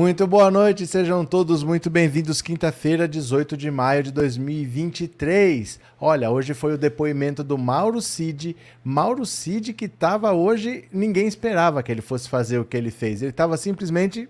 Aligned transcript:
Muito 0.00 0.26
boa 0.26 0.50
noite, 0.50 0.86
sejam 0.86 1.26
todos 1.26 1.62
muito 1.62 1.90
bem-vindos. 1.90 2.40
Quinta-feira, 2.40 3.06
18 3.06 3.54
de 3.54 3.70
maio 3.70 4.02
de 4.02 4.10
2023. 4.10 5.78
Olha, 6.00 6.30
hoje 6.30 6.54
foi 6.54 6.72
o 6.72 6.78
depoimento 6.78 7.44
do 7.44 7.58
Mauro 7.58 8.00
Cid. 8.00 8.56
Mauro 8.82 9.26
Cid 9.26 9.74
que 9.74 9.84
estava 9.84 10.32
hoje, 10.32 10.84
ninguém 10.90 11.26
esperava 11.26 11.82
que 11.82 11.92
ele 11.92 12.00
fosse 12.00 12.30
fazer 12.30 12.58
o 12.58 12.64
que 12.64 12.78
ele 12.78 12.90
fez. 12.90 13.20
Ele 13.20 13.30
estava 13.30 13.58
simplesmente 13.58 14.26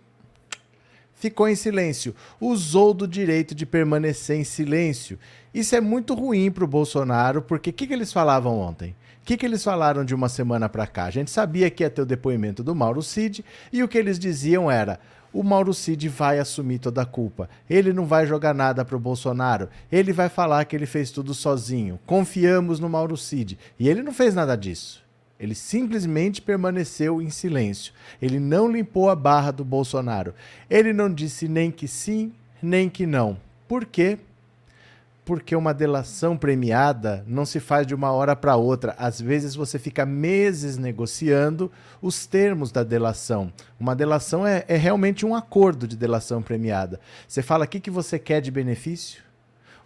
ficou 1.15 1.47
em 1.49 1.55
silêncio, 1.55 2.17
usou 2.41 2.93
do 2.93 3.07
direito 3.07 3.55
de 3.55 3.65
permanecer 3.65 4.41
em 4.41 4.45
silêncio. 4.45 5.21
Isso 5.55 5.77
é 5.77 5.81
muito 5.81 6.15
ruim 6.15 6.51
para 6.51 6.65
o 6.65 6.67
Bolsonaro, 6.67 7.43
porque 7.43 7.71
o 7.71 7.73
que, 7.73 7.87
que, 7.87 7.93
eles 7.93 8.13
falavam 8.13 8.59
ontem? 8.59 8.97
O 9.23 9.27
que, 9.27 9.37
que 9.37 9.47
eles 9.47 9.63
falaram 9.63 10.05
de 10.05 10.15
uma 10.15 10.29
semana 10.29 10.69
para 10.69 10.87
cá? 10.87 11.05
A 11.05 11.11
gente 11.11 11.31
sabia 11.31 11.71
que 11.71 11.85
ia 11.85 11.91
ter 11.91 12.03
o 12.03 12.07
depoimento 12.07 12.65
do 12.65 12.75
Mauro 12.75 13.03
Cid 13.03 13.45
e 13.73 13.85
o 13.85 13.89
que 13.89 13.99
eles 13.99 14.19
diziam 14.19 14.69
era: 14.69 14.99
o 15.33 15.43
Mauro 15.43 15.73
Cid 15.73 16.09
vai 16.09 16.39
assumir 16.39 16.79
toda 16.79 17.03
a 17.03 17.07
culpa. 17.07 17.49
Ele 17.69 17.93
não 17.93 18.05
vai 18.07 18.27
jogar 18.27 18.55
nada 18.55 18.85
para 18.85 18.97
o 18.97 19.01
Bolsonaro. 19.01 19.69
Ele 19.91 20.13
vai 20.13 20.29
falar 20.29 20.65
que 20.65 20.75
ele 20.75 20.87
fez 20.87 21.11
tudo 21.11 21.35
sozinho. 21.35 21.99
Confiamos 22.07 22.81
no 22.81 22.89
Mauro 22.89 23.17
Cid. 23.17 23.59
E 23.79 23.89
ele 23.89 24.03
não 24.03 24.13
fez 24.13 24.35
nada 24.35 24.57
disso. 24.57 25.05
Ele 25.39 25.55
simplesmente 25.55 26.43
permaneceu 26.43 27.23
em 27.23 27.31
silêncio. 27.31 27.95
Ele 28.21 28.39
não 28.39 28.71
limpou 28.71 29.09
a 29.09 29.17
barra 29.17 29.51
do 29.51 29.65
Bolsonaro. 29.65 30.35
Ele 30.69 30.93
não 30.93 31.13
disse 31.13 31.49
nem 31.49 31.71
que 31.71 31.89
sim, 31.89 32.33
nem 32.63 32.91
que 32.91 33.07
não. 33.07 33.39
Por 33.67 33.87
quê? 33.87 34.19
Porque 35.31 35.55
uma 35.55 35.73
delação 35.73 36.37
premiada 36.37 37.25
não 37.25 37.47
se 37.47 37.61
faz 37.61 37.87
de 37.87 37.95
uma 37.95 38.11
hora 38.11 38.35
para 38.35 38.57
outra. 38.57 38.97
Às 38.99 39.21
vezes 39.21 39.55
você 39.55 39.79
fica 39.79 40.05
meses 40.05 40.77
negociando 40.77 41.71
os 42.03 42.27
termos 42.27 42.73
da 42.73 42.83
delação. 42.83 43.53
Uma 43.79 43.95
delação 43.95 44.45
é, 44.45 44.65
é 44.67 44.77
realmente 44.77 45.25
um 45.25 45.33
acordo 45.33 45.87
de 45.87 45.97
delação 45.97 46.43
premiada. 46.43 46.99
Você 47.29 47.43
fala 47.43 47.65
o 47.65 47.69
que, 47.69 47.79
que 47.79 47.93
você 47.93 48.19
quer 48.19 48.41
de 48.41 48.51
benefício, 48.51 49.23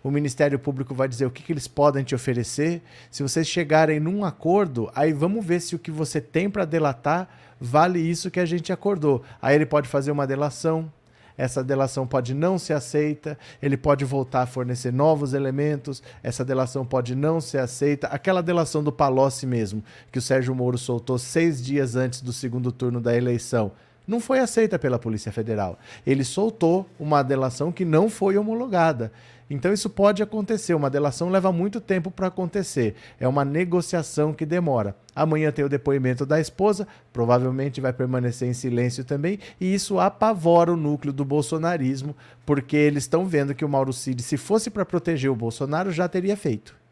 o 0.02 0.10
Ministério 0.10 0.58
Público 0.58 0.94
vai 0.94 1.08
dizer 1.08 1.26
o 1.26 1.30
que, 1.30 1.42
que 1.42 1.52
eles 1.52 1.68
podem 1.68 2.02
te 2.02 2.14
oferecer. 2.14 2.80
Se 3.10 3.22
vocês 3.22 3.46
chegarem 3.46 4.00
num 4.00 4.24
acordo, 4.24 4.90
aí 4.94 5.12
vamos 5.12 5.44
ver 5.44 5.60
se 5.60 5.76
o 5.76 5.78
que 5.78 5.90
você 5.90 6.22
tem 6.22 6.48
para 6.48 6.64
delatar 6.64 7.28
vale 7.60 7.98
isso 7.98 8.30
que 8.30 8.40
a 8.40 8.46
gente 8.46 8.72
acordou. 8.72 9.22
Aí 9.42 9.54
ele 9.54 9.66
pode 9.66 9.88
fazer 9.88 10.10
uma 10.10 10.26
delação, 10.26 10.90
essa 11.36 11.62
delação 11.62 12.06
pode 12.06 12.34
não 12.34 12.58
ser 12.58 12.74
aceita, 12.74 13.38
ele 13.60 13.76
pode 13.76 14.04
voltar 14.04 14.42
a 14.42 14.46
fornecer 14.46 14.92
novos 14.92 15.34
elementos, 15.34 16.02
essa 16.22 16.44
delação 16.44 16.84
pode 16.84 17.14
não 17.14 17.40
ser 17.40 17.58
aceita. 17.58 18.06
Aquela 18.08 18.42
delação 18.42 18.82
do 18.82 18.92
Palocci 18.92 19.46
mesmo, 19.46 19.82
que 20.12 20.18
o 20.18 20.22
Sérgio 20.22 20.54
Moro 20.54 20.78
soltou 20.78 21.18
seis 21.18 21.62
dias 21.62 21.96
antes 21.96 22.20
do 22.20 22.32
segundo 22.32 22.70
turno 22.70 23.00
da 23.00 23.16
eleição, 23.16 23.72
não 24.06 24.20
foi 24.20 24.38
aceita 24.38 24.78
pela 24.78 24.98
Polícia 24.98 25.32
Federal. 25.32 25.78
Ele 26.06 26.24
soltou 26.24 26.86
uma 27.00 27.22
delação 27.22 27.72
que 27.72 27.84
não 27.84 28.10
foi 28.10 28.36
homologada. 28.36 29.10
Então 29.48 29.72
isso 29.72 29.90
pode 29.90 30.22
acontecer. 30.22 30.74
Uma 30.74 30.90
delação 30.90 31.28
leva 31.28 31.52
muito 31.52 31.80
tempo 31.80 32.10
para 32.10 32.28
acontecer. 32.28 32.94
É 33.20 33.28
uma 33.28 33.44
negociação 33.44 34.32
que 34.32 34.46
demora. 34.46 34.96
Amanhã 35.14 35.52
tem 35.52 35.64
o 35.64 35.68
depoimento 35.68 36.26
da 36.26 36.40
esposa, 36.40 36.88
provavelmente 37.12 37.80
vai 37.80 37.92
permanecer 37.92 38.48
em 38.48 38.54
silêncio 38.54 39.04
também, 39.04 39.38
e 39.60 39.72
isso 39.72 40.00
apavora 40.00 40.72
o 40.72 40.76
núcleo 40.76 41.12
do 41.12 41.24
bolsonarismo, 41.24 42.16
porque 42.44 42.76
eles 42.76 43.04
estão 43.04 43.24
vendo 43.24 43.54
que 43.54 43.64
o 43.64 43.68
Mauro 43.68 43.92
Cid, 43.92 44.22
se 44.22 44.36
fosse 44.36 44.70
para 44.70 44.84
proteger 44.84 45.30
o 45.30 45.36
Bolsonaro, 45.36 45.92
já 45.92 46.08
teria 46.08 46.36
feito. 46.36 46.83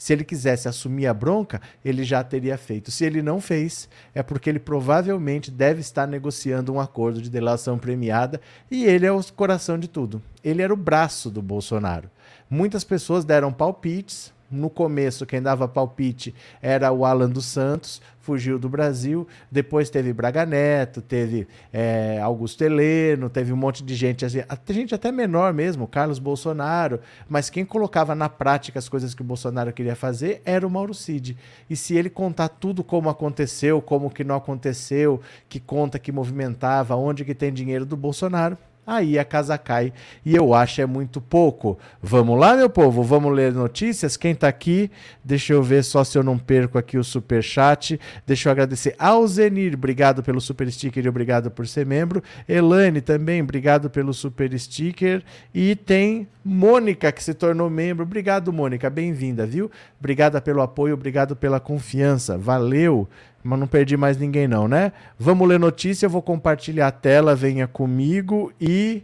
Se 0.00 0.14
ele 0.14 0.24
quisesse 0.24 0.66
assumir 0.66 1.06
a 1.06 1.12
bronca, 1.12 1.60
ele 1.84 2.04
já 2.04 2.24
teria 2.24 2.56
feito. 2.56 2.90
Se 2.90 3.04
ele 3.04 3.20
não 3.20 3.38
fez, 3.38 3.86
é 4.14 4.22
porque 4.22 4.48
ele 4.48 4.58
provavelmente 4.58 5.50
deve 5.50 5.82
estar 5.82 6.06
negociando 6.08 6.72
um 6.72 6.80
acordo 6.80 7.20
de 7.20 7.28
delação 7.28 7.78
premiada 7.78 8.40
e 8.70 8.86
ele 8.86 9.04
é 9.04 9.12
o 9.12 9.22
coração 9.34 9.78
de 9.78 9.86
tudo. 9.86 10.22
Ele 10.42 10.62
era 10.62 10.72
o 10.72 10.76
braço 10.76 11.30
do 11.30 11.42
Bolsonaro. 11.42 12.10
Muitas 12.48 12.82
pessoas 12.82 13.26
deram 13.26 13.52
palpites, 13.52 14.32
no 14.50 14.68
começo, 14.68 15.24
quem 15.24 15.40
dava 15.40 15.68
palpite 15.68 16.34
era 16.60 16.90
o 16.90 17.04
Alan 17.04 17.28
dos 17.28 17.46
Santos, 17.46 18.02
fugiu 18.18 18.58
do 18.58 18.68
Brasil. 18.68 19.26
Depois 19.50 19.90
teve 19.90 20.12
Braga 20.12 20.44
Neto, 20.44 21.00
teve 21.00 21.46
é, 21.72 22.20
Augusto 22.20 22.62
Heleno, 22.62 23.30
teve 23.30 23.52
um 23.52 23.56
monte 23.56 23.82
de 23.82 23.94
gente, 23.94 24.24
assim, 24.24 24.40
gente 24.70 24.94
até 24.94 25.10
menor 25.10 25.52
mesmo, 25.52 25.86
Carlos 25.86 26.18
Bolsonaro. 26.18 27.00
Mas 27.28 27.50
quem 27.50 27.64
colocava 27.64 28.14
na 28.14 28.28
prática 28.28 28.78
as 28.78 28.88
coisas 28.88 29.14
que 29.14 29.22
o 29.22 29.24
Bolsonaro 29.24 29.72
queria 29.72 29.96
fazer 29.96 30.42
era 30.44 30.66
o 30.66 30.70
Mauro 30.70 30.94
Cid. 30.94 31.36
E 31.68 31.76
se 31.76 31.96
ele 31.96 32.10
contar 32.10 32.48
tudo 32.48 32.84
como 32.84 33.08
aconteceu, 33.08 33.80
como 33.80 34.10
que 34.10 34.24
não 34.24 34.36
aconteceu, 34.36 35.20
que 35.48 35.60
conta 35.60 35.98
que 35.98 36.12
movimentava, 36.12 36.96
onde 36.96 37.24
que 37.24 37.34
tem 37.34 37.52
dinheiro 37.52 37.86
do 37.86 37.96
Bolsonaro, 37.96 38.56
aí 38.90 39.18
a 39.18 39.24
casa 39.24 39.56
cai 39.56 39.92
e 40.24 40.34
eu 40.34 40.52
acho 40.52 40.80
é 40.80 40.86
muito 40.86 41.20
pouco. 41.20 41.78
Vamos 42.02 42.38
lá, 42.38 42.56
meu 42.56 42.68
povo, 42.68 43.02
vamos 43.02 43.32
ler 43.32 43.52
notícias. 43.52 44.16
Quem 44.16 44.34
tá 44.34 44.48
aqui, 44.48 44.90
deixa 45.24 45.52
eu 45.52 45.62
ver 45.62 45.84
só 45.84 46.02
se 46.02 46.18
eu 46.18 46.22
não 46.22 46.36
perco 46.36 46.76
aqui 46.76 46.98
o 46.98 47.04
super 47.04 47.42
chat. 47.42 48.00
Deixa 48.26 48.48
eu 48.48 48.52
agradecer 48.52 48.94
ao 48.98 49.26
Zenir, 49.26 49.74
obrigado 49.74 50.22
pelo 50.22 50.40
super 50.40 50.70
sticker 50.70 51.04
e 51.04 51.08
obrigado 51.08 51.50
por 51.50 51.66
ser 51.68 51.86
membro. 51.86 52.22
Elane 52.48 53.00
também, 53.00 53.40
obrigado 53.40 53.88
pelo 53.88 54.12
super 54.12 54.58
sticker 54.58 55.22
e 55.54 55.76
tem 55.76 56.26
Mônica 56.42 57.12
que 57.12 57.22
se 57.22 57.34
tornou 57.34 57.68
membro. 57.68 58.02
Obrigado, 58.02 58.52
Mônica, 58.52 58.88
bem-vinda, 58.88 59.46
viu? 59.46 59.70
Obrigada 59.98 60.40
pelo 60.40 60.62
apoio, 60.62 60.94
obrigado 60.94 61.36
pela 61.36 61.60
confiança. 61.60 62.38
Valeu. 62.38 63.06
Mas 63.42 63.58
não 63.58 63.66
perdi 63.66 63.96
mais 63.96 64.16
ninguém, 64.16 64.46
não, 64.46 64.68
né? 64.68 64.92
Vamos 65.18 65.48
ler 65.48 65.58
notícia, 65.58 66.06
eu 66.06 66.10
vou 66.10 66.22
compartilhar 66.22 66.88
a 66.88 66.92
tela, 66.92 67.34
venha 67.34 67.66
comigo 67.66 68.52
e. 68.60 69.02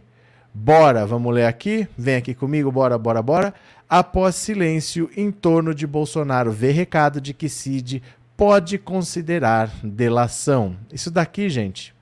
Bora, 0.53 1.05
vamos 1.05 1.33
ler 1.33 1.45
aqui? 1.45 1.87
Vem 1.95 2.15
aqui 2.15 2.33
comigo, 2.33 2.71
bora, 2.71 2.97
bora, 2.97 3.21
bora. 3.21 3.53
Após 3.87 4.35
silêncio 4.35 5.09
em 5.15 5.31
torno 5.31 5.73
de 5.73 5.85
Bolsonaro, 5.85 6.51
vê 6.51 6.71
recado 6.71 7.21
de 7.21 7.33
que 7.33 7.47
Cid 7.47 8.01
pode 8.35 8.77
considerar 8.77 9.71
delação. 9.83 10.75
Isso 10.91 11.09
daqui, 11.09 11.49
gente, 11.49 11.93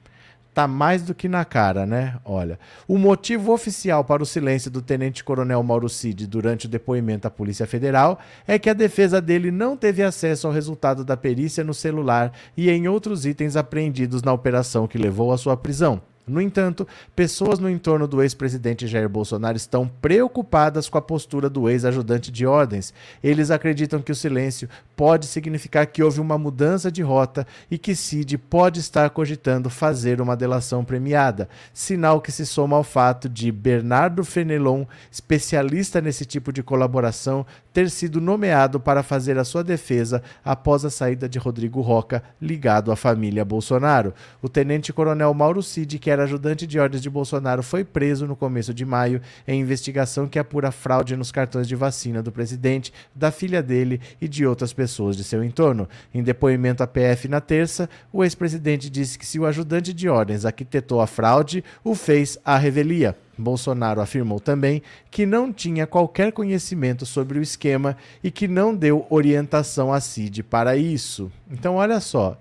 tá 0.56 0.70
mais 0.70 1.04
do 1.04 1.14
que 1.14 1.28
na 1.28 1.44
cara, 1.44 1.86
né? 1.86 2.16
Olha, 2.24 2.58
o 2.88 2.98
motivo 2.98 3.52
oficial 3.52 4.06
para 4.06 4.24
o 4.24 4.26
silêncio 4.26 4.72
do 4.72 4.82
tenente-coronel 4.82 5.62
Mauro 5.62 5.90
Cid 5.90 6.26
durante 6.26 6.66
o 6.66 6.70
depoimento 6.70 7.28
à 7.28 7.30
Polícia 7.30 7.68
Federal 7.68 8.18
é 8.48 8.58
que 8.58 8.70
a 8.70 8.74
defesa 8.74 9.22
dele 9.22 9.52
não 9.52 9.76
teve 9.76 10.02
acesso 10.02 10.48
ao 10.48 10.54
resultado 10.54 11.04
da 11.04 11.18
perícia 11.18 11.62
no 11.62 11.74
celular 11.74 12.32
e 12.56 12.72
em 12.72 12.88
outros 12.88 13.26
itens 13.26 13.58
apreendidos 13.58 14.24
na 14.24 14.32
operação 14.32 14.88
que 14.88 14.98
levou 14.98 15.34
à 15.34 15.38
sua 15.38 15.58
prisão. 15.58 16.02
No 16.28 16.42
entanto, 16.42 16.88
pessoas 17.16 17.60
no 17.60 17.70
entorno 17.70 18.08
do 18.08 18.22
ex-presidente 18.22 18.88
Jair 18.88 19.08
Bolsonaro 19.08 19.56
estão 19.56 19.88
preocupadas 19.88 20.90
com 20.90 20.98
a 20.98 21.02
postura 21.02 21.48
do 21.48 21.70
ex-ajudante 21.70 22.32
de 22.32 22.48
ordens. 22.48 22.92
Eles 23.24 23.52
acreditam 23.52 24.02
que 24.02 24.12
o 24.12 24.16
silêncio 24.16 24.68
pode 24.96 25.28
significar 25.28 25.86
que 25.86 26.02
houve 26.02 26.20
uma 26.20 26.38
mudança 26.38 26.92
de 26.92 27.04
rota 27.04 27.46
e 27.70 27.78
que 27.78 27.96
Cid 27.96 28.40
pode 28.40 28.80
estar 28.80 29.08
cogitando 29.12 29.70
fazer 29.70 30.20
uma 30.20 30.36
delação 30.36 30.84
premiada, 30.84 31.48
sinal 31.72 32.20
que 32.20 32.32
se 32.32 32.46
soma 32.46 32.76
ao 32.76 32.84
fato 32.84 33.30
de 33.30 33.52
Bernardo 33.52 34.24
Fenelon, 34.24 34.86
especialista 35.12 36.02
nesse 36.02 36.26
tipo 36.26 36.52
de 36.52 36.64
colaboração, 36.64 37.46
ter 37.76 37.90
sido 37.90 38.22
nomeado 38.22 38.80
para 38.80 39.04
fazer 39.04 39.38
a 39.38 39.44
sua 39.44 39.62
defesa 39.62 40.24
após 40.46 40.86
a 40.86 40.90
saída 40.90 41.28
de 41.28 41.38
Rodrigo 41.38 41.82
Roca, 41.82 42.24
ligado 42.42 42.90
à 42.90 42.96
família 42.96 43.44
Bolsonaro. 43.44 44.14
O 44.42 44.48
tenente-coronel 44.48 45.34
Mauro 45.34 45.62
Cid, 45.62 46.00
que 46.00 46.10
era 46.10 46.24
ajudante 46.24 46.66
de 46.66 46.80
ordens 46.80 47.02
de 47.02 47.10
Bolsonaro, 47.10 47.62
foi 47.62 47.84
preso 47.84 48.26
no 48.26 48.34
começo 48.34 48.74
de 48.74 48.86
maio 48.86 49.22
em 49.46 49.60
investigação 49.60 50.26
que 50.26 50.40
apura 50.40 50.72
fraude 50.72 51.18
nos 51.18 51.34
cartões 51.34 51.68
de 51.68 51.76
vacina 51.76 52.24
do 52.24 52.32
presidente, 52.32 52.94
da 53.14 53.30
filha 53.30 53.62
dele 53.62 54.00
e 54.22 54.28
de 54.30 54.46
outras 54.46 54.72
pessoas 54.72 55.18
de 55.18 55.26
seu 55.26 55.44
entorno. 55.44 55.86
Em 56.14 56.24
depoimento 56.24 56.82
à 56.82 56.88
PF 56.88 57.28
na 57.28 57.42
terça, 57.42 57.90
o 58.14 58.24
ex-presidente 58.24 58.90
disse 58.90 59.20
que 59.20 59.26
se 59.26 59.38
o 59.38 59.46
ajudante 59.46 59.92
de 59.92 60.08
ordens 60.08 60.46
arquitetou 60.46 61.02
a 61.02 61.08
fraude, 61.08 61.62
o 61.84 61.94
fez 61.94 62.40
à 62.46 62.58
revelia. 62.58 63.18
Bolsonaro 63.38 64.02
afirmou 64.02 64.40
também 64.40 64.82
que 65.12 65.26
não 65.26 65.52
tinha 65.52 65.86
qualquer 65.86 66.32
conhecimento 66.32 67.06
sobre 67.06 67.40
o 67.40 67.42
esquema 67.42 67.98
e 68.24 68.32
que 68.32 68.48
não 68.48 68.76
deu 68.76 69.06
orientação 69.10 69.94
a 69.94 70.00
Cid 70.00 70.44
para 70.44 70.76
isso. 70.78 71.32
Então, 71.50 71.76
olha 71.76 72.00
só. 72.00 72.40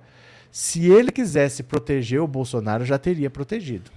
Se 0.50 0.88
ele 0.88 1.10
quisesse 1.10 1.64
proteger 1.64 2.20
o 2.20 2.28
Bolsonaro, 2.28 2.84
já 2.84 2.96
teria 2.96 3.28
protegido. 3.28 3.90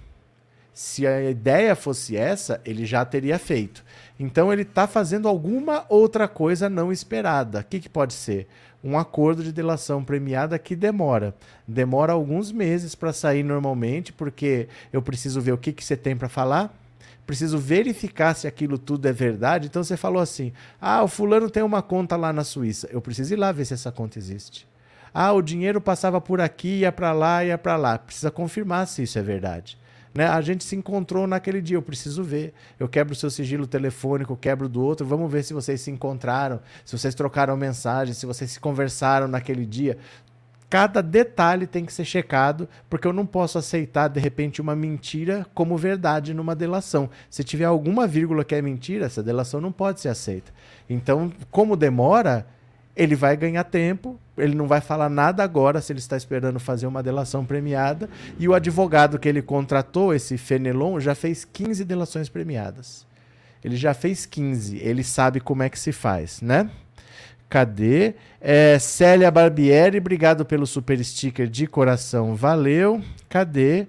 Se 0.73 1.05
a 1.05 1.29
ideia 1.29 1.75
fosse 1.75 2.15
essa, 2.15 2.61
ele 2.65 2.83
já 2.83 3.05
teria 3.05 3.39
feito. 3.39 3.83
Então 4.19 4.51
ele 4.51 4.63
está 4.63 4.87
fazendo 4.87 5.27
alguma 5.27 5.85
outra 5.89 6.27
coisa 6.27 6.69
não 6.69 6.91
esperada. 6.91 7.59
O 7.59 7.63
que, 7.63 7.79
que 7.79 7.89
pode 7.89 8.13
ser? 8.13 8.47
Um 8.83 8.97
acordo 8.97 9.43
de 9.43 9.51
delação 9.51 10.03
premiada 10.03 10.57
que 10.59 10.75
demora. 10.75 11.35
Demora 11.67 12.13
alguns 12.13 12.51
meses 12.51 12.95
para 12.95 13.13
sair 13.13 13.41
normalmente, 13.43 14.13
porque 14.13 14.67
eu 14.93 15.01
preciso 15.01 15.41
ver 15.41 15.51
o 15.51 15.57
que, 15.57 15.73
que 15.73 15.83
você 15.83 15.97
tem 15.97 16.15
para 16.15 16.29
falar 16.29 16.75
preciso 17.25 17.57
verificar 17.57 18.33
se 18.33 18.47
aquilo 18.47 18.77
tudo 18.77 19.07
é 19.07 19.11
verdade. 19.11 19.67
Então 19.67 19.83
você 19.83 19.97
falou 19.97 20.21
assim: 20.21 20.53
ah, 20.79 21.03
o 21.03 21.07
fulano 21.07 21.49
tem 21.49 21.63
uma 21.63 21.81
conta 21.81 22.15
lá 22.15 22.31
na 22.31 22.43
Suíça. 22.43 22.87
Eu 22.91 23.01
preciso 23.01 23.33
ir 23.33 23.37
lá 23.37 23.51
ver 23.51 23.65
se 23.65 23.73
essa 23.73 23.91
conta 23.91 24.17
existe. 24.17 24.67
Ah, 25.13 25.33
o 25.33 25.41
dinheiro 25.41 25.81
passava 25.81 26.21
por 26.21 26.39
aqui, 26.39 26.79
ia 26.79 26.91
para 26.91 27.11
lá, 27.11 27.43
ia 27.43 27.57
para 27.57 27.75
lá. 27.75 27.97
Precisa 27.97 28.29
confirmar 28.29 28.87
se 28.87 29.03
isso 29.03 29.17
é 29.17 29.21
verdade. 29.21 29.77
Né? 30.17 30.27
A 30.27 30.41
gente 30.41 30.63
se 30.63 30.75
encontrou 30.75 31.27
naquele 31.27 31.61
dia, 31.61 31.77
eu 31.77 31.81
preciso 31.81 32.23
ver. 32.23 32.51
Eu 32.79 32.87
quebro 32.87 33.13
o 33.13 33.15
seu 33.15 33.29
sigilo 33.29 33.67
telefônico, 33.67 34.35
quebro 34.35 34.67
do 34.67 34.81
outro, 34.81 35.05
vamos 35.05 35.31
ver 35.31 35.43
se 35.43 35.53
vocês 35.53 35.79
se 35.79 35.91
encontraram, 35.91 36.59
se 36.83 36.97
vocês 36.97 37.13
trocaram 37.13 37.55
mensagem, 37.55 38.15
se 38.15 38.25
vocês 38.25 38.49
se 38.49 38.59
conversaram 38.59 39.27
naquele 39.27 39.63
dia. 39.63 39.97
Cada 40.69 41.01
detalhe 41.01 41.65
tem 41.65 41.85
que 41.85 41.93
ser 41.93 42.03
checado, 42.03 42.67
porque 42.89 43.07
eu 43.07 43.13
não 43.13 43.25
posso 43.25 43.57
aceitar, 43.57 44.09
de 44.09 44.19
repente, 44.19 44.61
uma 44.61 44.75
mentira 44.75 45.45
como 45.53 45.77
verdade 45.77 46.33
numa 46.33 46.53
delação. 46.53 47.09
Se 47.29 47.41
tiver 47.41 47.63
alguma 47.63 48.05
vírgula 48.05 48.43
que 48.43 48.53
é 48.53 48.61
mentira, 48.61 49.05
essa 49.05 49.23
delação 49.23 49.61
não 49.61 49.71
pode 49.71 50.01
ser 50.01 50.09
aceita. 50.09 50.51
Então, 50.89 51.31
como 51.49 51.77
demora, 51.77 52.45
ele 52.97 53.15
vai 53.15 53.37
ganhar 53.37 53.63
tempo, 53.63 54.19
ele 54.37 54.55
não 54.55 54.67
vai 54.67 54.81
falar 54.81 55.07
nada 55.07 55.41
agora 55.41 55.79
se 55.79 55.93
ele 55.93 55.99
está 55.99 56.17
esperando 56.17 56.59
fazer 56.59 56.85
uma 56.85 57.01
delação 57.01 57.45
premiada. 57.45 58.09
E 58.37 58.45
o 58.45 58.53
advogado 58.53 59.17
que 59.17 59.29
ele 59.29 59.41
contratou, 59.41 60.13
esse 60.13 60.37
Fenelon, 60.37 60.99
já 60.99 61.15
fez 61.15 61.45
15 61.45 61.85
delações 61.85 62.27
premiadas. 62.27 63.07
Ele 63.63 63.77
já 63.77 63.93
fez 63.93 64.25
15, 64.25 64.77
ele 64.77 65.03
sabe 65.03 65.39
como 65.39 65.63
é 65.63 65.69
que 65.69 65.79
se 65.79 65.93
faz, 65.93 66.41
né? 66.41 66.69
Cadê? 67.49 68.15
É, 68.41 68.77
Célia 68.77 69.31
Barbieri, 69.31 69.99
obrigado 69.99 70.45
pelo 70.45 70.67
super 70.67 71.03
sticker 71.03 71.47
de 71.47 71.65
coração, 71.65 72.35
valeu. 72.35 73.01
Cadê? 73.29 73.87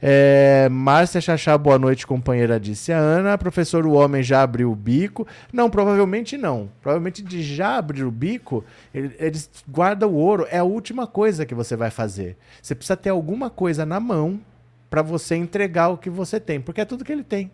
É, 0.00 0.68
Márcia 0.70 1.20
Chachá, 1.20 1.58
boa 1.58 1.78
noite, 1.78 2.06
companheira, 2.06 2.60
disse 2.60 2.92
a 2.92 2.98
Ana. 2.98 3.36
Professor, 3.36 3.84
o 3.84 3.92
homem 3.92 4.22
já 4.22 4.42
abriu 4.42 4.70
o 4.70 4.76
bico. 4.76 5.26
Não, 5.52 5.68
provavelmente 5.68 6.36
não. 6.36 6.70
Provavelmente 6.80 7.22
de 7.22 7.42
já 7.42 7.78
abrir 7.78 8.04
o 8.04 8.10
bico, 8.10 8.64
ele, 8.94 9.14
eles 9.18 9.50
guardam 9.68 10.10
o 10.10 10.14
ouro. 10.14 10.46
É 10.50 10.58
a 10.58 10.64
última 10.64 11.06
coisa 11.06 11.44
que 11.44 11.54
você 11.54 11.74
vai 11.74 11.90
fazer. 11.90 12.36
Você 12.62 12.74
precisa 12.74 12.96
ter 12.96 13.10
alguma 13.10 13.50
coisa 13.50 13.84
na 13.84 13.98
mão 13.98 14.40
para 14.88 15.02
você 15.02 15.34
entregar 15.34 15.88
o 15.88 15.98
que 15.98 16.08
você 16.08 16.38
tem, 16.38 16.60
porque 16.60 16.80
é 16.80 16.84
tudo 16.84 17.04
que 17.04 17.12
ele 17.12 17.24
tem. 17.24 17.50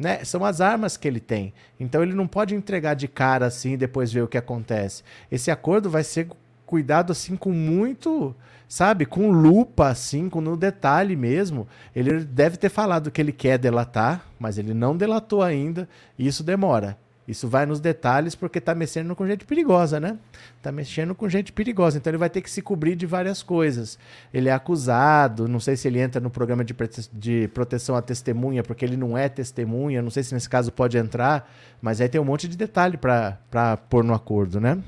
Né? 0.00 0.24
São 0.24 0.42
as 0.46 0.62
armas 0.62 0.96
que 0.96 1.06
ele 1.06 1.20
tem. 1.20 1.52
Então 1.78 2.02
ele 2.02 2.14
não 2.14 2.26
pode 2.26 2.54
entregar 2.54 2.94
de 2.94 3.06
cara 3.06 3.44
assim 3.44 3.72
e 3.74 3.76
depois 3.76 4.10
ver 4.10 4.22
o 4.22 4.28
que 4.28 4.38
acontece. 4.38 5.02
Esse 5.30 5.50
acordo 5.50 5.90
vai 5.90 6.02
ser 6.02 6.26
cuidado 6.64 7.12
assim 7.12 7.36
com 7.36 7.52
muito 7.52 8.34
sabe, 8.66 9.04
com 9.04 9.32
lupa, 9.32 9.88
assim, 9.88 10.30
com 10.30 10.40
no 10.40 10.56
detalhe 10.56 11.16
mesmo. 11.16 11.66
Ele 11.94 12.24
deve 12.24 12.56
ter 12.56 12.68
falado 12.68 13.10
que 13.10 13.20
ele 13.20 13.32
quer 13.32 13.58
delatar, 13.58 14.24
mas 14.38 14.58
ele 14.58 14.72
não 14.72 14.96
delatou 14.96 15.42
ainda, 15.42 15.88
e 16.16 16.24
isso 16.24 16.44
demora. 16.44 16.96
Isso 17.30 17.48
vai 17.48 17.64
nos 17.64 17.78
detalhes 17.78 18.34
porque 18.34 18.58
está 18.58 18.74
mexendo 18.74 19.14
com 19.14 19.26
gente 19.26 19.44
perigosa, 19.44 20.00
né? 20.00 20.18
Está 20.56 20.72
mexendo 20.72 21.14
com 21.14 21.28
gente 21.28 21.52
perigosa, 21.52 21.96
então 21.96 22.10
ele 22.10 22.18
vai 22.18 22.28
ter 22.28 22.40
que 22.40 22.50
se 22.50 22.60
cobrir 22.60 22.96
de 22.96 23.06
várias 23.06 23.42
coisas. 23.42 23.98
Ele 24.34 24.48
é 24.48 24.52
acusado, 24.52 25.46
não 25.46 25.60
sei 25.60 25.76
se 25.76 25.86
ele 25.86 26.00
entra 26.00 26.20
no 26.20 26.28
programa 26.28 26.64
de, 26.64 26.74
de 27.12 27.48
proteção 27.54 27.94
à 27.94 28.02
testemunha, 28.02 28.62
porque 28.62 28.84
ele 28.84 28.96
não 28.96 29.16
é 29.16 29.28
testemunha, 29.28 30.02
não 30.02 30.10
sei 30.10 30.24
se 30.24 30.34
nesse 30.34 30.48
caso 30.48 30.72
pode 30.72 30.98
entrar, 30.98 31.48
mas 31.80 32.00
aí 32.00 32.08
tem 32.08 32.20
um 32.20 32.24
monte 32.24 32.48
de 32.48 32.56
detalhe 32.56 32.96
para 32.96 33.76
pôr 33.88 34.02
no 34.02 34.12
acordo, 34.12 34.60
né? 34.60 34.82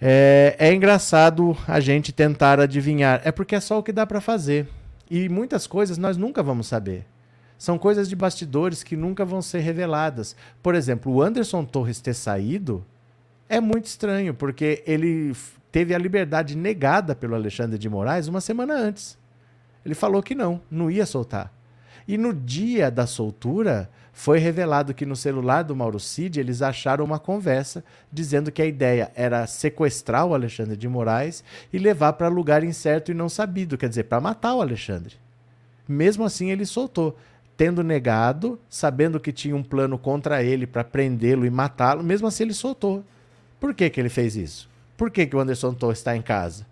É, 0.00 0.56
é 0.58 0.74
engraçado 0.74 1.56
a 1.66 1.80
gente 1.80 2.12
tentar 2.12 2.58
adivinhar. 2.58 3.22
É 3.24 3.30
porque 3.30 3.54
é 3.54 3.60
só 3.60 3.78
o 3.78 3.82
que 3.82 3.92
dá 3.92 4.04
para 4.04 4.20
fazer. 4.20 4.68
E 5.08 5.28
muitas 5.28 5.66
coisas 5.66 5.96
nós 5.96 6.16
nunca 6.16 6.42
vamos 6.42 6.66
saber. 6.66 7.06
São 7.64 7.78
coisas 7.78 8.10
de 8.10 8.14
bastidores 8.14 8.82
que 8.82 8.94
nunca 8.94 9.24
vão 9.24 9.40
ser 9.40 9.60
reveladas. 9.60 10.36
Por 10.62 10.74
exemplo, 10.74 11.10
o 11.10 11.22
Anderson 11.22 11.64
Torres 11.64 11.98
ter 11.98 12.12
saído 12.12 12.84
é 13.48 13.58
muito 13.58 13.86
estranho, 13.86 14.34
porque 14.34 14.82
ele 14.86 15.34
teve 15.72 15.94
a 15.94 15.98
liberdade 15.98 16.58
negada 16.58 17.14
pelo 17.14 17.34
Alexandre 17.34 17.78
de 17.78 17.88
Moraes 17.88 18.28
uma 18.28 18.42
semana 18.42 18.74
antes. 18.74 19.16
Ele 19.82 19.94
falou 19.94 20.22
que 20.22 20.34
não, 20.34 20.60
não 20.70 20.90
ia 20.90 21.06
soltar. 21.06 21.50
E 22.06 22.18
no 22.18 22.34
dia 22.34 22.90
da 22.90 23.06
soltura, 23.06 23.88
foi 24.12 24.38
revelado 24.38 24.92
que 24.92 25.06
no 25.06 25.16
celular 25.16 25.62
do 25.62 25.74
Mauro 25.74 25.98
Cid 25.98 26.38
eles 26.38 26.60
acharam 26.60 27.02
uma 27.02 27.18
conversa 27.18 27.82
dizendo 28.12 28.52
que 28.52 28.60
a 28.60 28.66
ideia 28.66 29.10
era 29.14 29.46
sequestrar 29.46 30.26
o 30.26 30.34
Alexandre 30.34 30.76
de 30.76 30.86
Moraes 30.86 31.42
e 31.72 31.78
levar 31.78 32.12
para 32.12 32.28
lugar 32.28 32.62
incerto 32.62 33.10
e 33.10 33.14
não 33.14 33.30
sabido, 33.30 33.78
quer 33.78 33.88
dizer, 33.88 34.04
para 34.04 34.20
matar 34.20 34.54
o 34.54 34.60
Alexandre. 34.60 35.14
Mesmo 35.88 36.24
assim, 36.24 36.50
ele 36.50 36.64
soltou, 36.64 37.16
tendo 37.56 37.82
negado, 37.82 38.58
sabendo 38.68 39.20
que 39.20 39.32
tinha 39.32 39.54
um 39.54 39.62
plano 39.62 39.96
contra 39.98 40.42
ele 40.42 40.66
para 40.66 40.84
prendê-lo 40.84 41.46
e 41.46 41.50
matá-lo, 41.50 42.02
mesmo 42.02 42.26
assim 42.26 42.44
ele 42.44 42.54
soltou. 42.54 43.04
Por 43.60 43.74
que, 43.74 43.88
que 43.88 44.00
ele 44.00 44.08
fez 44.08 44.36
isso? 44.36 44.68
Por 44.96 45.10
que, 45.10 45.26
que 45.26 45.36
o 45.36 45.40
Anderson 45.40 45.74
Torres 45.74 45.98
está 45.98 46.16
em 46.16 46.22
casa? 46.22 46.66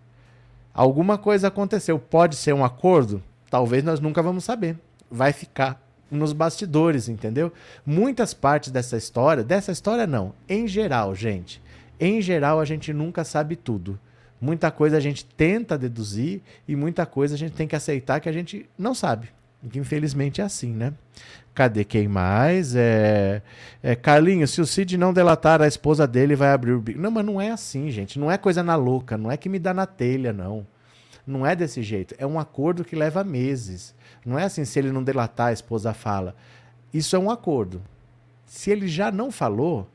Alguma 0.74 1.18
coisa 1.18 1.48
aconteceu. 1.48 1.98
Pode 1.98 2.36
ser 2.36 2.54
um 2.54 2.64
acordo? 2.64 3.22
Talvez 3.50 3.84
nós 3.84 4.00
nunca 4.00 4.22
vamos 4.22 4.44
saber. 4.44 4.76
Vai 5.10 5.32
ficar 5.32 5.80
nos 6.10 6.32
bastidores, 6.32 7.08
entendeu? 7.08 7.52
Muitas 7.84 8.34
partes 8.34 8.70
dessa 8.70 8.96
história, 8.96 9.42
dessa 9.42 9.72
história 9.72 10.06
não, 10.06 10.34
em 10.48 10.66
geral, 10.68 11.14
gente. 11.14 11.60
Em 11.98 12.20
geral, 12.20 12.60
a 12.60 12.64
gente 12.64 12.92
nunca 12.92 13.24
sabe 13.24 13.56
tudo. 13.56 13.98
Muita 14.40 14.70
coisa 14.70 14.96
a 14.96 15.00
gente 15.00 15.24
tenta 15.24 15.78
deduzir 15.78 16.40
e 16.66 16.74
muita 16.74 17.06
coisa 17.06 17.34
a 17.34 17.38
gente 17.38 17.52
tem 17.52 17.68
que 17.68 17.76
aceitar 17.76 18.20
que 18.20 18.28
a 18.28 18.32
gente 18.32 18.68
não 18.76 18.94
sabe. 18.94 19.28
Que 19.70 19.78
infelizmente 19.78 20.40
é 20.40 20.44
assim, 20.44 20.72
né? 20.72 20.92
Cadê 21.54 21.84
quem 21.84 22.08
mais? 22.08 22.74
É, 22.74 23.42
é 23.82 23.94
Carlinhos, 23.94 24.50
se 24.50 24.60
o 24.60 24.66
Cid 24.66 24.96
não 24.96 25.12
delatar 25.12 25.60
a 25.60 25.68
esposa 25.68 26.06
dele, 26.06 26.34
vai 26.34 26.52
abrir 26.52 26.72
o 26.72 26.80
bico. 26.80 27.00
Não, 27.00 27.10
mas 27.10 27.24
não 27.24 27.40
é 27.40 27.50
assim, 27.50 27.90
gente. 27.90 28.18
Não 28.18 28.30
é 28.30 28.38
coisa 28.38 28.62
na 28.62 28.74
louca. 28.74 29.16
Não 29.18 29.30
é 29.30 29.36
que 29.36 29.48
me 29.48 29.58
dá 29.58 29.72
na 29.72 29.86
telha, 29.86 30.32
não. 30.32 30.66
Não 31.26 31.46
é 31.46 31.54
desse 31.54 31.82
jeito. 31.82 32.14
É 32.18 32.26
um 32.26 32.40
acordo 32.40 32.84
que 32.84 32.96
leva 32.96 33.22
meses. 33.22 33.94
Não 34.24 34.38
é 34.38 34.44
assim, 34.44 34.64
se 34.64 34.78
ele 34.78 34.90
não 34.90 35.04
delatar, 35.04 35.48
a 35.48 35.52
esposa 35.52 35.92
fala. 35.92 36.34
Isso 36.92 37.14
é 37.14 37.18
um 37.18 37.30
acordo. 37.30 37.82
Se 38.46 38.70
ele 38.70 38.88
já 38.88 39.12
não 39.12 39.30
falou, 39.30 39.88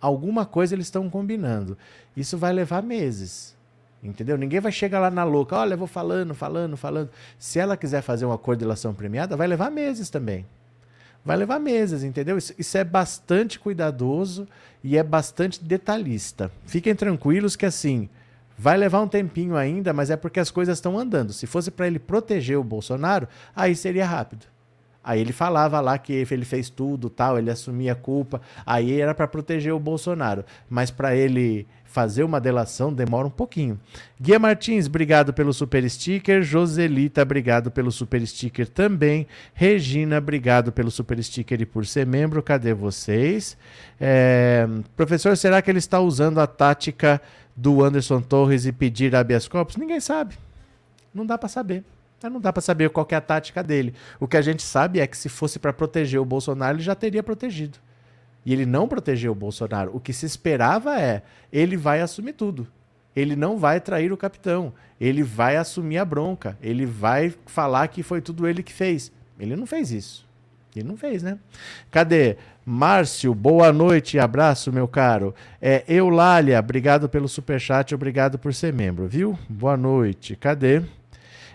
alguma 0.00 0.44
coisa 0.44 0.74
eles 0.74 0.86
estão 0.86 1.08
combinando. 1.08 1.78
Isso 2.16 2.36
vai 2.36 2.52
levar 2.52 2.82
meses. 2.82 3.55
Entendeu? 4.02 4.36
Ninguém 4.36 4.60
vai 4.60 4.70
chegar 4.70 5.00
lá 5.00 5.10
na 5.10 5.24
louca, 5.24 5.56
olha, 5.56 5.74
eu 5.74 5.78
vou 5.78 5.86
falando, 5.86 6.34
falando, 6.34 6.76
falando. 6.76 7.10
Se 7.38 7.58
ela 7.58 7.76
quiser 7.76 8.02
fazer 8.02 8.24
um 8.26 8.32
acordo 8.32 8.58
de 8.58 8.64
delação 8.64 8.94
premiada, 8.94 9.36
vai 9.36 9.46
levar 9.46 9.70
meses 9.70 10.10
também. 10.10 10.46
Vai 11.24 11.36
levar 11.36 11.58
meses, 11.58 12.04
entendeu? 12.04 12.38
Isso, 12.38 12.54
isso 12.56 12.78
é 12.78 12.84
bastante 12.84 13.58
cuidadoso 13.58 14.46
e 14.84 14.96
é 14.96 15.02
bastante 15.02 15.62
detalhista. 15.62 16.52
Fiquem 16.66 16.94
tranquilos 16.94 17.56
que 17.56 17.66
assim, 17.66 18.08
Vai 18.58 18.76
levar 18.76 19.02
um 19.02 19.08
tempinho 19.08 19.54
ainda, 19.54 19.92
mas 19.92 20.08
é 20.08 20.16
porque 20.16 20.40
as 20.40 20.50
coisas 20.50 20.78
estão 20.78 20.98
andando. 20.98 21.32
Se 21.32 21.46
fosse 21.46 21.70
para 21.70 21.86
ele 21.86 21.98
proteger 21.98 22.58
o 22.58 22.64
Bolsonaro, 22.64 23.28
aí 23.54 23.76
seria 23.76 24.06
rápido. 24.06 24.46
Aí 25.06 25.20
ele 25.20 25.32
falava 25.32 25.80
lá 25.80 25.96
que 25.96 26.12
ele 26.12 26.44
fez 26.44 26.68
tudo, 26.68 27.08
tal, 27.08 27.38
ele 27.38 27.48
assumia 27.48 27.92
a 27.92 27.94
culpa. 27.94 28.40
Aí 28.66 29.00
era 29.00 29.14
para 29.14 29.28
proteger 29.28 29.72
o 29.72 29.78
Bolsonaro, 29.78 30.44
mas 30.68 30.90
para 30.90 31.14
ele 31.14 31.64
fazer 31.84 32.24
uma 32.24 32.40
delação 32.40 32.92
demora 32.92 33.28
um 33.28 33.30
pouquinho. 33.30 33.78
Guia 34.20 34.36
Martins, 34.36 34.88
obrigado 34.88 35.32
pelo 35.32 35.52
super 35.52 35.88
sticker. 35.88 36.42
Joselita, 36.42 37.22
obrigado 37.22 37.70
pelo 37.70 37.92
super 37.92 38.26
sticker 38.26 38.68
também. 38.68 39.28
Regina, 39.54 40.18
obrigado 40.18 40.72
pelo 40.72 40.90
super 40.90 41.22
sticker 41.22 41.60
e 41.60 41.64
por 41.64 41.86
ser 41.86 42.04
membro. 42.04 42.42
Cadê 42.42 42.74
vocês? 42.74 43.56
É... 44.00 44.66
Professor, 44.96 45.36
será 45.36 45.62
que 45.62 45.70
ele 45.70 45.78
está 45.78 46.00
usando 46.00 46.40
a 46.40 46.48
tática 46.48 47.22
do 47.56 47.84
Anderson 47.84 48.20
Torres 48.20 48.66
e 48.66 48.72
pedir 48.72 49.14
habeas 49.14 49.46
corpus? 49.46 49.76
Ninguém 49.76 50.00
sabe. 50.00 50.34
Não 51.14 51.24
dá 51.24 51.38
para 51.38 51.48
saber. 51.48 51.84
Não 52.22 52.40
dá 52.40 52.52
para 52.52 52.62
saber 52.62 52.90
qual 52.90 53.06
é 53.10 53.14
a 53.14 53.20
tática 53.20 53.62
dele. 53.62 53.94
O 54.18 54.26
que 54.26 54.36
a 54.36 54.42
gente 54.42 54.62
sabe 54.62 55.00
é 55.00 55.06
que 55.06 55.16
se 55.16 55.28
fosse 55.28 55.58
para 55.58 55.72
proteger 55.72 56.20
o 56.20 56.24
Bolsonaro, 56.24 56.76
ele 56.76 56.82
já 56.82 56.94
teria 56.94 57.22
protegido. 57.22 57.78
E 58.44 58.52
ele 58.52 58.64
não 58.64 58.88
protegeu 58.88 59.32
o 59.32 59.34
Bolsonaro. 59.34 59.90
O 59.94 60.00
que 60.00 60.12
se 60.12 60.24
esperava 60.24 61.00
é, 61.00 61.22
ele 61.52 61.76
vai 61.76 62.00
assumir 62.00 62.32
tudo. 62.32 62.66
Ele 63.14 63.34
não 63.34 63.58
vai 63.58 63.80
trair 63.80 64.12
o 64.12 64.16
capitão. 64.16 64.72
Ele 65.00 65.22
vai 65.22 65.56
assumir 65.56 65.98
a 65.98 66.04
bronca. 66.04 66.56
Ele 66.62 66.86
vai 66.86 67.34
falar 67.46 67.88
que 67.88 68.02
foi 68.02 68.20
tudo 68.20 68.46
ele 68.46 68.62
que 68.62 68.72
fez. 68.72 69.10
Ele 69.38 69.56
não 69.56 69.66
fez 69.66 69.90
isso. 69.90 70.26
Ele 70.74 70.86
não 70.88 70.96
fez, 70.96 71.22
né? 71.22 71.38
Cadê? 71.90 72.36
Márcio, 72.64 73.34
boa 73.34 73.72
noite, 73.72 74.18
abraço, 74.18 74.72
meu 74.72 74.86
caro. 74.86 75.34
É, 75.60 75.82
Eulália, 75.88 76.58
obrigado 76.58 77.08
pelo 77.08 77.28
superchat, 77.28 77.94
obrigado 77.94 78.38
por 78.38 78.52
ser 78.52 78.72
membro, 78.72 79.06
viu? 79.06 79.38
Boa 79.48 79.76
noite. 79.76 80.36
Cadê? 80.36 80.82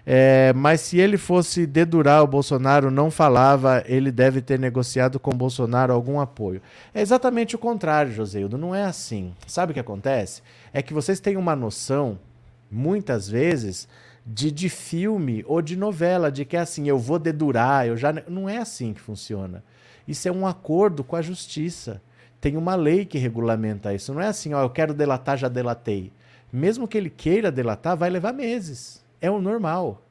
É, 0.06 0.52
mas 0.54 0.82
se 0.82 1.00
ele 1.00 1.18
fosse 1.18 1.68
dedurar 1.68 2.24
o 2.24 2.28
Bolsonaro, 2.28 2.90
não 2.90 3.12
falava, 3.12 3.84
ele 3.86 4.12
deve 4.12 4.42
ter 4.42 4.60
negociado 4.60 5.20
com 5.20 5.32
o 5.32 5.38
Bolsonaro 5.38 5.94
algum 5.94 6.20
apoio. 6.20 6.62
É 6.94 7.02
exatamente 7.02 7.56
o 7.56 7.60
contrário, 7.60 8.12
Joseildo, 8.12 8.58
não 8.58 8.74
é 8.74 8.84
assim. 8.84 9.34
Sabe 9.46 9.72
o 9.72 9.74
que 9.74 9.80
acontece? 9.80 10.42
É 10.74 10.82
que 10.82 10.94
vocês 10.94 11.20
têm 11.20 11.38
uma 11.38 11.56
noção, 11.56 12.18
muitas 12.70 13.30
vezes, 13.30 13.88
de, 14.26 14.52
de 14.52 14.70
filme 14.70 15.44
ou 15.48 15.62
de 15.62 15.76
novela, 15.76 16.32
de 16.32 16.46
que 16.46 16.58
é 16.58 16.60
assim, 16.60 16.88
eu 16.88 16.98
vou 16.98 17.20
dedurar, 17.20 17.88
eu 17.88 17.96
já. 17.96 18.12
Não 18.28 18.50
é 18.50 18.58
assim 18.58 18.94
que 18.94 19.02
funciona. 19.02 19.64
Isso 20.08 20.28
é 20.28 20.32
um 20.32 20.48
acordo 20.48 21.04
com 21.04 21.16
a 21.16 21.22
justiça. 21.22 22.02
Tem 22.40 22.58
uma 22.58 22.74
lei 22.74 23.06
que 23.06 23.20
regulamenta 23.20 23.94
isso. 23.94 24.14
Não 24.14 24.22
é 24.22 24.28
assim, 24.28 24.54
ó, 24.54 24.64
eu 24.64 24.70
quero 24.70 24.96
delatar, 24.96 25.38
já 25.38 25.48
delatei. 25.48 26.12
Mesmo 26.52 26.88
que 26.88 26.98
ele 26.98 27.10
queira 27.10 27.52
delatar, 27.52 27.96
vai 27.96 28.10
levar 28.10 28.34
meses. 28.34 29.01
É 29.22 29.30
o 29.30 29.40
normal. 29.40 30.02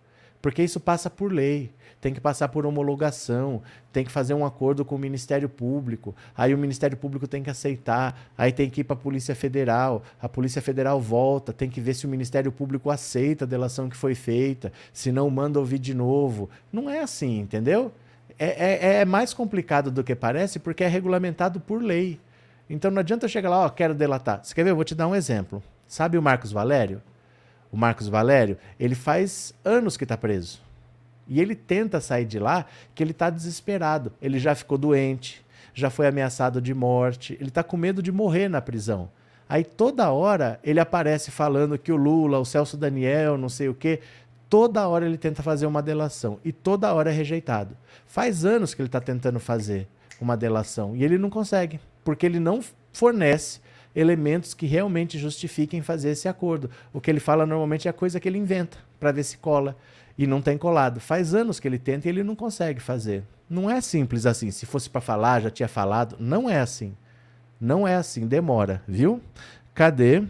Porque 0.41 0.63
isso 0.63 0.81
passa 0.81 1.11
por 1.11 1.31
lei, 1.31 1.71
tem 2.01 2.15
que 2.15 2.21
passar 2.21 2.49
por 2.49 2.65
homologação, 2.65 3.63
tem 3.93 4.05
que 4.05 4.11
fazer 4.11 4.33
um 4.33 4.45
acordo 4.45 4.85
com 4.87 4.95
o 4.95 4.99
Ministério 4.99 5.49
Público, 5.49 6.15
aí 6.35 6.55
o 6.55 6.59
Ministério 6.59 6.97
Público 6.97 7.29
tem 7.29 7.43
que 7.43 7.51
aceitar, 7.51 8.19
aí 8.39 8.51
tem 8.51 8.71
que 8.71 8.81
ir 8.81 8.85
para 8.85 8.95
a 8.95 8.99
Polícia 8.99 9.35
Federal, 9.35 10.03
a 10.21 10.29
Polícia 10.29 10.63
Federal 10.63 10.99
volta, 10.99 11.53
tem 11.53 11.69
que 11.69 11.81
ver 11.81 11.93
se 11.93 12.07
o 12.07 12.09
Ministério 12.09 12.51
Público 12.51 12.91
aceita 12.91 13.45
a 13.45 13.49
delação 13.49 13.89
que 13.91 13.97
foi 13.97 14.15
feita, 14.15 14.73
se 14.95 15.13
não 15.13 15.29
manda 15.29 15.59
ouvir 15.59 15.79
de 15.79 15.93
novo. 15.93 16.49
Não 16.73 16.89
é 16.89 17.01
assim, 17.01 17.41
entendeu? 17.41 17.93
É, 18.39 18.47
é, 18.49 19.01
é 19.01 19.05
mais 19.05 19.35
complicado 19.35 19.91
do 19.91 20.03
que 20.03 20.15
parece 20.15 20.59
porque 20.59 20.85
é 20.85 20.89
regulamentado 20.89 21.61
por 21.61 21.83
lei. 21.83 22.19
Então 22.71 22.91
não 22.91 23.01
adianta 23.01 23.29
chegar 23.29 23.51
lá, 23.51 23.67
ó, 23.67 23.69
quero 23.69 23.95
delatar. 23.95 24.43
Você 24.43 24.55
quer 24.55 24.65
ver? 24.65 24.71
Eu 24.71 24.77
vou 24.77 24.85
te 24.85 24.95
dar 24.95 25.07
um 25.07 25.15
exemplo. 25.15 25.63
Sabe 25.87 26.17
o 26.17 26.23
Marcos 26.23 26.51
Valério? 26.51 27.03
O 27.73 27.77
Marcos 27.77 28.09
Valério, 28.09 28.59
ele 28.79 28.95
faz 28.95 29.55
anos 29.65 29.97
que 29.97 30.05
está 30.05 30.17
preso. 30.17 30.61
E 31.29 31.41
ele 31.41 31.55
tenta 31.55 32.01
sair 32.01 32.25
de 32.25 32.39
lá 32.39 32.67
que 32.95 33.03
ele 33.03 33.13
está 33.13 33.31
desesperado. 33.31 34.13
Ele 34.21 34.39
já 34.39 34.55
ficou 34.55 34.77
doente, 34.77 35.45
já 35.73 35.89
foi 35.89 36.07
ameaçado 36.07 36.61
de 36.61 36.75
morte, 36.75 37.37
ele 37.41 37.49
está 37.49 37.63
com 37.63 37.77
medo 37.77 38.03
de 38.03 38.11
morrer 38.11 38.49
na 38.49 38.61
prisão. 38.61 39.09
Aí 39.49 39.65
toda 39.65 40.11
hora 40.11 40.61
ele 40.63 40.81
aparece 40.81 41.31
falando 41.31 41.79
que 41.79 41.93
o 41.93 41.97
Lula, 41.97 42.39
o 42.39 42.45
Celso 42.45 42.77
Daniel, 42.77 43.37
não 43.37 43.49
sei 43.49 43.69
o 43.69 43.75
quê, 43.75 44.01
toda 44.49 44.87
hora 44.87 45.07
ele 45.07 45.19
tenta 45.19 45.43
fazer 45.43 45.67
uma 45.67 45.83
delação 45.83 46.39
e 46.45 46.53
toda 46.53 46.93
hora 46.93 47.11
é 47.11 47.13
rejeitado. 47.13 47.77
Faz 48.07 48.45
anos 48.45 48.75
que 48.75 48.83
ele 48.83 48.89
está 48.89 49.01
tentando 49.01 49.41
fazer 49.41 49.89
uma 50.21 50.37
delação 50.37 50.95
e 50.95 51.05
ele 51.05 51.19
não 51.19 51.31
consegue, 51.31 51.81
porque 52.05 52.27
ele 52.27 52.39
não 52.39 52.61
fornece 52.93 53.61
elementos 53.95 54.55
que 54.55 54.67
realmente 54.67 55.19
justifiquem 55.19 55.83
fazer 55.83 56.11
esse 56.11 56.29
acordo. 56.29 56.71
O 56.93 57.01
que 57.01 57.11
ele 57.11 57.21
fala 57.21 57.47
normalmente 57.47 57.89
é 57.89 57.91
a 57.91 57.95
coisa 57.95 58.21
que 58.21 58.29
ele 58.29 58.39
inventa 58.39 58.79
para 58.99 59.13
ver 59.13 59.25
se 59.25 59.39
cola 59.39 59.77
e 60.17 60.27
não 60.27 60.43
tem 60.43 60.59
colado. 60.59 61.01
Faz 61.01 61.35
anos 61.35 61.59
que 61.59 61.67
ele 61.67 61.79
tenta 61.79 62.07
e 62.07 62.11
ele 62.11 62.23
não 62.23 62.37
consegue 62.37 62.81
fazer. 62.81 63.23
Não 63.49 63.71
é 63.71 63.81
simples 63.81 64.27
assim. 64.27 64.51
Se 64.51 64.67
fosse 64.67 64.89
para 64.89 65.01
falar, 65.01 65.41
já 65.41 65.51
tinha 65.51 65.69
falado. 65.69 66.17
Não 66.21 66.49
é 66.49 66.61
assim. 66.61 66.95
Não 67.61 67.87
é 67.87 67.97
assim. 67.97 68.27
Demora, 68.27 68.83
viu? 68.87 69.21
Cadê? 69.75 70.23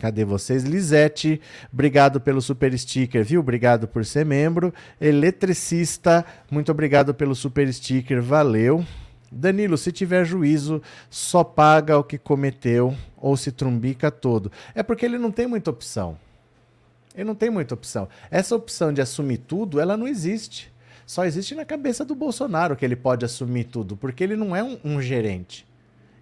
Cadê 0.00 0.24
vocês? 0.24 0.64
Lisete, 0.64 1.40
obrigado 1.72 2.20
pelo 2.20 2.40
super 2.40 2.76
sticker, 2.78 3.24
viu? 3.24 3.40
Obrigado 3.40 3.86
por 3.86 4.04
ser 4.04 4.24
membro. 4.24 4.72
Eletricista, 5.00 6.24
muito 6.50 6.72
obrigado 6.72 7.14
pelo 7.14 7.34
super 7.34 7.72
sticker, 7.72 8.22
valeu. 8.22 8.84
Danilo, 9.32 9.78
se 9.78 9.90
tiver 9.90 10.24
juízo, 10.26 10.82
só 11.08 11.42
paga 11.42 11.98
o 11.98 12.04
que 12.04 12.18
cometeu 12.18 12.94
ou 13.16 13.34
se 13.36 13.50
trumbica 13.50 14.10
todo. 14.10 14.52
É 14.74 14.82
porque 14.82 15.06
ele 15.06 15.16
não 15.16 15.32
tem 15.32 15.46
muita 15.46 15.70
opção. 15.70 16.18
Ele 17.14 17.24
não 17.24 17.34
tem 17.34 17.48
muita 17.48 17.74
opção. 17.74 18.08
Essa 18.30 18.54
opção 18.54 18.92
de 18.92 19.00
assumir 19.00 19.38
tudo, 19.38 19.80
ela 19.80 19.96
não 19.96 20.06
existe. 20.06 20.72
Só 21.06 21.24
existe 21.24 21.54
na 21.54 21.64
cabeça 21.64 22.04
do 22.04 22.14
Bolsonaro 22.14 22.76
que 22.76 22.84
ele 22.84 22.96
pode 22.96 23.24
assumir 23.24 23.64
tudo, 23.64 23.96
porque 23.96 24.22
ele 24.22 24.36
não 24.36 24.54
é 24.54 24.62
um, 24.62 24.78
um 24.84 25.00
gerente. 25.02 25.66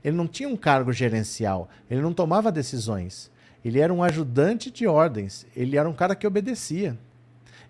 Ele 0.04 0.16
não 0.16 0.26
tinha 0.26 0.48
um 0.48 0.56
cargo 0.56 0.92
gerencial. 0.92 1.68
Ele 1.90 2.00
não 2.00 2.12
tomava 2.12 2.52
decisões. 2.52 3.30
Ele 3.64 3.80
era 3.80 3.92
um 3.92 4.02
ajudante 4.02 4.70
de 4.70 4.86
ordens. 4.86 5.46
Ele 5.54 5.76
era 5.76 5.88
um 5.88 5.92
cara 5.92 6.14
que 6.14 6.26
obedecia. 6.26 6.96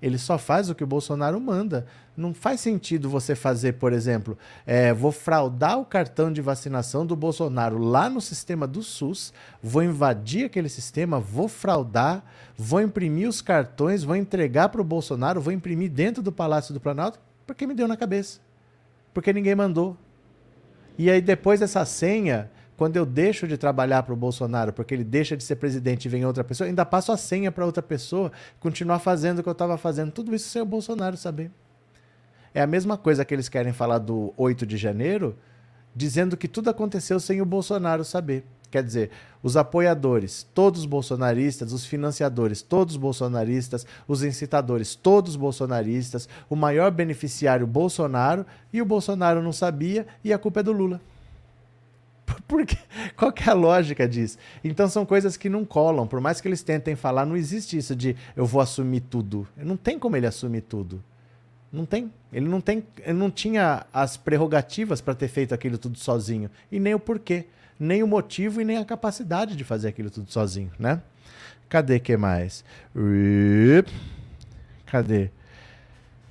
Ele 0.01 0.17
só 0.17 0.39
faz 0.39 0.71
o 0.71 0.75
que 0.75 0.85
o 0.85 0.87
Bolsonaro 0.87 1.41
manda. 1.41 1.87
Não 2.17 2.35
faz 2.35 2.61
sentido 2.61 3.09
você 3.09 3.35
fazer, 3.35 3.75
por 3.75 3.93
exemplo, 3.93 4.37
é, 4.67 4.93
vou 4.93 5.13
fraudar 5.13 5.79
o 5.79 5.85
cartão 5.85 6.33
de 6.33 6.43
vacinação 6.43 7.07
do 7.07 7.17
Bolsonaro 7.17 7.79
lá 7.79 8.11
no 8.11 8.21
sistema 8.21 8.67
do 8.67 8.83
SUS, 8.83 9.33
vou 9.63 9.83
invadir 9.83 10.47
aquele 10.47 10.69
sistema, 10.69 11.19
vou 11.19 11.49
fraudar, 11.49 12.25
vou 12.57 12.81
imprimir 12.81 13.29
os 13.29 13.41
cartões, 13.41 14.03
vou 14.03 14.17
entregar 14.17 14.69
para 14.69 14.81
o 14.81 14.85
Bolsonaro, 14.85 15.41
vou 15.41 15.53
imprimir 15.53 15.91
dentro 15.91 16.23
do 16.23 16.33
Palácio 16.33 16.75
do 16.75 16.81
Planalto, 16.81 17.19
porque 17.47 17.67
me 17.67 17.75
deu 17.75 17.89
na 17.89 17.97
cabeça. 17.97 18.41
Porque 19.15 19.33
ninguém 19.33 19.55
mandou. 19.55 19.97
E 20.99 21.11
aí 21.11 21.21
depois 21.21 21.63
essa 21.63 21.85
senha 21.85 22.51
quando 22.81 22.97
eu 22.97 23.05
deixo 23.05 23.47
de 23.47 23.59
trabalhar 23.59 24.03
para 24.05 24.15
o 24.15 24.17
Bolsonaro, 24.17 24.73
porque 24.73 24.95
ele 24.95 25.05
deixa 25.05 25.37
de 25.37 25.45
ser 25.45 25.57
presidente 25.57 26.07
e 26.07 26.09
vem 26.09 26.25
outra 26.25 26.43
pessoa, 26.43 26.67
ainda 26.67 26.83
passo 26.83 27.13
a 27.13 27.17
senha 27.19 27.53
para 27.53 27.67
outra 27.67 27.83
pessoa, 27.83 28.33
continuar 28.59 29.01
fazendo 29.01 29.41
o 29.41 29.43
que 29.43 29.49
eu 29.51 29.53
estava 29.53 29.77
fazendo. 29.77 30.11
Tudo 30.11 30.35
isso 30.35 30.49
sem 30.49 30.63
o 30.63 30.65
Bolsonaro 30.65 31.15
saber. 31.15 31.51
É 32.55 32.61
a 32.61 32.67
mesma 32.67 32.97
coisa 32.97 33.25
que 33.25 33.35
eles 33.35 33.49
querem 33.49 33.73
falar 33.73 33.99
do 33.99 34.33
8 34.37 34.67
de 34.67 34.77
janeiro, 34.77 35.37
dizendo 35.95 36.37
que 36.37 36.49
tudo 36.49 36.71
aconteceu 36.71 37.21
sem 37.21 37.41
o 37.41 37.47
Bolsonaro 37.47 38.05
saber. 38.05 38.45
Quer 38.71 38.85
dizer, 38.85 39.11
os 39.43 39.57
apoiadores, 39.57 40.47
todos 40.55 40.87
bolsonaristas, 40.87 41.73
os 41.73 41.85
financiadores, 41.85 42.63
todos 42.63 42.97
bolsonaristas, 42.97 43.85
os 44.07 44.23
incitadores, 44.23 44.95
todos 44.95 45.35
bolsonaristas, 45.35 46.29
o 46.49 46.55
maior 46.55 46.91
beneficiário, 46.93 47.67
Bolsonaro, 47.67 48.47
e 48.73 48.81
o 48.81 48.87
Bolsonaro 48.87 49.43
não 49.43 49.53
sabia, 49.53 50.07
e 50.23 50.33
a 50.33 50.39
culpa 50.39 50.61
é 50.61 50.63
do 50.63 50.73
Lula. 50.73 51.01
Qual 53.17 53.33
que 53.33 53.49
é 53.49 53.53
a 53.53 53.55
lógica 53.55 54.09
disso? 54.09 54.39
Então 54.63 54.89
são 54.89 55.05
coisas 55.05 55.37
que 55.37 55.49
não 55.49 55.65
colam. 55.65 56.07
Por 56.07 56.21
mais 56.21 56.41
que 56.41 56.47
eles 56.47 56.63
tentem 56.63 56.95
falar, 56.95 57.27
não 57.27 57.37
existe 57.37 57.77
isso 57.77 57.97
de 57.97 58.17
eu 58.37 58.47
vou 58.47 58.61
assumir 58.61 59.01
tudo. 59.01 59.49
Não 59.57 59.77
tem 59.77 59.99
como 59.99 60.17
ele 60.17 60.27
assumir 60.27 60.63
tudo. 60.63 61.03
Não 61.73 61.87
tem. 61.87 62.13
Ele 62.33 62.49
não 62.49 62.61
tem, 62.61 62.85
ele 62.99 63.19
não 63.19 63.31
tinha 63.31 63.87
as 63.93 64.17
prerrogativas 64.17 65.01
para 65.01 65.15
ter 65.15 65.29
feito 65.29 65.55
aquilo 65.55 65.79
tudo 65.79 65.99
sozinho 65.99 66.51
e 66.71 66.81
nem 66.81 66.95
o 66.95 66.99
porquê, 66.99 67.47
nem 67.79 68.03
o 68.03 68.07
motivo 68.07 68.61
e 68.61 68.65
nem 68.65 68.79
a 68.79 68.85
capacidade 68.85 69.57
de 69.57 69.65
fazer 69.65 69.89
aquilo 69.89 70.11
tudo 70.11 70.31
sozinho, 70.31 70.71
né? 70.79 71.01
Cadê 71.69 72.01
que 72.01 72.17
mais? 72.17 72.65
Cadê? 74.87 75.31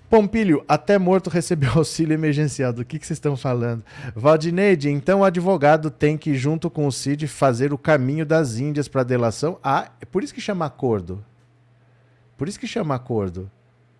Pompílio, 0.09 0.65
até 0.67 0.97
morto 0.97 1.29
recebeu 1.29 1.71
auxílio 1.77 2.13
emergencial. 2.13 2.73
Do 2.73 2.83
que, 2.83 2.97
que 2.97 3.05
vocês 3.05 3.17
estão 3.17 3.37
falando? 3.37 3.83
Valdineide, 4.15 4.89
então 4.89 5.19
o 5.19 5.23
advogado 5.23 5.91
tem 5.91 6.17
que, 6.17 6.33
junto 6.33 6.69
com 6.69 6.87
o 6.87 6.91
CID, 6.91 7.27
fazer 7.27 7.71
o 7.71 7.77
caminho 7.77 8.25
das 8.25 8.57
Índias 8.57 8.87
para 8.87 9.03
delação. 9.03 9.59
Ah, 9.63 9.91
é 10.01 10.05
por 10.05 10.23
isso 10.23 10.33
que 10.33 10.41
chama 10.41 10.65
acordo. 10.65 11.23
Por 12.35 12.47
isso 12.47 12.59
que 12.59 12.67
chama 12.67 12.95
acordo. 12.95 13.49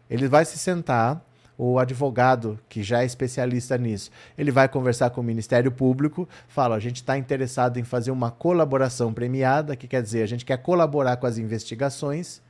Ele 0.10 0.28
vai 0.28 0.44
se 0.46 0.58
sentar, 0.58 1.24
o 1.62 1.78
advogado, 1.78 2.58
que 2.70 2.82
já 2.82 3.02
é 3.04 3.06
especialista 3.06 3.78
nisso, 3.78 4.10
ele 4.38 4.50
vai 4.50 4.70
conversar 4.70 5.10
com 5.10 5.20
o 5.20 5.24
Ministério 5.24 5.70
Público, 5.70 6.28
fala: 6.48 6.78
a 6.78 6.80
gente 6.80 6.96
está 6.96 7.18
interessado 7.18 7.78
em 7.78 7.84
fazer 7.84 8.12
uma 8.12 8.32
colaboração 8.32 9.14
premiada, 9.14 9.76
que 9.76 9.86
quer 9.86 10.02
dizer, 10.02 10.24
a 10.24 10.26
gente 10.26 10.46
quer 10.46 10.58
colaborar 10.58 11.18
com 11.18 11.28
as 11.28 11.38
investigações 11.38 12.42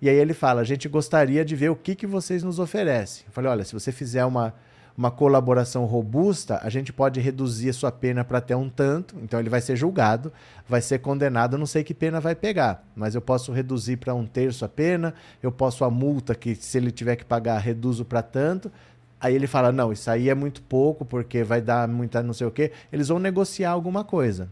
e 0.00 0.08
aí 0.08 0.16
ele 0.16 0.34
fala: 0.34 0.60
a 0.60 0.64
gente 0.64 0.88
gostaria 0.88 1.44
de 1.44 1.56
ver 1.56 1.70
o 1.70 1.76
que, 1.76 1.94
que 1.94 2.06
vocês 2.06 2.42
nos 2.42 2.58
oferecem. 2.58 3.24
Eu 3.26 3.32
falei: 3.32 3.50
olha, 3.50 3.64
se 3.64 3.72
você 3.72 3.92
fizer 3.92 4.24
uma, 4.24 4.54
uma 4.96 5.10
colaboração 5.10 5.84
robusta, 5.84 6.58
a 6.62 6.70
gente 6.70 6.92
pode 6.92 7.20
reduzir 7.20 7.68
a 7.68 7.72
sua 7.72 7.92
pena 7.92 8.24
para 8.24 8.38
até 8.38 8.56
um 8.56 8.68
tanto. 8.68 9.16
Então 9.22 9.38
ele 9.38 9.50
vai 9.50 9.60
ser 9.60 9.76
julgado, 9.76 10.32
vai 10.66 10.80
ser 10.80 11.00
condenado, 11.00 11.58
não 11.58 11.66
sei 11.66 11.84
que 11.84 11.92
pena 11.92 12.18
vai 12.20 12.34
pegar, 12.34 12.82
mas 12.94 13.14
eu 13.14 13.20
posso 13.20 13.52
reduzir 13.52 13.98
para 13.98 14.14
um 14.14 14.26
terço 14.26 14.64
a 14.64 14.68
pena, 14.68 15.14
eu 15.42 15.52
posso 15.52 15.84
a 15.84 15.90
multa 15.90 16.34
que 16.34 16.54
se 16.54 16.78
ele 16.78 16.90
tiver 16.90 17.16
que 17.16 17.24
pagar, 17.24 17.58
reduzo 17.58 18.04
para 18.04 18.22
tanto. 18.22 18.72
Aí 19.20 19.34
ele 19.34 19.46
fala: 19.46 19.70
não, 19.70 19.92
isso 19.92 20.10
aí 20.10 20.28
é 20.30 20.34
muito 20.34 20.62
pouco, 20.62 21.04
porque 21.04 21.42
vai 21.42 21.60
dar 21.60 21.86
muita 21.86 22.22
não 22.22 22.32
sei 22.32 22.46
o 22.46 22.50
quê. 22.50 22.72
Eles 22.92 23.08
vão 23.08 23.18
negociar 23.18 23.70
alguma 23.70 24.02
coisa. 24.04 24.48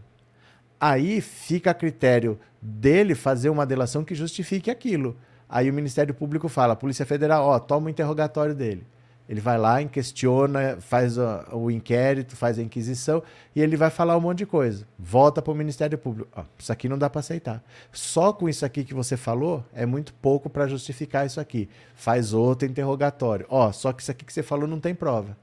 Aí 0.79 1.21
fica 1.21 1.71
a 1.71 1.73
critério 1.73 2.37
dele 2.61 3.15
fazer 3.15 3.49
uma 3.49 3.65
delação 3.65 4.03
que 4.03 4.13
justifique 4.13 4.69
aquilo. 4.69 5.15
Aí 5.47 5.69
o 5.69 5.73
Ministério 5.73 6.13
Público 6.13 6.49
fala, 6.49 6.75
Polícia 6.75 7.05
Federal, 7.05 7.45
ó, 7.45 7.59
toma 7.59 7.87
o 7.87 7.89
interrogatório 7.89 8.53
dele. 8.53 8.85
Ele 9.27 9.41
vai 9.41 9.57
lá, 9.57 9.83
questiona, 9.85 10.77
faz 10.79 11.17
o, 11.17 11.71
inquérito, 11.71 12.35
faz 12.35 12.59
a 12.59 12.61
inquisição 12.61 13.23
e 13.55 13.61
ele 13.61 13.75
vai 13.75 13.89
falar 13.89 14.15
um 14.15 14.21
monte 14.21 14.39
de 14.39 14.45
coisa. 14.45 14.87
Volta 14.99 15.41
para 15.41 15.51
o 15.51 15.55
Ministério 15.55 15.97
Público. 15.97 16.29
Ó, 16.35 16.43
isso 16.59 16.71
aqui 16.71 16.87
não 16.87 16.97
dá 16.97 17.09
para 17.09 17.21
aceitar. 17.21 17.63
Só 17.91 18.31
com 18.31 18.47
isso 18.47 18.63
aqui 18.63 18.83
que 18.83 18.93
você 18.93 19.17
falou 19.17 19.65
é 19.73 19.83
muito 19.85 20.13
pouco 20.13 20.47
para 20.47 20.67
justificar 20.67 21.25
isso 21.25 21.39
aqui. 21.39 21.67
Faz 21.95 22.33
outro 22.33 22.67
interrogatório. 22.67 23.47
Ó, 23.49 23.71
só 23.71 23.91
que 23.91 24.03
isso 24.03 24.11
aqui 24.11 24.23
que 24.23 24.33
você 24.33 24.43
falou 24.43 24.67
não 24.67 24.79
tem 24.79 24.93
prova. 24.93 25.35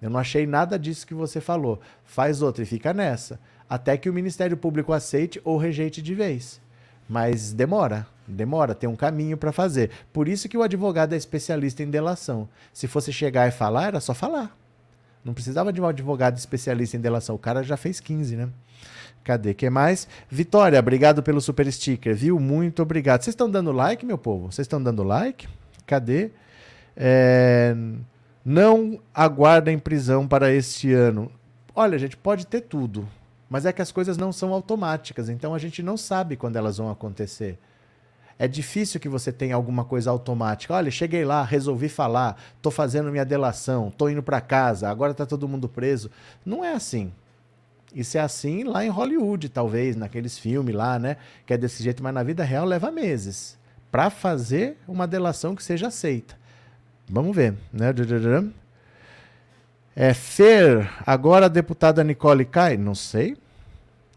Eu 0.00 0.08
não 0.08 0.18
achei 0.18 0.46
nada 0.46 0.78
disso 0.78 1.06
que 1.06 1.14
você 1.14 1.40
falou. 1.40 1.80
Faz 2.04 2.40
outro 2.40 2.62
e 2.62 2.66
fica 2.66 2.94
nessa. 2.94 3.38
Até 3.68 3.96
que 3.96 4.08
o 4.08 4.12
Ministério 4.12 4.56
Público 4.56 4.92
aceite 4.92 5.40
ou 5.44 5.58
rejeite 5.58 6.00
de 6.00 6.14
vez. 6.14 6.60
Mas 7.08 7.52
demora. 7.52 8.06
Demora, 8.26 8.74
tem 8.74 8.88
um 8.88 8.96
caminho 8.96 9.36
para 9.36 9.52
fazer. 9.52 9.90
Por 10.12 10.28
isso 10.28 10.48
que 10.48 10.56
o 10.56 10.62
advogado 10.62 11.12
é 11.12 11.16
especialista 11.16 11.82
em 11.82 11.90
delação. 11.90 12.48
Se 12.72 12.86
fosse 12.86 13.12
chegar 13.12 13.48
e 13.48 13.50
falar, 13.50 13.88
era 13.88 14.00
só 14.00 14.14
falar. 14.14 14.56
Não 15.24 15.34
precisava 15.34 15.72
de 15.72 15.80
um 15.80 15.86
advogado 15.86 16.36
especialista 16.36 16.96
em 16.96 17.00
delação. 17.00 17.34
O 17.34 17.38
cara 17.38 17.62
já 17.62 17.76
fez 17.76 18.00
15, 18.00 18.36
né? 18.36 18.48
Cadê? 19.22 19.54
que 19.54 19.70
mais? 19.70 20.08
Vitória, 20.28 20.78
obrigado 20.78 21.22
pelo 21.22 21.40
super 21.40 21.70
sticker, 21.72 22.14
viu? 22.14 22.40
Muito 22.40 22.82
obrigado. 22.82 23.22
Vocês 23.22 23.34
estão 23.34 23.48
dando 23.48 23.70
like, 23.70 24.04
meu 24.04 24.18
povo? 24.18 24.50
Vocês 24.50 24.64
estão 24.64 24.82
dando 24.82 25.04
like? 25.04 25.48
Cadê? 25.86 26.30
É... 26.96 27.74
Não 28.44 29.00
aguardem 29.14 29.78
prisão 29.78 30.26
para 30.26 30.52
este 30.52 30.92
ano. 30.92 31.30
Olha, 31.74 31.98
gente, 31.98 32.16
pode 32.16 32.46
ter 32.46 32.62
tudo. 32.62 33.08
Mas 33.48 33.64
é 33.64 33.72
que 33.72 33.82
as 33.82 33.92
coisas 33.92 34.16
não 34.16 34.32
são 34.32 34.52
automáticas, 34.52 35.28
então 35.28 35.54
a 35.54 35.58
gente 35.58 35.82
não 35.82 35.96
sabe 35.96 36.36
quando 36.36 36.56
elas 36.56 36.78
vão 36.78 36.90
acontecer. 36.90 37.58
É 38.42 38.48
difícil 38.48 38.98
que 38.98 39.08
você 39.08 39.30
tenha 39.30 39.54
alguma 39.54 39.84
coisa 39.84 40.10
automática. 40.10 40.74
Olha, 40.74 40.90
cheguei 40.90 41.24
lá, 41.24 41.44
resolvi 41.44 41.88
falar, 41.88 42.36
tô 42.60 42.72
fazendo 42.72 43.08
minha 43.08 43.24
delação, 43.24 43.88
tô 43.88 44.08
indo 44.08 44.20
para 44.20 44.40
casa, 44.40 44.90
agora 44.90 45.14
tá 45.14 45.24
todo 45.24 45.46
mundo 45.46 45.68
preso. 45.68 46.10
Não 46.44 46.64
é 46.64 46.72
assim. 46.72 47.12
Isso 47.94 48.18
é 48.18 48.20
assim 48.20 48.64
lá 48.64 48.84
em 48.84 48.88
Hollywood, 48.88 49.48
talvez, 49.48 49.94
naqueles 49.94 50.36
filmes 50.36 50.74
lá, 50.74 50.98
né? 50.98 51.18
Que 51.46 51.54
é 51.54 51.56
desse 51.56 51.84
jeito, 51.84 52.02
mas 52.02 52.12
na 52.12 52.24
vida 52.24 52.42
real 52.42 52.64
leva 52.64 52.90
meses 52.90 53.56
para 53.92 54.10
fazer 54.10 54.76
uma 54.88 55.06
delação 55.06 55.54
que 55.54 55.62
seja 55.62 55.86
aceita. 55.86 56.36
Vamos 57.08 57.36
ver, 57.36 57.54
né? 57.72 57.94
É 59.94 60.12
Fer, 60.12 60.90
agora 61.06 61.46
a 61.46 61.48
deputada 61.48 62.02
Nicole 62.02 62.44
cai? 62.44 62.76
Não 62.76 62.96
sei. 62.96 63.36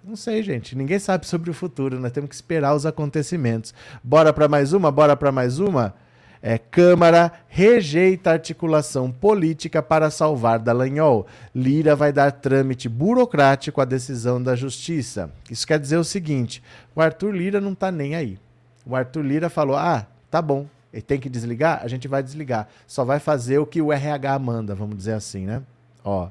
Não 0.08 0.16
sei, 0.16 0.44
gente. 0.44 0.76
Ninguém 0.76 1.00
sabe 1.00 1.26
sobre 1.26 1.50
o 1.50 1.54
futuro. 1.54 2.00
Nós 2.00 2.12
temos 2.12 2.30
que 2.30 2.36
esperar 2.36 2.76
os 2.76 2.86
acontecimentos. 2.86 3.74
Bora 4.04 4.32
para 4.32 4.48
mais 4.48 4.72
uma? 4.72 4.92
Bora 4.92 5.18
para 5.18 5.32
mais 5.32 5.58
uma? 5.58 5.96
É, 6.44 6.60
Câmara 6.60 7.32
rejeita 7.48 8.30
articulação 8.30 9.12
política 9.12 9.82
para 9.82 10.12
salvar 10.12 10.60
Dallagnol. 10.60 11.26
Lira 11.56 11.96
vai 11.96 12.14
dar 12.14 12.32
trâmite 12.32 12.88
burocrático 12.88 13.82
à 13.82 13.86
decisão 13.86 14.42
da 14.42 14.56
Justiça. 14.56 15.32
Isso 15.50 15.66
quer 15.66 15.80
dizer 15.80 15.98
o 15.98 16.04
seguinte: 16.04 16.62
o 16.96 17.02
Arthur 17.02 17.32
Lira 17.32 17.60
não 17.60 17.74
está 17.74 17.92
nem 17.92 18.14
aí. 18.14 18.38
O 18.86 18.96
Arthur 18.96 19.24
Lira 19.24 19.50
falou: 19.50 19.76
ah, 19.76 20.06
tá 20.30 20.40
bom, 20.40 20.68
ele 20.94 21.02
tem 21.02 21.20
que 21.20 21.30
desligar? 21.30 21.82
A 21.82 21.88
gente 21.88 22.08
vai 22.08 22.22
desligar. 22.22 22.68
Só 22.86 23.04
vai 23.04 23.20
fazer 23.20 23.58
o 23.58 23.66
que 23.66 23.82
o 23.82 23.92
RH 23.92 24.38
manda, 24.38 24.76
vamos 24.76 24.98
dizer 24.98 25.14
assim, 25.14 25.48
né? 25.48 25.64
Ó. 26.04 26.30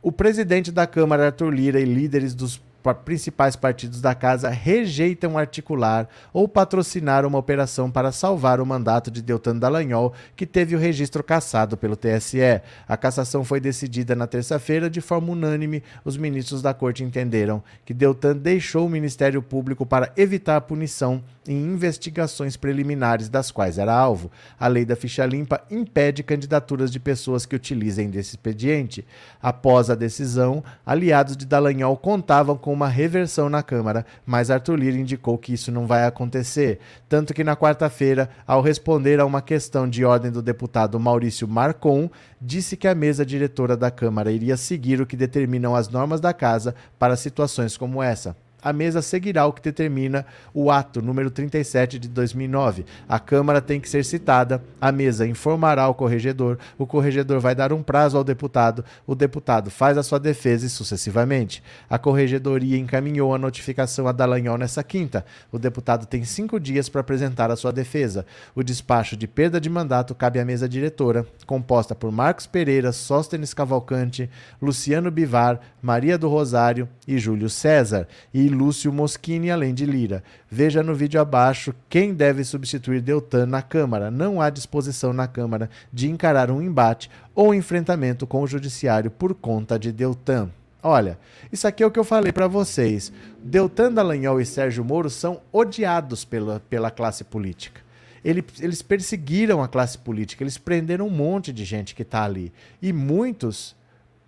O 0.00 0.12
presidente 0.12 0.70
da 0.70 0.86
Câmara, 0.86 1.26
Arthur 1.26 1.50
Lira, 1.50 1.80
e 1.80 1.84
líderes 1.84 2.32
dos 2.32 2.60
principais 2.94 3.56
partidos 3.56 4.00
da 4.00 4.14
casa 4.14 4.48
rejeitam 4.48 5.36
articular 5.36 6.08
ou 6.32 6.46
patrocinar 6.48 7.24
uma 7.24 7.38
operação 7.38 7.90
para 7.90 8.12
salvar 8.12 8.60
o 8.60 8.66
mandato 8.66 9.10
de 9.10 9.22
Deltan 9.22 9.56
Dallagnol, 9.56 10.12
que 10.34 10.46
teve 10.46 10.74
o 10.74 10.78
registro 10.78 11.22
cassado 11.22 11.76
pelo 11.76 11.96
TSE. 11.96 12.60
A 12.86 12.96
cassação 12.96 13.44
foi 13.44 13.60
decidida 13.60 14.14
na 14.14 14.26
terça-feira 14.26 14.88
de 14.88 15.00
forma 15.00 15.32
unânime. 15.32 15.82
Os 16.04 16.16
ministros 16.16 16.62
da 16.62 16.74
corte 16.74 17.04
entenderam 17.04 17.62
que 17.84 17.94
Deltan 17.94 18.36
deixou 18.36 18.86
o 18.86 18.90
Ministério 18.90 19.42
Público 19.42 19.86
para 19.86 20.12
evitar 20.16 20.60
punição 20.60 21.22
em 21.48 21.56
investigações 21.56 22.56
preliminares 22.56 23.28
das 23.28 23.50
quais 23.50 23.78
era 23.78 23.94
alvo. 23.94 24.30
A 24.58 24.66
lei 24.66 24.84
da 24.84 24.96
ficha 24.96 25.24
limpa 25.24 25.62
impede 25.70 26.22
candidaturas 26.22 26.90
de 26.90 26.98
pessoas 26.98 27.46
que 27.46 27.56
utilizem 27.56 28.10
desse 28.10 28.30
expediente. 28.30 29.06
Após 29.40 29.90
a 29.90 29.94
decisão, 29.94 30.62
aliados 30.84 31.36
de 31.36 31.46
Dallagnol 31.46 31.96
contavam 31.96 32.56
com 32.56 32.75
uma 32.76 32.88
reversão 32.88 33.48
na 33.48 33.62
Câmara, 33.62 34.04
mas 34.24 34.50
Arthur 34.50 34.76
Lira 34.76 34.98
indicou 34.98 35.38
que 35.38 35.54
isso 35.54 35.72
não 35.72 35.86
vai 35.86 36.04
acontecer. 36.04 36.78
Tanto 37.08 37.32
que 37.32 37.42
na 37.42 37.56
quarta-feira, 37.56 38.28
ao 38.46 38.60
responder 38.60 39.18
a 39.18 39.24
uma 39.24 39.40
questão 39.40 39.88
de 39.88 40.04
ordem 40.04 40.30
do 40.30 40.42
deputado 40.42 41.00
Maurício 41.00 41.48
Marcon, 41.48 42.10
disse 42.40 42.76
que 42.76 42.86
a 42.86 42.94
mesa 42.94 43.24
diretora 43.24 43.76
da 43.76 43.90
Câmara 43.90 44.30
iria 44.30 44.56
seguir 44.56 45.00
o 45.00 45.06
que 45.06 45.16
determinam 45.16 45.74
as 45.74 45.88
normas 45.88 46.20
da 46.20 46.32
casa 46.34 46.74
para 46.98 47.16
situações 47.16 47.76
como 47.76 48.02
essa 48.02 48.36
a 48.66 48.72
mesa 48.72 49.00
seguirá 49.00 49.46
o 49.46 49.52
que 49.52 49.62
determina 49.62 50.26
o 50.52 50.72
ato 50.72 51.00
número 51.00 51.30
37 51.30 52.00
de 52.00 52.08
2009. 52.08 52.84
A 53.08 53.20
Câmara 53.20 53.60
tem 53.60 53.78
que 53.78 53.88
ser 53.88 54.04
citada, 54.04 54.60
a 54.80 54.90
mesa 54.90 55.24
informará 55.24 55.86
o 55.86 55.94
corregedor, 55.94 56.58
o 56.76 56.84
corregedor 56.84 57.38
vai 57.38 57.54
dar 57.54 57.72
um 57.72 57.80
prazo 57.80 58.18
ao 58.18 58.24
deputado, 58.24 58.84
o 59.06 59.14
deputado 59.14 59.70
faz 59.70 59.96
a 59.96 60.02
sua 60.02 60.18
defesa 60.18 60.66
e 60.66 60.68
sucessivamente. 60.68 61.62
A 61.88 61.96
corregedoria 61.96 62.76
encaminhou 62.76 63.32
a 63.32 63.38
notificação 63.38 64.08
a 64.08 64.12
Dallagnol 64.12 64.58
nessa 64.58 64.82
quinta. 64.82 65.24
O 65.52 65.60
deputado 65.60 66.04
tem 66.04 66.24
cinco 66.24 66.58
dias 66.58 66.88
para 66.88 67.02
apresentar 67.02 67.52
a 67.52 67.56
sua 67.56 67.72
defesa. 67.72 68.26
O 68.52 68.64
despacho 68.64 69.16
de 69.16 69.28
perda 69.28 69.60
de 69.60 69.70
mandato 69.70 70.12
cabe 70.12 70.40
à 70.40 70.44
mesa 70.44 70.68
diretora, 70.68 71.24
composta 71.46 71.94
por 71.94 72.10
Marcos 72.10 72.48
Pereira, 72.48 72.90
Sóstenes 72.90 73.54
Cavalcante, 73.54 74.28
Luciano 74.60 75.08
Bivar, 75.08 75.60
Maria 75.80 76.18
do 76.18 76.28
Rosário 76.28 76.88
e 77.06 77.16
Júlio 77.16 77.48
César. 77.48 78.08
E 78.34 78.55
Lúcio 78.56 78.92
Moschini, 78.92 79.50
além 79.50 79.74
de 79.74 79.84
Lira. 79.84 80.24
Veja 80.50 80.82
no 80.82 80.94
vídeo 80.94 81.20
abaixo 81.20 81.74
quem 81.88 82.14
deve 82.14 82.42
substituir 82.42 83.00
Deltan 83.00 83.46
na 83.46 83.62
Câmara. 83.62 84.10
Não 84.10 84.40
há 84.40 84.50
disposição 84.50 85.12
na 85.12 85.28
Câmara 85.28 85.70
de 85.92 86.08
encarar 86.08 86.50
um 86.50 86.62
embate 86.62 87.10
ou 87.34 87.54
enfrentamento 87.54 88.26
com 88.26 88.42
o 88.42 88.46
Judiciário 88.46 89.10
por 89.10 89.34
conta 89.34 89.78
de 89.78 89.92
Deltan. 89.92 90.50
Olha, 90.82 91.18
isso 91.52 91.66
aqui 91.66 91.82
é 91.82 91.86
o 91.86 91.90
que 91.90 91.98
eu 91.98 92.04
falei 92.04 92.32
para 92.32 92.46
vocês. 92.46 93.12
Deltan 93.42 93.92
Dallagnol 93.92 94.40
e 94.40 94.46
Sérgio 94.46 94.84
Moro 94.84 95.10
são 95.10 95.40
odiados 95.52 96.24
pela, 96.24 96.60
pela 96.60 96.90
classe 96.90 97.24
política. 97.24 97.80
Ele, 98.24 98.44
eles 98.60 98.82
perseguiram 98.82 99.62
a 99.62 99.68
classe 99.68 99.98
política, 99.98 100.42
eles 100.42 100.58
prenderam 100.58 101.06
um 101.06 101.10
monte 101.10 101.52
de 101.52 101.64
gente 101.64 101.94
que 101.94 102.02
está 102.02 102.24
ali. 102.24 102.52
E 102.80 102.92
muitos 102.92 103.76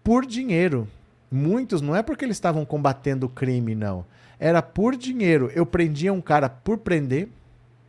por 0.02 0.24
dinheiro. 0.24 0.88
Muitos 1.30 1.80
não 1.80 1.94
é 1.94 2.02
porque 2.02 2.24
eles 2.24 2.36
estavam 2.36 2.64
combatendo 2.64 3.26
o 3.26 3.28
crime, 3.28 3.74
não 3.74 4.04
era 4.38 4.62
por 4.62 4.96
dinheiro. 4.96 5.50
Eu 5.54 5.66
prendia 5.66 6.12
um 6.12 6.20
cara 6.20 6.48
por 6.48 6.78
prender, 6.78 7.28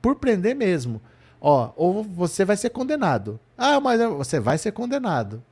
por 0.02 0.16
prender 0.16 0.56
mesmo. 0.56 1.02
Ó, 1.40 1.72
ou 1.76 2.04
você 2.04 2.44
vai 2.44 2.58
ser 2.58 2.70
condenado. 2.72 3.40
Ah, 3.58 3.80
mas 3.80 4.02
você 4.02 4.40
vai 4.40 4.58
ser 4.58 4.72
condenado. 4.72 5.44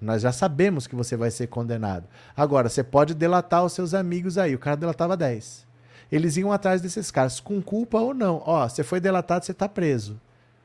Nós 0.00 0.20
já 0.20 0.32
sabemos 0.32 0.86
que 0.86 0.96
você 0.96 1.16
vai 1.16 1.30
ser 1.30 1.46
condenado. 1.46 2.08
Agora, 2.36 2.68
você 2.68 2.82
pode 2.82 3.14
delatar 3.14 3.64
os 3.64 3.72
seus 3.72 3.94
amigos 3.94 4.36
aí. 4.36 4.54
O 4.54 4.58
cara 4.58 4.76
delatava 4.76 5.16
10. 5.16 5.64
Eles 6.10 6.36
iam 6.36 6.52
atrás 6.52 6.82
desses 6.82 7.10
caras, 7.10 7.38
com 7.40 7.62
culpa 7.62 7.98
ou 7.98 8.12
não. 8.12 8.42
Ó, 8.44 8.68
você 8.68 8.82
foi 8.82 9.00
delatado, 9.00 9.44
você 9.44 9.52
está 9.52 9.68
preso. 9.68 10.20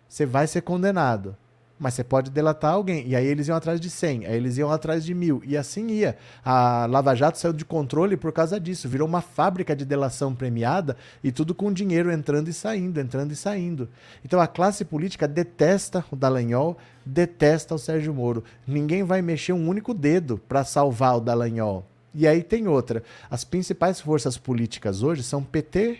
Você 0.10 0.26
vai 0.26 0.48
ser 0.48 0.62
condenado 0.62 1.38
mas 1.80 1.94
você 1.94 2.04
pode 2.04 2.32
delatar 2.32 2.74
alguém. 2.74 3.08
E 3.08 3.16
aí 3.16 3.26
eles 3.26 3.48
iam 3.48 3.58
atrás 3.58 3.80
de 3.80 3.90
100, 3.90 4.26
aí 4.26 4.36
eles 4.36 4.58
iam 4.58 4.72
atrás 4.72 5.06
de 5.06 5.14
mil, 5.14 5.42
e 5.46 5.56
assim 5.56 5.88
ia. 5.88 6.18
A 6.44 6.86
Lava 6.86 7.14
Jato 7.16 7.38
saiu 7.38 7.54
de 7.54 7.66
controle 7.66 8.18
por 8.18 8.32
causa 8.32 8.60
disso, 8.60 8.90
virou 8.90 9.08
uma 9.08 9.22
fábrica 9.22 9.76
de 9.76 9.86
delação 9.86 10.34
premiada 10.34 10.98
e 11.24 11.32
tudo 11.32 11.54
com 11.54 11.72
dinheiro 11.72 12.12
entrando 12.12 12.48
e 12.48 12.54
saindo, 12.54 13.00
entrando 13.00 13.32
e 13.32 13.36
saindo. 13.36 13.90
Então 14.24 14.40
a 14.40 14.48
classe 14.48 14.84
política 14.84 15.28
detesta 15.28 16.04
o 16.12 16.16
Dallagnol, 16.16 16.78
detesta 17.06 17.76
o 17.76 17.80
Sérgio 17.80 18.14
Moro. 18.14 18.44
Ninguém 18.66 19.04
vai 19.04 19.22
mexer 19.22 19.54
um 19.54 19.68
único 19.68 19.94
dedo 19.94 20.38
para 20.48 20.64
salvar 20.64 21.18
o 21.18 21.22
Dallagnol. 21.22 21.86
E 22.14 22.28
aí 22.28 22.42
tem 22.42 22.68
outra. 22.68 23.04
As 23.30 23.44
principais 23.44 24.02
forças 24.02 24.38
políticas 24.38 25.04
hoje 25.04 25.22
são 25.22 25.44
PT 25.44 26.00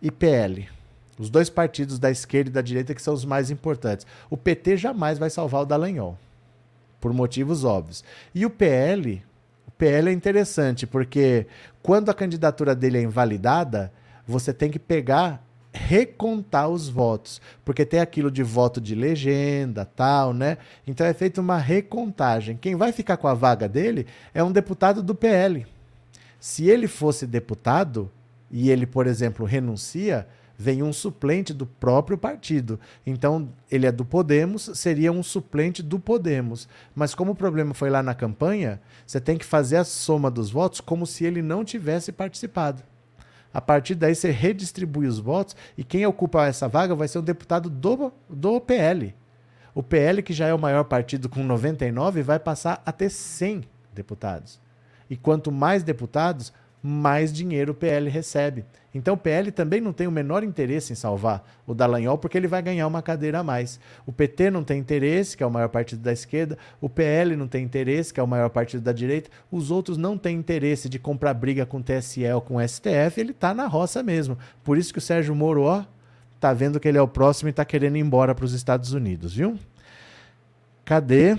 e 0.00 0.10
PL. 0.10 0.79
Os 1.20 1.28
dois 1.28 1.50
partidos 1.50 1.98
da 1.98 2.10
esquerda 2.10 2.48
e 2.48 2.52
da 2.54 2.62
direita 2.62 2.94
que 2.94 3.02
são 3.02 3.12
os 3.12 3.26
mais 3.26 3.50
importantes. 3.50 4.06
O 4.30 4.38
PT 4.38 4.78
jamais 4.78 5.18
vai 5.18 5.28
salvar 5.28 5.60
o 5.60 5.66
Dallagnol, 5.66 6.16
por 6.98 7.12
motivos 7.12 7.62
óbvios. 7.62 8.02
E 8.34 8.46
o 8.46 8.48
PL, 8.48 9.22
o 9.68 9.70
PL 9.72 10.08
é 10.08 10.12
interessante, 10.14 10.86
porque 10.86 11.46
quando 11.82 12.08
a 12.08 12.14
candidatura 12.14 12.74
dele 12.74 12.96
é 12.96 13.02
invalidada, 13.02 13.92
você 14.26 14.50
tem 14.50 14.70
que 14.70 14.78
pegar 14.78 15.44
recontar 15.74 16.70
os 16.70 16.88
votos, 16.88 17.38
porque 17.66 17.84
tem 17.84 18.00
aquilo 18.00 18.30
de 18.30 18.42
voto 18.42 18.80
de 18.80 18.94
legenda, 18.94 19.84
tal, 19.84 20.32
né? 20.32 20.56
Então 20.86 21.06
é 21.06 21.12
feita 21.12 21.38
uma 21.38 21.58
recontagem. 21.58 22.56
Quem 22.56 22.76
vai 22.76 22.92
ficar 22.92 23.18
com 23.18 23.28
a 23.28 23.34
vaga 23.34 23.68
dele 23.68 24.06
é 24.32 24.42
um 24.42 24.50
deputado 24.50 25.02
do 25.02 25.14
PL. 25.14 25.66
Se 26.40 26.66
ele 26.68 26.88
fosse 26.88 27.26
deputado 27.26 28.10
e 28.50 28.70
ele, 28.70 28.86
por 28.86 29.06
exemplo, 29.06 29.44
renuncia, 29.44 30.26
vem 30.60 30.82
um 30.82 30.92
suplente 30.92 31.54
do 31.54 31.64
próprio 31.64 32.18
partido. 32.18 32.78
Então, 33.06 33.48
ele 33.70 33.86
é 33.86 33.92
do 33.92 34.04
Podemos, 34.04 34.70
seria 34.74 35.10
um 35.10 35.22
suplente 35.22 35.82
do 35.82 35.98
Podemos. 35.98 36.68
Mas 36.94 37.14
como 37.14 37.32
o 37.32 37.34
problema 37.34 37.72
foi 37.72 37.88
lá 37.88 38.02
na 38.02 38.14
campanha, 38.14 38.78
você 39.06 39.18
tem 39.18 39.38
que 39.38 39.44
fazer 39.46 39.78
a 39.78 39.84
soma 39.84 40.30
dos 40.30 40.50
votos 40.50 40.82
como 40.82 41.06
se 41.06 41.24
ele 41.24 41.40
não 41.40 41.64
tivesse 41.64 42.12
participado. 42.12 42.82
A 43.54 43.60
partir 43.62 43.94
daí, 43.94 44.14
você 44.14 44.30
redistribui 44.30 45.06
os 45.06 45.18
votos 45.18 45.56
e 45.78 45.82
quem 45.82 46.04
ocupa 46.04 46.46
essa 46.46 46.68
vaga 46.68 46.94
vai 46.94 47.08
ser 47.08 47.20
um 47.20 47.24
deputado 47.24 47.70
do, 47.70 48.12
do 48.28 48.60
PL. 48.60 49.14
O 49.74 49.82
PL, 49.82 50.22
que 50.22 50.34
já 50.34 50.46
é 50.46 50.52
o 50.52 50.58
maior 50.58 50.84
partido 50.84 51.30
com 51.30 51.42
99, 51.42 52.22
vai 52.22 52.38
passar 52.38 52.82
a 52.84 52.92
ter 52.92 53.08
100 53.08 53.62
deputados. 53.94 54.60
E 55.08 55.16
quanto 55.16 55.50
mais 55.50 55.82
deputados, 55.82 56.52
mais 56.82 57.32
dinheiro 57.32 57.72
o 57.72 57.74
PL 57.74 58.08
recebe. 58.08 58.64
Então 58.94 59.14
o 59.14 59.16
PL 59.16 59.52
também 59.52 59.80
não 59.80 59.92
tem 59.92 60.06
o 60.06 60.10
menor 60.10 60.42
interesse 60.42 60.92
em 60.92 60.96
salvar 60.96 61.44
o 61.66 61.74
Dallagnol, 61.74 62.18
porque 62.18 62.36
ele 62.36 62.48
vai 62.48 62.60
ganhar 62.60 62.86
uma 62.86 63.02
cadeira 63.02 63.40
a 63.40 63.42
mais. 63.42 63.78
O 64.04 64.12
PT 64.12 64.50
não 64.50 64.64
tem 64.64 64.80
interesse, 64.80 65.36
que 65.36 65.42
é 65.42 65.46
o 65.46 65.50
maior 65.50 65.68
partido 65.68 66.02
da 66.02 66.12
esquerda, 66.12 66.58
o 66.80 66.88
PL 66.88 67.36
não 67.36 67.46
tem 67.46 67.64
interesse, 67.64 68.12
que 68.12 68.18
é 68.18 68.22
o 68.22 68.26
maior 68.26 68.50
partido 68.50 68.82
da 68.82 68.92
direita, 68.92 69.30
os 69.50 69.70
outros 69.70 69.96
não 69.96 70.18
têm 70.18 70.36
interesse 70.36 70.88
de 70.88 70.98
comprar 70.98 71.34
briga 71.34 71.64
com 71.64 71.78
o 71.78 71.82
TSE 71.82 72.26
ou 72.32 72.40
com 72.40 72.56
o 72.56 72.68
STF, 72.68 73.20
ele 73.20 73.30
está 73.30 73.54
na 73.54 73.66
roça 73.66 74.02
mesmo. 74.02 74.36
Por 74.64 74.76
isso 74.76 74.92
que 74.92 74.98
o 74.98 75.02
Sérgio 75.02 75.34
Moro, 75.34 75.62
ó, 75.62 75.84
tá 76.40 76.52
vendo 76.52 76.80
que 76.80 76.88
ele 76.88 76.98
é 76.98 77.02
o 77.02 77.08
próximo 77.08 77.48
e 77.48 77.50
está 77.50 77.64
querendo 77.64 77.96
ir 77.96 78.00
embora 78.00 78.34
para 78.34 78.44
os 78.44 78.54
Estados 78.54 78.92
Unidos, 78.92 79.34
viu? 79.34 79.56
Cadê? 80.84 81.36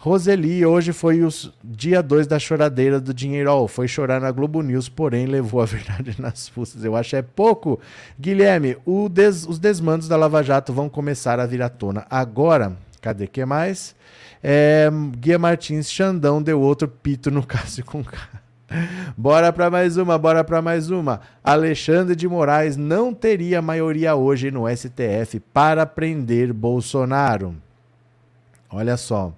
Roseli, 0.00 0.64
hoje 0.64 0.92
foi 0.92 1.24
o 1.24 1.28
dia 1.64 2.00
2 2.00 2.28
da 2.28 2.38
choradeira 2.38 3.00
do 3.00 3.12
dinheiro. 3.12 3.66
foi 3.66 3.88
chorar 3.88 4.20
na 4.20 4.30
Globo 4.30 4.62
News, 4.62 4.88
porém 4.88 5.26
levou 5.26 5.60
a 5.60 5.64
verdade 5.66 6.14
nas 6.20 6.48
fuças. 6.48 6.84
Eu 6.84 6.94
acho 6.94 7.16
é 7.16 7.22
pouco. 7.22 7.80
Guilherme, 8.18 8.76
des, 9.10 9.44
os 9.44 9.58
desmandos 9.58 10.06
da 10.06 10.16
Lava 10.16 10.40
Jato 10.40 10.72
vão 10.72 10.88
começar 10.88 11.40
a 11.40 11.46
vir 11.46 11.60
à 11.62 11.68
tona. 11.68 12.06
Agora, 12.08 12.76
cadê 13.00 13.26
que 13.26 13.44
mais? 13.44 13.96
É, 14.40 14.88
Guia 15.18 15.36
Martins, 15.36 15.90
Xandão 15.90 16.40
deu 16.40 16.60
outro 16.60 16.86
pito 16.86 17.28
no 17.28 17.42
Cássio 17.44 17.84
com 17.84 18.04
Bora 19.16 19.52
para 19.52 19.68
mais 19.68 19.96
uma, 19.96 20.16
bora 20.16 20.44
para 20.44 20.62
mais 20.62 20.90
uma. 20.90 21.20
Alexandre 21.42 22.14
de 22.14 22.28
Moraes 22.28 22.76
não 22.76 23.12
teria 23.12 23.60
maioria 23.60 24.14
hoje 24.14 24.48
no 24.52 24.64
STF 24.68 25.40
para 25.52 25.84
prender 25.84 26.52
Bolsonaro. 26.52 27.56
Olha 28.70 28.96
só. 28.96 29.32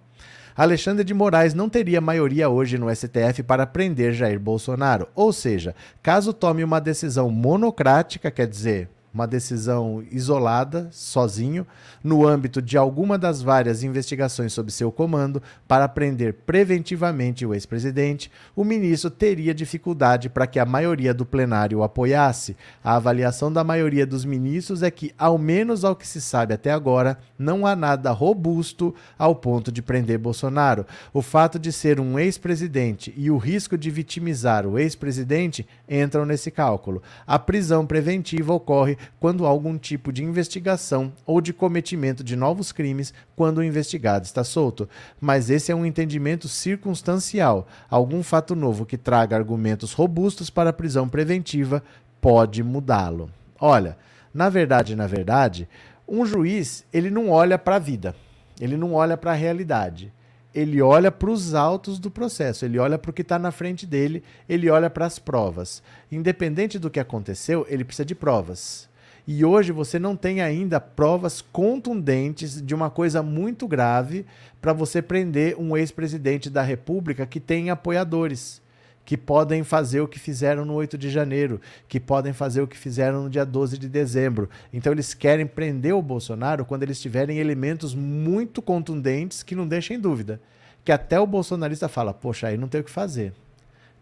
Alexandre 0.61 1.03
de 1.03 1.15
Moraes 1.15 1.55
não 1.55 1.71
teria 1.71 2.03
maioria 2.03 2.51
hoje 2.51 2.77
no 2.77 2.95
STF 2.95 3.43
para 3.43 3.67
prender 3.67 4.13
Jair 4.13 4.39
Bolsonaro. 4.39 5.09
Ou 5.15 5.33
seja, 5.33 5.75
caso 6.03 6.35
tome 6.35 6.63
uma 6.63 6.79
decisão 6.79 7.31
monocrática, 7.31 8.31
quer 8.31 8.47
dizer, 8.47 8.87
uma 9.13 9.27
decisão 9.27 10.03
isolada, 10.11 10.89
sozinho, 10.93 11.67
no 12.03 12.27
âmbito 12.27 12.63
de 12.63 12.77
alguma 12.77 13.19
das 13.19 13.43
várias 13.43 13.83
investigações 13.83 14.53
sob 14.53 14.71
seu 14.71 14.93
comando 14.93 15.43
para 15.67 15.89
prender 15.89 16.35
preventivamente 16.47 17.45
o 17.45 17.53
ex-presidente, 17.53 18.31
o 18.55 18.65
ministro 18.65 19.11
teria 19.11 19.53
dificuldade 19.53 20.29
para 20.29 20.47
que 20.47 20.59
a 20.59 20.65
maioria 20.65 21.13
do 21.13 21.27
plenário 21.27 21.79
o 21.79 21.83
apoiasse. 21.83 22.57
A 22.83 22.97
avaliação 22.97 23.53
da 23.53 23.65
maioria 23.65 24.07
dos 24.07 24.25
ministros 24.25 24.83
é 24.83 24.91
que, 24.91 25.13
ao 25.19 25.37
menos 25.37 25.85
ao 25.85 25.97
que 25.97 26.07
se 26.07 26.21
sabe 26.21 26.55
até 26.55 26.71
agora, 26.71 27.19
não 27.39 27.67
há 27.67 27.75
nada 27.75 28.11
robusto 28.13 28.95
ao 29.19 29.35
ponto 29.35 29.73
de 29.73 29.83
prender 29.83 30.19
Bolsonaro. 30.19 30.87
O 31.13 31.21
fato 31.21 31.59
de 31.59 31.73
ser 31.73 31.99
um 31.99 32.19
ex-presidente 32.19 33.13
e 33.17 33.31
o 33.31 33.37
risco 33.37 33.77
de 33.77 33.91
vitimizar 33.91 34.67
o 34.67 34.79
ex-presidente 34.79 35.67
entram 35.89 36.25
nesse 36.25 36.51
cálculo. 36.51 37.03
A 37.27 37.39
prisão 37.39 37.87
preventiva 37.87 38.53
ocorre 38.53 38.97
quando 39.19 39.45
há 39.45 39.49
algum 39.49 39.79
tipo 39.79 40.13
de 40.13 40.25
investigação 40.25 41.13
ou 41.27 41.41
de 41.41 41.53
cometimento 41.53 42.25
de 42.25 42.37
novos 42.37 42.73
crimes 42.73 43.13
quando 43.37 43.59
o 43.59 43.65
investigado 43.65 44.25
está 44.25 44.45
solto. 44.45 44.89
Mas 45.21 45.51
esse 45.51 45.73
é 45.73 45.75
um 45.75 45.87
entendimento 45.87 46.49
circunstancial. 46.49 47.67
Algum 47.89 48.23
fato 48.23 48.55
novo 48.55 48.87
que 48.87 48.99
traga 48.99 49.37
argumentos 49.37 49.93
robustos 49.93 50.51
para 50.51 50.71
a 50.71 50.75
prisão 50.75 51.09
preventiva 51.09 51.83
pode 52.21 52.63
mudá-lo. 52.63 53.31
Olha, 53.59 53.97
na 54.33 54.49
verdade, 54.49 54.95
na 54.95 55.07
verdade, 55.07 55.69
um 56.07 56.25
juiz, 56.25 56.85
ele 56.93 57.11
não 57.11 57.31
olha 57.31 57.59
para 57.59 57.77
a 57.77 57.81
vida. 57.81 58.15
Ele 58.61 58.77
não 58.77 58.95
olha 58.95 59.17
para 59.17 59.33
a 59.33 59.35
realidade 59.35 60.13
ele 60.55 60.83
olha 60.83 61.11
para 61.11 61.31
os 61.31 61.55
autos 61.55 61.99
do 61.99 62.11
processo, 62.11 62.65
ele 62.65 62.79
olha 62.79 62.99
para 62.99 63.11
o 63.11 63.15
que 63.15 63.23
está 63.23 63.39
na 63.39 63.53
frente 63.53 63.87
dele, 63.87 64.23
ele 64.49 64.69
olha 64.69 64.91
para 64.91 65.07
as 65.07 65.19
provas. 65.19 65.83
Independente 66.11 66.79
do 66.79 66.91
que 66.91 66.99
aconteceu, 66.99 67.65
ele 67.69 67.85
precisa 67.85 68.05
de 68.05 68.15
provas. 68.15 68.89
E 69.27 69.45
hoje 69.45 69.73
você 69.73 69.99
não 69.99 70.17
tem 70.17 70.41
ainda 70.41 70.81
provas 70.81 71.41
contundentes 71.41 72.61
de 72.61 72.75
uma 72.75 72.91
coisa 72.91 73.23
muito 73.23 73.69
grave 73.69 74.25
para 74.61 74.73
você 74.73 75.01
prender 75.01 75.57
um 75.59 75.77
ex-presidente 75.77 76.49
da 76.51 76.63
República 76.63 77.27
que 77.27 77.41
tem 77.41 77.71
apoiadores, 77.71 78.61
que 79.05 79.17
podem 79.17 79.63
fazer 79.63 80.01
o 80.01 80.09
que 80.09 80.19
fizeram 80.19 80.65
no 80.65 80.75
8 80.75 80.97
de 80.97 81.11
janeiro, 81.11 81.61
que 81.89 81.99
podem 81.99 82.33
fazer 82.33 82.61
o 82.61 82.67
que 82.67 82.79
fizeram 82.79 83.25
no 83.25 83.31
dia 83.31 83.45
12 83.45 83.79
de 83.79 83.89
dezembro. 83.89 84.49
Então 84.73 84.93
eles 84.93 85.15
querem 85.15 85.47
prender 85.47 85.95
o 85.95 86.03
Bolsonaro 86.03 86.65
quando 86.65 86.83
eles 86.83 87.01
tiverem 87.01 87.39
elementos 87.39 87.95
muito 87.95 88.63
contundentes 88.63 89.43
que 89.43 89.57
não 89.57 89.67
deixem 89.67 89.99
dúvida. 89.99 90.41
Que 90.85 90.93
até 90.93 91.21
o 91.21 91.27
bolsonarista 91.27 91.89
fala: 91.89 92.15
"Poxa, 92.15 92.49
aí 92.49 92.57
não 92.57 92.69
tem 92.69 92.81
o 92.81 92.85
que 92.85 92.91
fazer". 92.91 93.33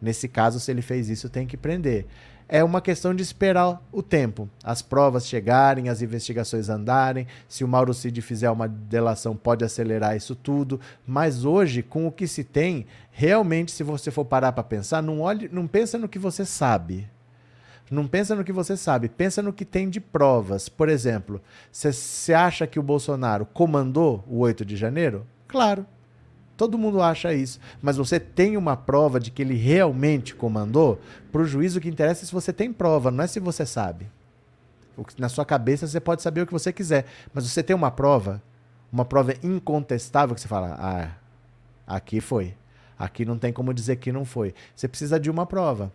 Nesse 0.01 0.29
caso, 0.29 0.61
se 0.61 0.71
ele 0.71 0.83
fez 0.83 1.09
isso, 1.09 1.29
tem 1.29 1.47
que 1.47 1.57
prender 1.57 2.07
é 2.49 2.65
uma 2.65 2.81
questão 2.81 3.15
de 3.15 3.23
esperar 3.23 3.81
o 3.93 4.03
tempo. 4.03 4.49
As 4.65 4.81
provas 4.81 5.27
chegarem, 5.27 5.89
as 5.91 6.01
investigações 6.01 6.69
andarem. 6.69 7.27
Se 7.47 7.63
o 7.63 7.69
Mauro 7.69 7.93
Cid 7.93 8.23
fizer 8.23 8.51
uma 8.51 8.67
delação, 8.67 9.37
pode 9.37 9.65
acelerar 9.65 10.17
isso 10.17 10.35
tudo. 10.35 10.81
Mas 11.07 11.45
hoje, 11.45 11.83
com 11.83 12.07
o 12.07 12.13
que 12.13 12.27
se 12.27 12.43
tem, 12.43 12.87
realmente, 13.11 13.71
se 13.71 13.83
você 13.83 14.11
for 14.11 14.25
parar 14.25 14.53
para 14.53 14.65
pensar, 14.65 15.03
não, 15.03 15.21
olhe, 15.21 15.49
não 15.53 15.67
pensa 15.67 15.99
no 15.99 16.09
que 16.09 16.19
você 16.19 16.45
sabe. 16.45 17.07
Não 17.91 18.07
pensa 18.07 18.35
no 18.35 18.45
que 18.45 18.53
você 18.53 18.77
sabe, 18.77 19.09
pensa 19.09 19.43
no 19.43 19.53
que 19.53 19.65
tem 19.65 19.89
de 19.89 20.01
provas. 20.01 20.69
Por 20.69 20.89
exemplo, 20.89 21.41
você 21.73 22.35
acha 22.35 22.67
que 22.67 22.79
o 22.79 22.83
Bolsonaro 22.83 23.47
comandou 23.47 24.25
o 24.27 24.39
8 24.39 24.65
de 24.65 24.77
janeiro? 24.77 25.27
Claro, 25.47 25.87
Todo 26.59 26.77
mundo 26.77 27.01
acha 27.01 27.33
isso. 27.33 27.61
Mas 27.81 27.97
você 27.97 28.19
tem 28.19 28.57
uma 28.57 28.77
prova 28.77 29.21
de 29.21 29.31
que 29.31 29.41
ele 29.41 29.55
realmente 29.55 30.35
comandou? 30.35 31.01
Para 31.31 31.43
o 31.43 31.45
juiz, 31.45 31.77
o 31.77 31.81
que 31.81 31.89
interessa 31.89 32.25
é 32.25 32.27
se 32.27 32.33
você 32.33 32.53
tem 32.53 32.73
prova, 32.73 33.13
não 33.13 33.23
é 33.23 33.29
se 33.29 33.39
você 33.39 33.65
sabe. 33.65 34.11
Na 35.17 35.29
sua 35.29 35.45
cabeça 35.45 35.87
você 35.87 36.01
pode 36.01 36.21
saber 36.21 36.41
o 36.41 36.47
que 36.47 36.53
você 36.53 36.73
quiser. 36.73 37.07
Mas 37.33 37.49
você 37.49 37.63
tem 37.63 37.77
uma 37.77 37.93
prova, 37.93 38.43
uma 38.93 39.05
prova 39.05 39.35
incontestável 39.41 40.35
que 40.35 40.41
você 40.41 40.49
fala: 40.49 40.77
ah, 40.81 41.11
aqui 41.87 42.21
foi. 42.21 42.57
Aqui 42.99 43.25
não 43.25 43.39
tem 43.39 43.53
como 43.53 43.73
dizer 43.73 43.95
que 43.95 44.11
não 44.11 44.25
foi. 44.25 44.53
Você 44.75 44.89
precisa 44.89 45.21
de 45.21 45.31
uma 45.31 45.47
prova. 45.47 45.93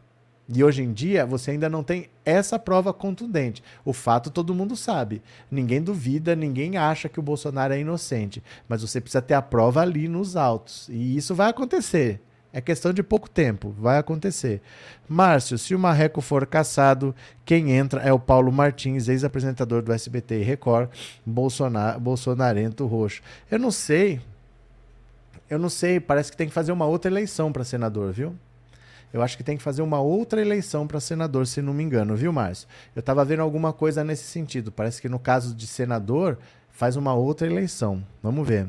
E 0.47 0.63
hoje 0.63 0.84
em 0.84 0.91
dia 0.91 1.25
você 1.25 1.51
ainda 1.51 1.69
não 1.69 1.84
tem 1.84 2.10
essa 2.25 2.60
prova 2.60 2.93
contundente. 2.93 3.63
O 3.86 3.93
fato 3.93 4.29
todo 4.29 4.53
mundo 4.53 4.75
sabe. 4.75 5.21
Ninguém 5.49 5.82
duvida, 5.82 6.36
ninguém 6.36 6.77
acha 6.77 7.08
que 7.08 7.19
o 7.19 7.23
Bolsonaro 7.23 7.73
é 7.73 7.79
inocente. 7.79 8.43
Mas 8.67 8.82
você 8.82 8.99
precisa 8.99 9.21
ter 9.21 9.34
a 9.34 9.41
prova 9.41 9.82
ali 9.82 10.08
nos 10.08 10.36
autos. 10.36 10.89
E 10.89 11.15
isso 11.15 11.34
vai 11.34 11.49
acontecer. 11.49 12.19
É 12.56 12.62
questão 12.62 12.93
de 12.93 13.01
pouco 13.01 13.27
tempo, 13.27 13.73
vai 13.79 13.97
acontecer. 13.97 14.62
Márcio, 15.10 15.58
se 15.58 15.73
o 15.73 15.79
Marreco 15.79 16.21
for 16.21 16.45
caçado, 16.45 17.15
quem 17.43 17.71
entra 17.71 17.99
é 18.01 18.13
o 18.13 18.19
Paulo 18.19 18.51
Martins, 18.51 19.08
ex-apresentador 19.08 19.82
do 19.82 19.91
SBT 19.91 20.41
e 20.41 20.43
Record, 20.43 20.88
Bolsonar, 21.25 21.99
bolsonarento 21.99 22.86
roxo. 22.86 23.23
Eu 23.49 23.58
não 23.58 23.71
sei. 23.71 24.21
Eu 25.49 25.58
não 25.58 25.69
sei, 25.69 25.99
parece 25.99 26.29
que 26.29 26.38
tem 26.38 26.47
que 26.47 26.53
fazer 26.53 26.71
uma 26.71 26.86
outra 26.86 27.10
eleição 27.10 27.51
para 27.51 27.63
senador, 27.63 28.13
viu? 28.13 28.36
Eu 29.13 29.21
acho 29.21 29.38
que 29.38 29.43
tem 29.43 29.56
que 29.56 29.62
fazer 29.62 29.84
uma 29.84 30.02
outra 30.02 30.41
eleição 30.41 30.88
para 30.88 30.99
senador, 30.99 31.45
se 31.45 31.62
não 31.62 31.73
me 31.73 31.84
engano, 31.84 32.15
viu, 32.15 32.34
Márcio? 32.34 32.67
Eu 32.95 32.99
estava 33.02 33.23
vendo 33.23 33.41
alguma 33.41 33.71
coisa 33.71 34.04
nesse 34.04 34.23
sentido. 34.23 34.71
Parece 34.71 34.99
que 34.99 35.08
no 35.08 35.19
caso 35.19 35.54
de 35.54 35.67
senador, 35.67 36.39
faz 36.71 36.95
uma 36.95 37.13
outra 37.13 37.45
eleição. 37.45 38.04
Vamos 38.23 38.47
ver. 38.47 38.67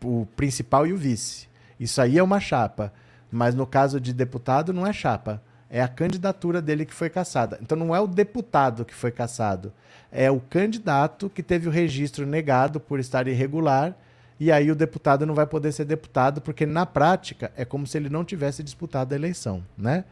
o, 0.04 0.26
principal 0.36 0.86
e 0.86 0.94
o 0.94 0.98
vice. 0.98 1.48
Isso 1.80 2.02
aí 2.02 2.18
é 2.18 2.24
uma 2.24 2.40
chapa. 2.40 2.92
Mas 3.32 3.56
no 3.56 3.66
caso 3.66 4.00
de 4.00 4.14
deputado 4.14 4.74
não 4.74 4.86
é 4.86 4.94
chapa. 4.94 5.42
É 5.70 5.82
a 5.82 5.88
candidatura 5.88 6.62
dele 6.62 6.86
que 6.86 6.94
foi 6.94 7.10
caçada. 7.10 7.58
Então 7.62 7.78
não 7.78 7.96
é 7.96 8.00
o 8.00 8.06
deputado 8.06 8.86
que 8.86 8.94
foi 8.94 9.10
caçado, 9.10 9.74
é 10.12 10.30
o 10.30 10.40
candidato 10.40 11.32
que 11.32 11.42
teve 11.42 11.68
o 11.68 11.72
registro 11.72 12.28
negado 12.28 12.80
por 12.80 13.00
estar 13.00 13.28
irregular 13.28 13.96
e 14.44 14.52
aí 14.52 14.70
o 14.70 14.76
deputado 14.76 15.26
não 15.26 15.34
vai 15.34 15.48
poder 15.48 15.72
ser 15.72 15.86
deputado 15.86 16.42
porque 16.42 16.66
na 16.66 16.86
prática 16.86 17.50
é 17.56 17.64
como 17.64 17.88
se 17.88 17.98
ele 17.98 18.10
não 18.10 18.26
tivesse 18.26 18.62
disputado 18.62 19.14
a 19.14 19.16
eleição, 19.16 19.64
né? 19.78 20.04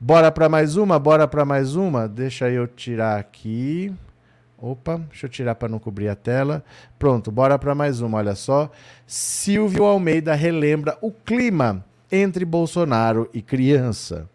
Bora 0.00 0.30
para 0.30 0.48
mais 0.48 0.76
uma, 0.76 1.00
bora 1.00 1.26
para 1.26 1.44
mais 1.44 1.74
uma. 1.74 2.06
Deixa 2.06 2.48
eu 2.48 2.68
tirar 2.68 3.18
aqui. 3.18 3.92
Opa, 4.56 4.98
deixa 5.08 5.26
eu 5.26 5.30
tirar 5.30 5.56
para 5.56 5.68
não 5.68 5.80
cobrir 5.80 6.08
a 6.08 6.14
tela. 6.14 6.64
Pronto, 6.96 7.32
bora 7.32 7.58
para 7.58 7.74
mais 7.74 8.00
uma, 8.00 8.18
olha 8.18 8.36
só. 8.36 8.70
Silvio 9.04 9.82
Almeida 9.82 10.32
relembra 10.32 10.96
o 11.00 11.10
clima 11.10 11.84
entre 12.10 12.44
Bolsonaro 12.44 13.28
e 13.34 13.42
criança. 13.42 14.28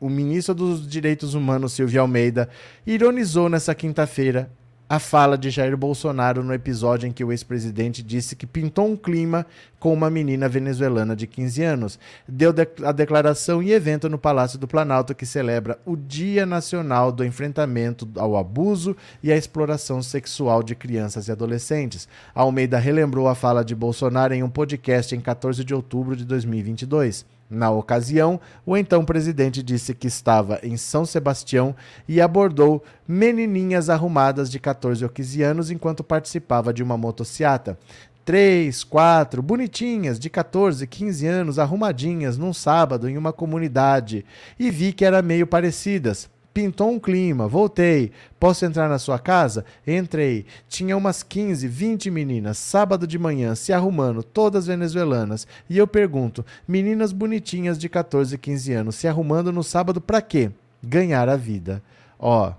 O 0.00 0.08
ministro 0.08 0.56
dos 0.56 0.88
Direitos 0.88 1.34
Humanos, 1.34 1.72
Silvio 1.72 2.00
Almeida, 2.00 2.48
ironizou 2.84 3.48
nessa 3.48 3.76
quinta-feira 3.76 4.50
a 4.88 5.00
fala 5.00 5.36
de 5.36 5.50
Jair 5.50 5.76
Bolsonaro 5.76 6.44
no 6.44 6.54
episódio 6.54 7.08
em 7.08 7.12
que 7.12 7.24
o 7.24 7.32
ex-presidente 7.32 8.02
disse 8.02 8.36
que 8.36 8.46
pintou 8.46 8.86
um 8.86 8.96
clima 8.96 9.44
com 9.80 9.92
uma 9.92 10.08
menina 10.08 10.48
venezuelana 10.48 11.16
de 11.16 11.26
15 11.26 11.62
anos. 11.62 11.98
Deu 12.26 12.54
a 12.84 12.92
declaração 12.92 13.62
em 13.62 13.70
evento 13.70 14.08
no 14.08 14.18
Palácio 14.18 14.58
do 14.58 14.68
Planalto 14.68 15.14
que 15.14 15.26
celebra 15.26 15.78
o 15.84 15.96
Dia 15.96 16.46
Nacional 16.46 17.10
do 17.10 17.24
Enfrentamento 17.24 18.08
ao 18.16 18.36
Abuso 18.36 18.96
e 19.22 19.32
à 19.32 19.36
Exploração 19.36 20.00
Sexual 20.02 20.62
de 20.62 20.76
Crianças 20.76 21.26
e 21.26 21.32
Adolescentes. 21.32 22.08
Almeida 22.34 22.78
relembrou 22.78 23.28
a 23.28 23.34
fala 23.34 23.64
de 23.64 23.74
Bolsonaro 23.74 24.34
em 24.34 24.42
um 24.42 24.48
podcast 24.48 25.14
em 25.14 25.20
14 25.20 25.64
de 25.64 25.74
outubro 25.74 26.14
de 26.14 26.24
2022. 26.24 27.35
Na 27.48 27.70
ocasião, 27.70 28.40
o 28.64 28.76
então 28.76 29.04
presidente 29.04 29.62
disse 29.62 29.94
que 29.94 30.08
estava 30.08 30.58
em 30.64 30.76
São 30.76 31.04
Sebastião 31.06 31.76
e 32.08 32.20
abordou 32.20 32.82
menininhas 33.06 33.88
arrumadas 33.88 34.50
de 34.50 34.58
14 34.58 35.04
ou 35.04 35.10
15 35.10 35.42
anos 35.42 35.70
enquanto 35.70 36.02
participava 36.02 36.72
de 36.72 36.82
uma 36.82 36.96
motociata. 36.96 37.78
Três, 38.24 38.82
quatro, 38.82 39.40
bonitinhas, 39.40 40.18
de 40.18 40.28
14, 40.28 40.84
15 40.84 41.26
anos, 41.28 41.58
arrumadinhas, 41.60 42.36
num 42.36 42.52
sábado 42.52 43.08
em 43.08 43.16
uma 43.16 43.32
comunidade. 43.32 44.24
E 44.58 44.68
vi 44.68 44.92
que 44.92 45.04
eram 45.04 45.22
meio 45.22 45.46
parecidas. 45.46 46.28
Pintou 46.56 46.90
um 46.90 46.98
clima, 46.98 47.46
voltei. 47.46 48.12
Posso 48.40 48.64
entrar 48.64 48.88
na 48.88 48.98
sua 48.98 49.18
casa? 49.18 49.62
Entrei. 49.86 50.46
Tinha 50.70 50.96
umas 50.96 51.22
15, 51.22 51.68
20 51.68 52.10
meninas, 52.10 52.56
sábado 52.56 53.06
de 53.06 53.18
manhã, 53.18 53.54
se 53.54 53.74
arrumando, 53.74 54.22
todas 54.22 54.66
venezuelanas. 54.66 55.46
E 55.68 55.76
eu 55.76 55.86
pergunto: 55.86 56.46
meninas 56.66 57.12
bonitinhas 57.12 57.76
de 57.78 57.90
14, 57.90 58.38
15 58.38 58.72
anos, 58.72 58.94
se 58.94 59.06
arrumando 59.06 59.52
no 59.52 59.62
sábado 59.62 60.00
para 60.00 60.22
quê? 60.22 60.50
Ganhar 60.82 61.28
a 61.28 61.36
vida. 61.36 61.82
Ó, 62.18 62.54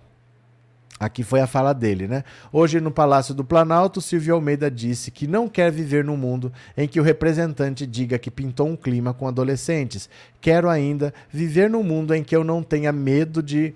Aqui 1.00 1.24
foi 1.24 1.42
a 1.42 1.48
fala 1.48 1.74
dele, 1.74 2.08
né? 2.08 2.24
Hoje, 2.52 2.82
no 2.82 2.90
Palácio 2.90 3.34
do 3.36 3.44
Planalto, 3.44 4.02
Silvio 4.02 4.34
Almeida 4.34 4.70
disse 4.72 5.12
que 5.12 5.28
não 5.28 5.48
quer 5.48 5.72
viver 5.72 6.04
num 6.04 6.18
mundo 6.18 6.52
em 6.76 6.88
que 6.88 7.00
o 7.00 7.04
representante 7.04 7.86
diga 7.86 8.18
que 8.18 8.32
pintou 8.32 8.68
um 8.68 8.76
clima 8.76 9.14
com 9.14 9.28
adolescentes. 9.28 10.10
Quero 10.42 10.68
ainda 10.68 11.14
viver 11.30 11.70
num 11.70 11.84
mundo 11.84 12.16
em 12.16 12.24
que 12.24 12.36
eu 12.36 12.44
não 12.44 12.64
tenha 12.64 12.92
medo 12.92 13.44
de 13.44 13.76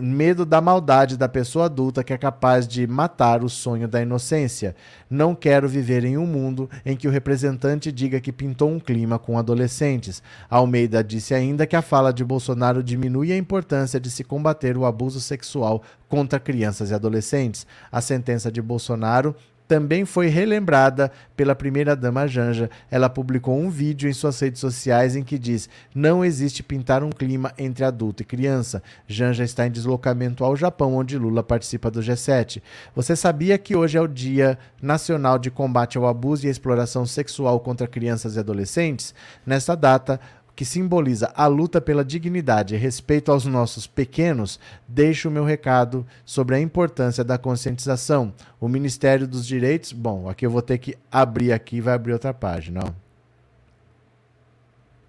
medo 0.00 0.44
da 0.44 0.60
maldade 0.60 1.16
da 1.16 1.28
pessoa 1.28 1.66
adulta 1.66 2.04
que 2.04 2.12
é 2.12 2.18
capaz 2.18 2.66
de 2.66 2.86
matar 2.86 3.42
o 3.42 3.48
sonho 3.48 3.88
da 3.88 4.00
inocência. 4.00 4.74
Não 5.10 5.34
quero 5.34 5.68
viver 5.68 6.04
em 6.04 6.16
um 6.16 6.26
mundo 6.26 6.68
em 6.84 6.96
que 6.96 7.08
o 7.08 7.10
representante 7.10 7.90
diga 7.92 8.20
que 8.20 8.32
pintou 8.32 8.70
um 8.70 8.80
clima 8.80 9.18
com 9.18 9.38
adolescentes. 9.38 10.22
Almeida 10.50 11.02
disse 11.02 11.34
ainda 11.34 11.66
que 11.66 11.76
a 11.76 11.82
fala 11.82 12.12
de 12.12 12.24
Bolsonaro 12.24 12.82
diminui 12.82 13.32
a 13.32 13.36
importância 13.36 13.98
de 13.98 14.10
se 14.10 14.24
combater 14.24 14.76
o 14.76 14.84
abuso 14.84 15.20
sexual 15.20 15.82
contra 16.08 16.40
crianças 16.40 16.90
e 16.90 16.94
adolescentes. 16.94 17.66
A 17.90 18.00
sentença 18.00 18.50
de 18.50 18.62
Bolsonaro 18.62 19.34
também 19.68 20.06
foi 20.06 20.28
relembrada 20.28 21.12
pela 21.36 21.54
primeira-dama 21.54 22.26
Janja. 22.26 22.70
Ela 22.90 23.10
publicou 23.10 23.56
um 23.56 23.68
vídeo 23.68 24.08
em 24.08 24.12
suas 24.14 24.40
redes 24.40 24.60
sociais 24.60 25.14
em 25.14 25.22
que 25.22 25.38
diz: 25.38 25.68
Não 25.94 26.24
existe 26.24 26.62
pintar 26.62 27.04
um 27.04 27.10
clima 27.10 27.52
entre 27.58 27.84
adulto 27.84 28.22
e 28.22 28.26
criança. 28.26 28.82
Janja 29.06 29.44
está 29.44 29.66
em 29.66 29.70
deslocamento 29.70 30.42
ao 30.42 30.56
Japão, 30.56 30.94
onde 30.96 31.18
Lula 31.18 31.42
participa 31.42 31.90
do 31.90 32.00
G7. 32.00 32.62
Você 32.96 33.14
sabia 33.14 33.58
que 33.58 33.76
hoje 33.76 33.98
é 33.98 34.00
o 34.00 34.08
Dia 34.08 34.58
Nacional 34.80 35.38
de 35.38 35.50
Combate 35.50 35.98
ao 35.98 36.06
Abuso 36.06 36.46
e 36.46 36.50
Exploração 36.50 37.04
Sexual 37.04 37.60
contra 37.60 37.86
Crianças 37.86 38.36
e 38.36 38.38
Adolescentes? 38.38 39.14
Nesta 39.44 39.76
data, 39.76 40.18
que 40.58 40.64
simboliza 40.64 41.32
a 41.36 41.46
luta 41.46 41.80
pela 41.80 42.04
dignidade 42.04 42.74
e 42.74 42.76
respeito 42.76 43.30
aos 43.30 43.44
nossos 43.44 43.86
pequenos, 43.86 44.58
deixo 44.88 45.28
o 45.28 45.30
meu 45.30 45.44
recado 45.44 46.04
sobre 46.24 46.56
a 46.56 46.60
importância 46.60 47.22
da 47.22 47.38
conscientização. 47.38 48.34
O 48.60 48.66
Ministério 48.66 49.28
dos 49.28 49.46
Direitos, 49.46 49.92
bom, 49.92 50.28
aqui 50.28 50.44
eu 50.44 50.50
vou 50.50 50.60
ter 50.60 50.78
que 50.78 50.98
abrir 51.12 51.52
aqui, 51.52 51.80
vai 51.80 51.94
abrir 51.94 52.12
outra 52.12 52.34
página, 52.34 52.80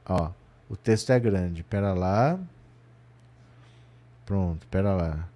ó. 0.05 0.21
Ó, 0.21 0.29
o 0.69 0.75
texto 0.75 1.09
é 1.09 1.19
grande. 1.19 1.63
Pera 1.63 1.95
lá. 1.95 2.39
Pronto, 4.27 4.67
pera 4.67 4.93
lá. 4.93 5.27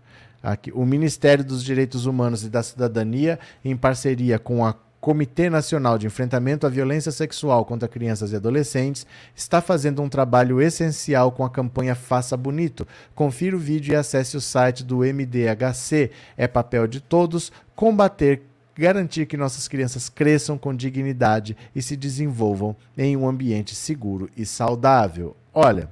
Aqui, 0.43 0.71
o 0.71 0.85
Ministério 0.85 1.43
dos 1.43 1.63
Direitos 1.63 2.05
Humanos 2.05 2.43
e 2.43 2.51
da 2.51 2.61
Cidadania, 2.61 3.39
em 3.65 3.75
parceria 3.75 4.37
com 4.37 4.63
a 4.63 4.75
Comitê 5.03 5.49
Nacional 5.49 5.97
de 5.97 6.07
Enfrentamento 6.07 6.65
à 6.65 6.69
Violência 6.69 7.11
Sexual 7.11 7.65
contra 7.65 7.89
Crianças 7.89 8.31
e 8.31 8.37
Adolescentes 8.37 9.05
está 9.35 9.59
fazendo 9.59 10.01
um 10.01 10.07
trabalho 10.07 10.61
essencial 10.61 11.29
com 11.29 11.43
a 11.43 11.49
campanha 11.49 11.93
Faça 11.93 12.37
Bonito. 12.37 12.87
Confira 13.13 13.53
o 13.53 13.59
vídeo 13.59 13.91
e 13.91 13.97
acesse 13.97 14.37
o 14.37 14.39
site 14.39 14.81
do 14.81 14.99
MDHC. 14.99 16.09
É 16.37 16.47
papel 16.47 16.87
de 16.87 17.01
todos 17.01 17.51
combater 17.75 18.43
garantir 18.73 19.25
que 19.25 19.35
nossas 19.35 19.67
crianças 19.67 20.07
cresçam 20.07 20.57
com 20.57 20.73
dignidade 20.73 21.57
e 21.75 21.81
se 21.81 21.97
desenvolvam 21.97 22.73
em 22.97 23.17
um 23.17 23.27
ambiente 23.27 23.75
seguro 23.75 24.29
e 24.37 24.45
saudável. 24.45 25.35
Olha, 25.53 25.89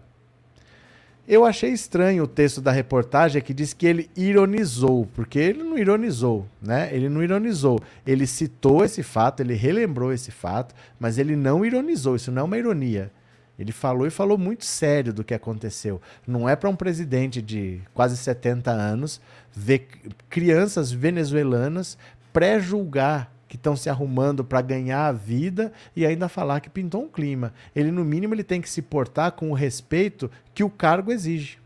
eu 1.31 1.45
achei 1.45 1.69
estranho 1.69 2.25
o 2.25 2.27
texto 2.27 2.59
da 2.59 2.73
reportagem 2.73 3.41
que 3.41 3.53
diz 3.53 3.73
que 3.73 3.85
ele 3.85 4.09
ironizou, 4.17 5.07
porque 5.15 5.39
ele 5.39 5.63
não 5.63 5.77
ironizou, 5.77 6.45
né? 6.61 6.93
Ele 6.93 7.07
não 7.07 7.23
ironizou. 7.23 7.79
Ele 8.05 8.27
citou 8.27 8.83
esse 8.83 9.01
fato, 9.01 9.39
ele 9.39 9.53
relembrou 9.53 10.11
esse 10.11 10.29
fato, 10.29 10.75
mas 10.99 11.17
ele 11.17 11.37
não 11.37 11.65
ironizou. 11.65 12.17
Isso 12.17 12.33
não 12.33 12.41
é 12.41 12.43
uma 12.43 12.57
ironia. 12.57 13.09
Ele 13.57 13.71
falou 13.71 14.05
e 14.05 14.09
falou 14.09 14.37
muito 14.37 14.65
sério 14.65 15.13
do 15.13 15.23
que 15.23 15.33
aconteceu. 15.33 16.01
Não 16.27 16.49
é 16.49 16.55
para 16.57 16.69
um 16.69 16.75
presidente 16.75 17.41
de 17.41 17.79
quase 17.93 18.17
70 18.17 18.69
anos 18.69 19.21
ver 19.53 19.87
crianças 20.29 20.91
venezuelanas 20.91 21.97
pré-julgar 22.33 23.31
que 23.51 23.57
estão 23.57 23.75
se 23.75 23.89
arrumando 23.89 24.45
para 24.45 24.61
ganhar 24.61 25.07
a 25.07 25.11
vida 25.11 25.73
e 25.93 26.05
ainda 26.05 26.29
falar 26.29 26.61
que 26.61 26.69
pintou 26.69 27.03
um 27.03 27.09
clima. 27.09 27.53
Ele, 27.75 27.91
no 27.91 28.05
mínimo, 28.05 28.33
ele 28.33 28.45
tem 28.45 28.61
que 28.61 28.69
se 28.69 28.81
portar 28.81 29.33
com 29.33 29.51
o 29.51 29.53
respeito 29.53 30.31
que 30.53 30.63
o 30.63 30.69
cargo 30.69 31.11
exige. 31.11 31.57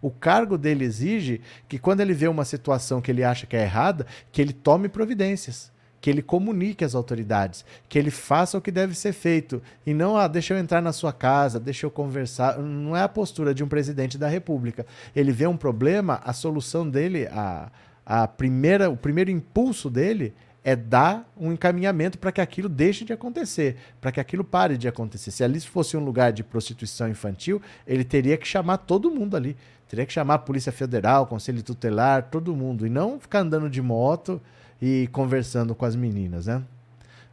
O 0.00 0.12
cargo 0.12 0.56
dele 0.56 0.84
exige 0.84 1.40
que, 1.66 1.76
quando 1.76 2.02
ele 2.02 2.14
vê 2.14 2.28
uma 2.28 2.44
situação 2.44 3.00
que 3.00 3.10
ele 3.10 3.24
acha 3.24 3.46
que 3.46 3.56
é 3.56 3.62
errada, 3.62 4.06
que 4.30 4.40
ele 4.40 4.52
tome 4.52 4.88
providências 4.88 5.72
que 6.00 6.08
ele 6.08 6.22
comunique 6.22 6.84
às 6.84 6.94
autoridades, 6.94 7.64
que 7.88 7.98
ele 7.98 8.12
faça 8.12 8.56
o 8.56 8.60
que 8.60 8.70
deve 8.70 8.94
ser 8.94 9.12
feito 9.12 9.60
e 9.84 9.92
não, 9.92 10.16
ah, 10.16 10.28
deixa 10.28 10.54
eu 10.54 10.58
entrar 10.58 10.80
na 10.80 10.92
sua 10.92 11.12
casa, 11.12 11.58
deixa 11.58 11.84
eu 11.84 11.90
conversar. 11.90 12.56
Não 12.60 12.96
é 12.96 13.02
a 13.02 13.08
postura 13.08 13.52
de 13.52 13.64
um 13.64 13.68
presidente 13.68 14.16
da 14.16 14.28
República. 14.28 14.86
Ele 15.16 15.32
vê 15.32 15.48
um 15.48 15.56
problema, 15.56 16.20
a 16.22 16.32
solução 16.32 16.88
dele, 16.88 17.26
a, 17.32 17.72
a 18.06 18.28
primeira, 18.28 18.88
o 18.88 18.96
primeiro 18.96 19.32
impulso 19.32 19.90
dele 19.90 20.32
é 20.64 20.76
dar 20.76 21.30
um 21.36 21.52
encaminhamento 21.52 22.18
para 22.18 22.32
que 22.32 22.40
aquilo 22.40 22.68
deixe 22.68 23.04
de 23.04 23.12
acontecer, 23.12 23.76
para 24.00 24.12
que 24.12 24.20
aquilo 24.20 24.44
pare 24.44 24.76
de 24.76 24.88
acontecer. 24.88 25.30
Se 25.30 25.42
ali 25.42 25.60
fosse 25.60 25.96
um 25.96 26.04
lugar 26.04 26.32
de 26.32 26.42
prostituição 26.42 27.08
infantil, 27.08 27.62
ele 27.86 28.04
teria 28.04 28.36
que 28.36 28.46
chamar 28.46 28.78
todo 28.78 29.10
mundo 29.10 29.36
ali. 29.36 29.56
Teria 29.88 30.04
que 30.04 30.12
chamar 30.12 30.34
a 30.34 30.38
Polícia 30.38 30.70
Federal, 30.70 31.26
Conselho 31.26 31.62
Tutelar, 31.62 32.24
todo 32.30 32.54
mundo. 32.54 32.86
E 32.86 32.90
não 32.90 33.18
ficar 33.18 33.40
andando 33.40 33.70
de 33.70 33.80
moto 33.80 34.40
e 34.80 35.08
conversando 35.12 35.74
com 35.74 35.86
as 35.86 35.96
meninas, 35.96 36.46
né? 36.46 36.62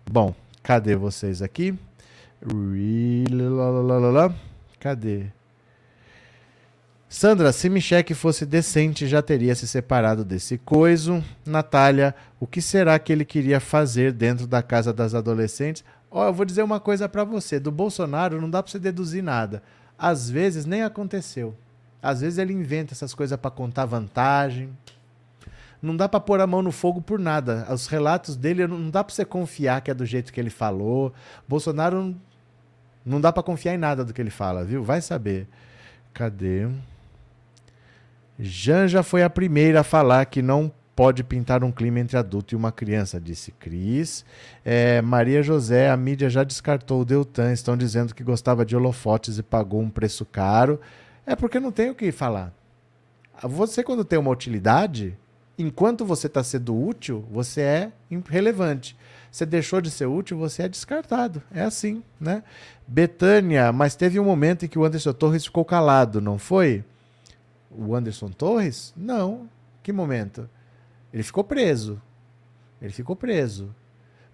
Bom, 0.09 0.33
cadê 0.63 0.95
vocês 0.95 1.41
aqui? 1.41 1.77
Cadê? 4.79 5.34
Sandra, 7.07 7.51
se 7.51 7.69
Michelle 7.69 8.13
fosse 8.13 8.45
decente, 8.45 9.07
já 9.07 9.21
teria 9.21 9.53
se 9.55 9.67
separado 9.67 10.25
desse 10.25 10.57
coiso. 10.57 11.23
Natália, 11.45 12.15
o 12.39 12.47
que 12.47 12.61
será 12.61 12.97
que 12.97 13.13
ele 13.13 13.23
queria 13.23 13.59
fazer 13.59 14.11
dentro 14.11 14.47
da 14.47 14.61
casa 14.63 14.91
das 14.91 15.13
adolescentes? 15.13 15.83
Ó, 16.09 16.23
oh, 16.23 16.27
eu 16.27 16.33
vou 16.33 16.45
dizer 16.45 16.63
uma 16.63 16.79
coisa 16.79 17.07
para 17.07 17.23
você: 17.23 17.59
do 17.59 17.71
Bolsonaro 17.71 18.41
não 18.41 18.49
dá 18.49 18.61
para 18.61 18.71
você 18.71 18.79
deduzir 18.79 19.23
nada. 19.23 19.61
Às 19.97 20.29
vezes 20.29 20.65
nem 20.65 20.83
aconteceu. 20.83 21.55
Às 22.01 22.21
vezes 22.21 22.37
ele 22.37 22.53
inventa 22.53 22.93
essas 22.93 23.13
coisas 23.13 23.37
para 23.39 23.51
contar 23.51 23.85
vantagem. 23.85 24.69
Não 25.81 25.95
dá 25.95 26.09
para 26.09 26.19
pôr 26.19 26.41
a 26.41 26.47
mão 26.47 26.61
no 26.61 26.71
fogo 26.71 27.01
por 27.01 27.19
nada. 27.19 27.67
Os 27.71 27.87
relatos 27.87 28.35
dele 28.35 28.65
não 28.65 28.89
dá 28.89 29.03
para 29.03 29.13
você 29.13 29.23
confiar 29.23 29.81
que 29.81 29.91
é 29.91 29.93
do 29.93 30.05
jeito 30.05 30.33
que 30.33 30.39
ele 30.39 30.49
falou. 30.49 31.13
Bolsonaro 31.47 32.15
não 33.05 33.21
dá 33.21 33.31
para 33.31 33.43
confiar 33.43 33.75
em 33.75 33.77
nada 33.77 34.03
do 34.03 34.13
que 34.13 34.21
ele 34.21 34.31
fala, 34.31 34.65
viu? 34.65 34.83
Vai 34.83 35.01
saber. 35.01 35.47
Cadê? 36.13 36.67
Janja 38.39 39.01
foi 39.01 39.23
a 39.23 39.29
primeira 39.29 39.81
a 39.81 39.83
falar 39.83 40.25
que 40.25 40.41
não 40.41 40.71
pode 40.95 41.23
pintar 41.23 41.63
um 41.63 41.71
clima 41.71 41.99
entre 41.99 42.17
adulto 42.17 42.53
e 42.53 42.57
uma 42.57 42.71
criança, 42.71 43.19
disse 43.19 43.51
Cris. 43.51 44.25
É, 44.63 45.01
Maria 45.01 45.43
José, 45.43 45.89
a 45.89 45.97
mídia 45.97 46.29
já 46.29 46.43
descartou 46.43 47.01
o 47.01 47.05
Deltan, 47.05 47.51
estão 47.51 47.75
dizendo 47.75 48.15
que 48.15 48.23
gostava 48.23 48.65
de 48.65 48.75
holofotes 48.75 49.37
e 49.37 49.43
pagou 49.43 49.81
um 49.81 49.89
preço 49.89 50.25
caro. 50.25 50.79
É 51.25 51.35
porque 51.35 51.59
não 51.59 51.71
tem 51.71 51.89
o 51.89 51.95
que 51.95 52.11
falar. 52.11 52.53
Você, 53.43 53.83
quando 53.83 54.05
tem 54.05 54.17
uma 54.17 54.31
utilidade, 54.31 55.17
enquanto 55.57 56.05
você 56.05 56.27
está 56.27 56.43
sendo 56.43 56.79
útil, 56.79 57.25
você 57.29 57.61
é 57.61 57.91
irrelevante. 58.09 58.95
Você 59.29 59.45
deixou 59.45 59.81
de 59.81 59.91
ser 59.91 60.05
útil, 60.05 60.37
você 60.37 60.63
é 60.63 60.69
descartado. 60.69 61.43
É 61.53 61.61
assim, 61.61 62.01
né? 62.19 62.41
Betânia, 62.87 63.73
mas 63.73 63.95
teve 63.95 64.17
um 64.17 64.23
momento 64.23 64.63
em 64.63 64.69
que 64.69 64.79
o 64.79 64.85
Anderson 64.85 65.11
Torres 65.11 65.43
ficou 65.43 65.65
calado, 65.65 66.21
não 66.21 66.37
foi? 66.37 66.85
O 67.77 67.95
Anderson 67.95 68.29
Torres? 68.29 68.93
Não. 68.95 69.49
Que 69.83 69.91
momento? 69.91 70.49
Ele 71.13 71.23
ficou 71.23 71.43
preso. 71.43 72.01
Ele 72.81 72.91
ficou 72.91 73.15
preso. 73.15 73.73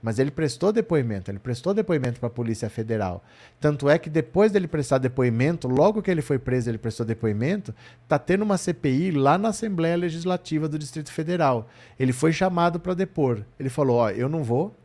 Mas 0.01 0.17
ele 0.17 0.31
prestou 0.31 0.71
depoimento, 0.71 1.29
ele 1.29 1.37
prestou 1.37 1.73
depoimento 1.73 2.19
para 2.19 2.27
a 2.27 2.31
Polícia 2.31 2.69
Federal. 2.69 3.23
Tanto 3.59 3.87
é 3.87 3.99
que 3.99 4.09
depois 4.09 4.51
dele 4.51 4.67
prestar 4.67 4.97
depoimento, 4.97 5.67
logo 5.67 6.01
que 6.01 6.09
ele 6.09 6.23
foi 6.23 6.39
preso, 6.39 6.69
ele 6.69 6.79
prestou 6.79 7.05
depoimento, 7.05 7.73
tá 8.07 8.17
tendo 8.17 8.41
uma 8.41 8.57
CPI 8.57 9.11
lá 9.11 9.37
na 9.37 9.49
Assembleia 9.49 9.95
Legislativa 9.95 10.67
do 10.67 10.79
Distrito 10.79 11.11
Federal. 11.11 11.69
Ele 11.99 12.11
foi 12.11 12.33
chamado 12.33 12.79
para 12.79 12.95
depor. 12.95 13.43
Ele 13.59 13.69
falou: 13.69 13.97
"Ó, 13.97 14.09
eu 14.09 14.27
não 14.27 14.43
vou. 14.43 14.75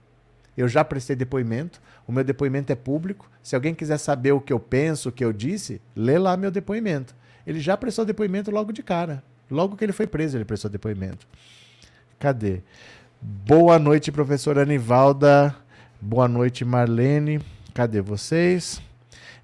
Eu 0.55 0.69
já 0.69 0.85
prestei 0.85 1.16
depoimento, 1.16 1.81
o 2.07 2.12
meu 2.12 2.25
depoimento 2.25 2.73
é 2.73 2.77
público. 2.77 3.31
Se 3.42 3.55
alguém 3.55 3.75
quiser 3.75 3.99
saber 3.99 4.33
o 4.33 4.40
que 4.40 4.53
eu 4.53 4.61
penso, 4.61 5.09
o 5.09 5.12
que 5.12 5.25
eu 5.25 5.33
disse, 5.33 5.81
lê 5.95 6.19
lá 6.19 6.37
meu 6.37 6.51
depoimento". 6.51 7.14
Ele 7.46 7.61
já 7.61 7.76
prestou 7.76 8.04
depoimento 8.04 8.50
logo 8.50 8.72
de 8.72 8.82
cara. 8.82 9.22
Logo 9.50 9.76
que 9.76 9.85
ele 9.85 9.92
foi 9.92 10.06
preso, 10.06 10.37
ele 10.37 10.44
prestou 10.44 10.70
depoimento. 10.70 11.26
Cadê? 12.18 12.62
Boa 13.20 13.78
noite, 13.78 14.11
professora 14.11 14.62
Anivalda. 14.62 15.54
Boa 16.00 16.26
noite, 16.26 16.64
Marlene. 16.64 17.40
Cadê 17.72 18.00
vocês? 18.00 18.82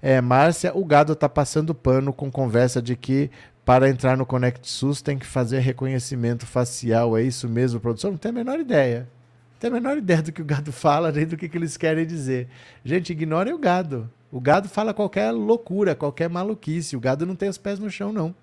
É, 0.01 0.19
Márcia, 0.19 0.75
o 0.75 0.83
gado 0.83 1.15
tá 1.15 1.29
passando 1.29 1.73
pano 1.73 2.11
com 2.11 2.29
conversa 2.29 2.81
de 2.81 2.95
que 2.95 3.31
para 3.63 3.89
entrar 3.89 4.17
no 4.17 4.25
Connect 4.25 4.69
SUS 4.69 5.01
tem 5.01 5.17
que 5.17 5.25
fazer 5.25 5.59
reconhecimento 5.59 6.45
facial. 6.45 7.17
É 7.17 7.23
isso 7.23 7.47
mesmo, 7.47 7.79
produção? 7.79 8.11
Não 8.11 8.17
tem 8.17 8.29
a 8.29 8.33
menor 8.33 8.59
ideia. 8.59 8.99
Não 8.99 9.59
tem 9.59 9.69
a 9.69 9.73
menor 9.73 9.97
ideia 9.97 10.21
do 10.21 10.33
que 10.33 10.41
o 10.41 10.45
gado 10.45 10.73
fala, 10.73 11.11
nem 11.11 11.25
do 11.25 11.37
que, 11.37 11.47
que 11.47 11.57
eles 11.57 11.77
querem 11.77 12.05
dizer. 12.05 12.49
Gente, 12.83 13.13
ignorem 13.13 13.53
o 13.53 13.57
gado. 13.57 14.09
O 14.33 14.41
gado 14.41 14.67
fala 14.67 14.95
qualquer 14.95 15.29
loucura, 15.29 15.93
qualquer 15.93 16.27
maluquice. 16.27 16.97
O 16.97 16.99
gado 16.99 17.23
não 17.23 17.35
tem 17.35 17.49
os 17.49 17.57
pés 17.59 17.77
no 17.77 17.87
chão, 17.87 18.11
não. 18.11 18.33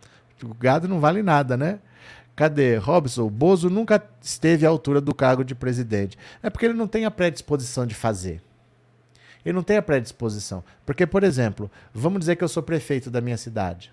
O 0.40 0.55
gado 0.55 0.87
não 0.87 1.00
vale 1.00 1.20
nada, 1.20 1.57
né? 1.57 1.81
Cadê? 2.37 2.76
Robson, 2.76 3.26
o 3.26 3.29
Bozo 3.29 3.68
nunca 3.68 4.00
esteve 4.22 4.64
à 4.64 4.68
altura 4.68 5.00
do 5.00 5.12
cargo 5.12 5.42
de 5.42 5.53
presidente. 5.53 6.16
É 6.44 6.48
porque 6.48 6.64
ele 6.64 6.74
não 6.74 6.87
tem 6.87 7.05
a 7.05 7.11
predisposição 7.11 7.85
de 7.88 7.96
fazer. 7.96 8.40
Ele 9.44 9.53
não 9.53 9.64
tem 9.64 9.79
a 9.79 9.83
predisposição. 9.83 10.62
Porque, 10.87 11.05
por 11.09 11.24
exemplo, 11.24 11.68
vamos 11.92 12.20
dizer 12.20 12.37
que 12.37 12.44
eu 12.44 12.48
sou 12.48 12.62
prefeito 12.62 13.11
da 13.11 13.20
minha 13.20 13.37
cidade. 13.37 13.92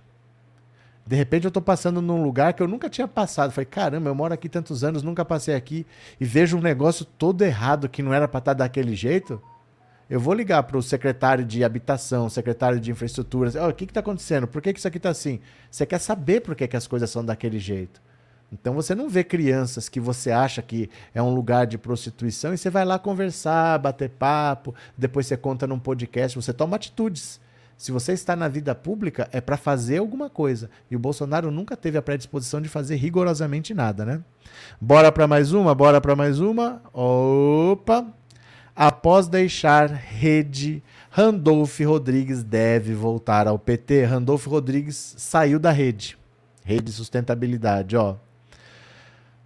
De 1.04 1.16
repente 1.16 1.46
eu 1.46 1.50
estou 1.50 1.64
passando 1.64 2.00
num 2.00 2.22
lugar 2.22 2.54
que 2.54 2.62
eu 2.62 2.68
nunca 2.68 2.92
tinha 2.92 3.08
passado. 3.08 3.52
Falei, 3.52 3.66
caramba, 3.66 4.12
eu 4.12 4.16
moro 4.16 4.36
aqui 4.36 4.48
tantos 4.48 4.84
anos, 4.84 5.02
nunca 5.02 5.26
passei 5.26 5.56
aqui 5.56 5.84
e 6.20 6.26
vejo 6.26 6.58
um 6.58 6.62
negócio 6.62 7.04
todo 7.04 7.42
errado 7.42 7.90
que 7.90 8.04
não 8.04 8.14
era 8.14 8.28
para 8.28 8.38
estar 8.38 8.54
tá 8.54 8.66
daquele 8.66 8.96
jeito. 8.96 9.42
Eu 10.10 10.20
vou 10.20 10.34
ligar 10.34 10.64
para 10.64 10.78
o 10.78 10.82
secretário 10.82 11.44
de 11.44 11.64
habitação, 11.64 12.30
secretário 12.30 12.80
de 12.80 12.92
infraestrutura. 12.92 13.52
Oh, 13.66 13.70
o 13.70 13.74
que 13.74 13.84
está 13.84 14.00
acontecendo? 14.00 14.48
Por 14.48 14.62
que, 14.62 14.72
que 14.72 14.80
isso 14.80 14.88
aqui 14.88 14.98
está 14.98 15.10
assim? 15.10 15.40
Você 15.70 15.86
quer 15.86 16.00
saber 16.00 16.42
por 16.42 16.56
que, 16.56 16.68
que 16.68 16.78
as 16.78 16.88
coisas 16.88 17.10
são 17.10 17.26
daquele 17.26 17.60
jeito. 17.60 18.02
Então 18.52 18.74
você 18.74 18.96
não 18.96 19.10
vê 19.10 19.24
crianças 19.26 19.90
que 19.90 20.00
você 20.00 20.32
acha 20.32 20.62
que 20.62 20.90
é 21.14 21.22
um 21.22 21.34
lugar 21.34 21.68
de 21.68 21.78
prostituição 21.78 22.54
e 22.54 22.58
você 22.58 22.70
vai 22.70 22.86
lá 22.86 22.98
conversar, 22.98 23.78
bater 23.80 24.10
papo, 24.10 24.74
depois 24.98 25.28
você 25.28 25.36
conta 25.36 25.68
num 25.68 25.80
podcast, 25.80 26.38
você 26.38 26.54
toma 26.54 26.78
atitudes. 26.78 27.42
Se 27.78 27.92
você 27.92 28.14
está 28.14 28.36
na 28.36 28.48
vida 28.48 28.74
pública, 28.74 29.30
é 29.32 29.40
para 29.40 29.56
fazer 29.56 29.98
alguma 29.98 30.30
coisa. 30.30 30.70
E 30.90 30.96
o 30.96 31.00
Bolsonaro 31.00 31.52
nunca 31.52 31.78
teve 31.78 31.98
a 31.98 32.02
predisposição 32.02 32.60
de 32.60 32.70
fazer 32.70 32.96
rigorosamente 32.96 33.74
nada, 33.74 34.04
né? 34.04 34.22
Bora 34.82 35.12
para 35.12 35.28
mais 35.28 35.52
uma? 35.52 35.76
Bora 35.76 36.02
para 36.02 36.16
mais 36.16 36.40
uma? 36.40 36.82
Opa! 36.92 38.08
Após 38.80 39.28
deixar 39.28 39.90
rede, 39.90 40.84
Randolph 41.10 41.80
Rodrigues 41.80 42.44
deve 42.44 42.94
voltar 42.94 43.48
ao 43.48 43.58
PT. 43.58 44.06
Randolph 44.06 44.46
Rodrigues 44.46 45.16
saiu 45.18 45.58
da 45.58 45.72
rede. 45.72 46.16
Rede 46.64 46.92
Sustentabilidade, 46.92 47.98
ó. 47.98 48.18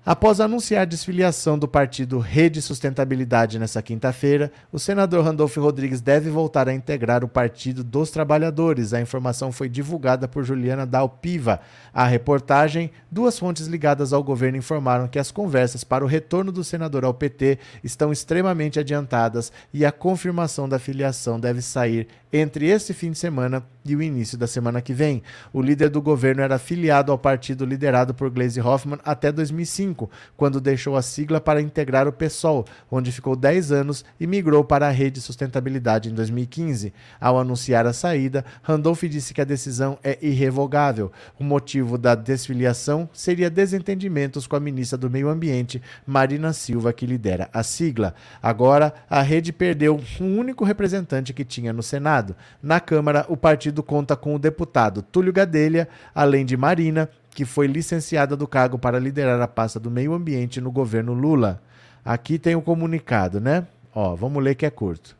Após 0.03 0.39
anunciar 0.39 0.81
a 0.81 0.85
desfiliação 0.85 1.59
do 1.59 1.67
partido 1.67 2.17
Rede 2.17 2.59
Sustentabilidade 2.59 3.59
nesta 3.59 3.83
quinta-feira, 3.83 4.51
o 4.71 4.79
senador 4.79 5.23
Randolfo 5.23 5.61
Rodrigues 5.61 6.01
deve 6.01 6.27
voltar 6.27 6.67
a 6.67 6.73
integrar 6.73 7.23
o 7.23 7.27
Partido 7.27 7.83
dos 7.83 8.09
Trabalhadores. 8.09 8.95
A 8.95 8.99
informação 8.99 9.51
foi 9.51 9.69
divulgada 9.69 10.27
por 10.27 10.43
Juliana 10.43 10.87
Dalpiva. 10.87 11.61
A 11.93 12.07
reportagem, 12.07 12.89
duas 13.11 13.37
fontes 13.37 13.67
ligadas 13.67 14.11
ao 14.11 14.23
governo 14.23 14.57
informaram 14.57 15.07
que 15.07 15.19
as 15.19 15.29
conversas 15.29 15.83
para 15.83 16.03
o 16.03 16.07
retorno 16.07 16.51
do 16.51 16.63
senador 16.63 17.05
ao 17.05 17.13
PT 17.13 17.59
estão 17.83 18.11
extremamente 18.11 18.79
adiantadas 18.79 19.51
e 19.71 19.85
a 19.85 19.91
confirmação 19.91 20.67
da 20.67 20.79
filiação 20.79 21.39
deve 21.39 21.61
sair 21.61 22.07
entre 22.33 22.67
este 22.67 22.93
fim 22.93 23.11
de 23.11 23.19
semana 23.19 23.63
e 23.83 23.95
o 23.95 24.01
início 24.01 24.37
da 24.37 24.47
semana 24.47 24.81
que 24.81 24.93
vem. 24.93 25.21
O 25.51 25.61
líder 25.61 25.89
do 25.89 26.01
governo 26.01 26.41
era 26.41 26.57
filiado 26.57 27.11
ao 27.11 27.17
partido 27.17 27.65
liderado 27.65 28.13
por 28.13 28.29
Gleisi 28.29 28.61
Hoffmann 28.61 28.99
até 29.03 29.31
2005, 29.31 29.90
quando 30.37 30.61
deixou 30.61 30.95
a 30.95 31.01
sigla 31.01 31.39
para 31.39 31.61
integrar 31.61 32.07
o 32.07 32.13
PSOL, 32.13 32.65
onde 32.89 33.11
ficou 33.11 33.35
10 33.35 33.71
anos 33.71 34.05
e 34.19 34.27
migrou 34.27 34.63
para 34.63 34.87
a 34.87 34.91
Rede 34.91 35.21
Sustentabilidade 35.21 36.09
em 36.09 36.13
2015. 36.13 36.93
Ao 37.19 37.39
anunciar 37.39 37.85
a 37.85 37.93
saída, 37.93 38.45
Randolph 38.61 39.03
disse 39.03 39.33
que 39.33 39.41
a 39.41 39.45
decisão 39.45 39.97
é 40.03 40.17
irrevogável. 40.21 41.11
O 41.39 41.43
motivo 41.43 41.97
da 41.97 42.15
desfiliação 42.15 43.09
seria 43.13 43.49
desentendimentos 43.49 44.47
com 44.47 44.55
a 44.55 44.59
ministra 44.59 44.97
do 44.97 45.09
Meio 45.09 45.29
Ambiente, 45.29 45.81
Marina 46.05 46.53
Silva, 46.53 46.93
que 46.93 47.05
lidera 47.05 47.49
a 47.53 47.63
sigla. 47.63 48.13
Agora, 48.41 48.93
a 49.09 49.21
rede 49.21 49.51
perdeu 49.51 49.99
um 50.19 50.37
único 50.37 50.63
representante 50.63 51.33
que 51.33 51.45
tinha 51.45 51.73
no 51.73 51.83
Senado. 51.83 52.35
Na 52.61 52.79
Câmara, 52.79 53.25
o 53.29 53.37
partido 53.37 53.83
conta 53.83 54.15
com 54.15 54.35
o 54.35 54.39
deputado 54.39 55.01
Túlio 55.01 55.33
Gadelha, 55.33 55.87
além 56.13 56.45
de 56.45 56.55
Marina, 56.55 57.09
que 57.33 57.45
foi 57.45 57.67
licenciada 57.67 58.35
do 58.35 58.47
cargo 58.47 58.77
para 58.77 58.99
liderar 58.99 59.41
a 59.41 59.47
pasta 59.47 59.79
do 59.79 59.89
meio 59.89 60.13
ambiente 60.13 60.61
no 60.61 60.71
governo 60.71 61.13
Lula. 61.13 61.61
Aqui 62.03 62.37
tem 62.37 62.55
o 62.55 62.61
comunicado, 62.61 63.39
né? 63.39 63.65
Ó, 63.93 64.15
vamos 64.15 64.43
ler 64.43 64.55
que 64.55 64.65
é 64.65 64.69
curto. 64.69 65.15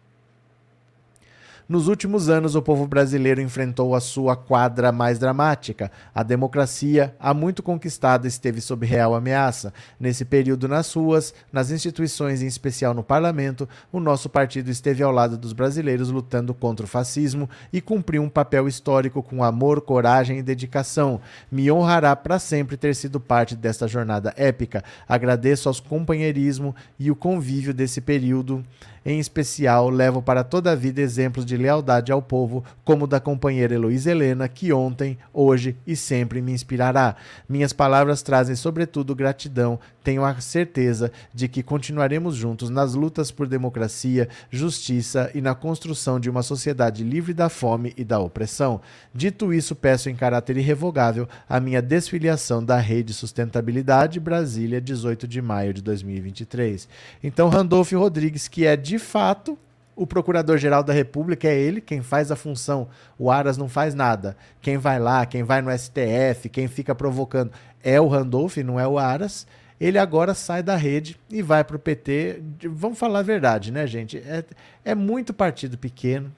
Nos 1.71 1.88
últimos 1.88 2.27
anos, 2.27 2.53
o 2.53 2.62
povo 2.62 2.86
brasileiro 2.86 3.39
enfrentou 3.39 3.95
a 3.95 4.01
sua 4.01 4.36
quadra 4.36 4.91
mais 4.91 5.17
dramática. 5.17 5.89
A 6.13 6.21
democracia, 6.21 7.15
há 7.17 7.33
muito 7.33 7.63
conquistada, 7.63 8.27
esteve 8.27 8.60
sob 8.60 8.85
real 8.85 9.15
ameaça. 9.15 9.73
Nesse 9.98 10.25
período, 10.25 10.67
nas 10.67 10.93
ruas, 10.93 11.33
nas 11.50 11.71
instituições, 11.71 12.41
em 12.41 12.46
especial 12.46 12.93
no 12.93 13.02
parlamento, 13.02 13.69
o 13.89 14.02
nosso 14.02 14.27
partido 14.27 14.69
esteve 14.69 15.02
ao 15.02 15.13
lado 15.13 15.37
dos 15.37 15.54
brasileiros 15.54 16.10
lutando 16.10 16.54
contra 16.54 16.85
o 16.85 16.89
fascismo 16.89 17.50
e 17.71 17.79
cumpriu 17.79 18.21
um 18.21 18.27
papel 18.27 18.67
histórico 18.67 19.23
com 19.23 19.41
amor, 19.41 19.79
coragem 19.79 20.39
e 20.39 20.43
dedicação. 20.43 21.21
Me 21.50 21.71
honrará 21.71 22.13
para 22.17 22.37
sempre 22.37 22.75
ter 22.75 22.93
sido 22.96 23.17
parte 23.17 23.56
desta 23.56 23.87
jornada 23.87 24.33
épica. 24.35 24.83
Agradeço 25.08 25.69
aos 25.69 25.79
companheirismo 25.79 26.75
e 27.00 27.10
o 27.10 27.15
convívio 27.15 27.73
desse 27.73 28.02
período. 28.02 28.62
Em 29.04 29.19
especial, 29.19 29.89
levo 29.89 30.21
para 30.21 30.43
toda 30.43 30.71
a 30.71 30.75
vida 30.75 31.02
exemplos 31.02 31.43
de 31.43 31.58
lealdade 31.58 32.12
ao 32.12 32.21
povo, 32.21 32.63
como 32.83 33.08
da 33.08 33.19
companheira 33.19 33.73
Heloísa 33.73 34.12
Helena, 34.12 34.47
que 34.47 34.71
ontem, 34.71 35.17
hoje 35.33 35.75
e 35.87 35.95
sempre 35.95 36.39
me 36.39 36.52
inspirará. 36.52 37.15
Minhas 37.49 37.73
palavras 37.73 38.21
trazem, 38.21 38.56
sobretudo, 38.56 39.15
gratidão. 39.15 39.79
Tenho 40.04 40.23
a 40.23 40.39
certeza 40.39 41.12
de 41.33 41.47
que 41.47 41.63
continuaremos 41.63 42.35
juntos 42.35 42.69
nas 42.69 42.93
lutas 42.93 43.31
por 43.31 43.47
democracia, 43.47 44.29
justiça 44.52 45.31
e 45.33 45.41
na 45.41 45.56
construção 45.56 46.19
de 46.19 46.29
uma 46.29 46.43
sociedade 46.43 47.04
livre 47.04 47.33
da 47.33 47.49
fome 47.49 47.93
e 47.97 48.04
da 48.04 48.19
opressão. 48.19 48.81
Dito 49.13 49.52
isso, 49.52 49.75
peço 49.75 50.10
em 50.10 50.15
caráter 50.15 50.58
irrevogável 50.58 51.27
a 51.49 51.60
minha 51.60 51.81
desfiliação 51.81 52.63
da 52.63 52.77
Rede 52.77 53.13
Sustentabilidade 53.13 54.19
Brasília, 54.19 54.79
18 54.79 55.27
de 55.27 55.41
maio 55.41 55.73
de 55.73 55.81
2023. 55.81 56.87
Então, 57.23 57.49
Randolfo 57.49 57.97
Rodrigues, 57.97 58.47
que 58.47 58.65
é 58.65 58.75
de 58.75 58.90
de 58.92 59.00
fato, 59.00 59.58
o 59.96 60.06
Procurador-Geral 60.06 60.83
da 60.83 60.92
República 60.92 61.48
é 61.48 61.58
ele 61.58 61.79
quem 61.79 62.02
faz 62.02 62.29
a 62.29 62.35
função. 62.35 62.89
O 63.17 63.31
Aras 63.31 63.58
não 63.58 63.69
faz 63.69 63.96
nada. 63.96 64.35
Quem 64.62 64.77
vai 64.77 65.00
lá, 65.00 65.25
quem 65.25 65.44
vai 65.44 65.62
no 65.62 65.71
STF, 65.71 66.50
quem 66.50 66.67
fica 66.67 66.94
provocando 66.94 67.54
é 67.81 68.02
o 68.02 68.10
Randolph, 68.10 68.58
não 68.58 68.77
é 68.77 68.85
o 68.85 69.00
Aras. 69.00 69.48
Ele 69.79 69.98
agora 69.98 70.33
sai 70.33 70.62
da 70.62 70.75
rede 70.75 71.17
e 71.29 71.42
vai 71.42 71.63
para 71.63 71.77
o 71.77 71.79
PT. 71.79 72.44
Vamos 72.65 73.00
falar 73.00 73.19
a 73.19 73.23
verdade, 73.23 73.71
né, 73.71 73.87
gente? 73.87 74.17
É, 74.17 74.44
é 74.83 74.94
muito 74.94 75.33
partido 75.33 75.77
pequeno. 75.77 76.29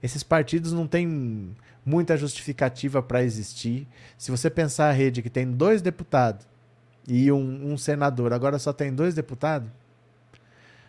Esses 0.00 0.22
partidos 0.22 0.72
não 0.72 0.86
têm 0.86 1.56
muita 1.84 2.16
justificativa 2.16 3.02
para 3.02 3.24
existir. 3.24 3.84
Se 4.16 4.30
você 4.30 4.48
pensar 4.48 4.90
a 4.90 4.92
rede 4.92 5.22
que 5.22 5.30
tem 5.30 5.50
dois 5.50 5.82
deputados 5.82 6.46
e 7.08 7.32
um, 7.32 7.72
um 7.72 7.76
senador, 7.76 8.32
agora 8.32 8.60
só 8.60 8.72
tem 8.72 8.94
dois 8.94 9.12
deputados, 9.12 9.68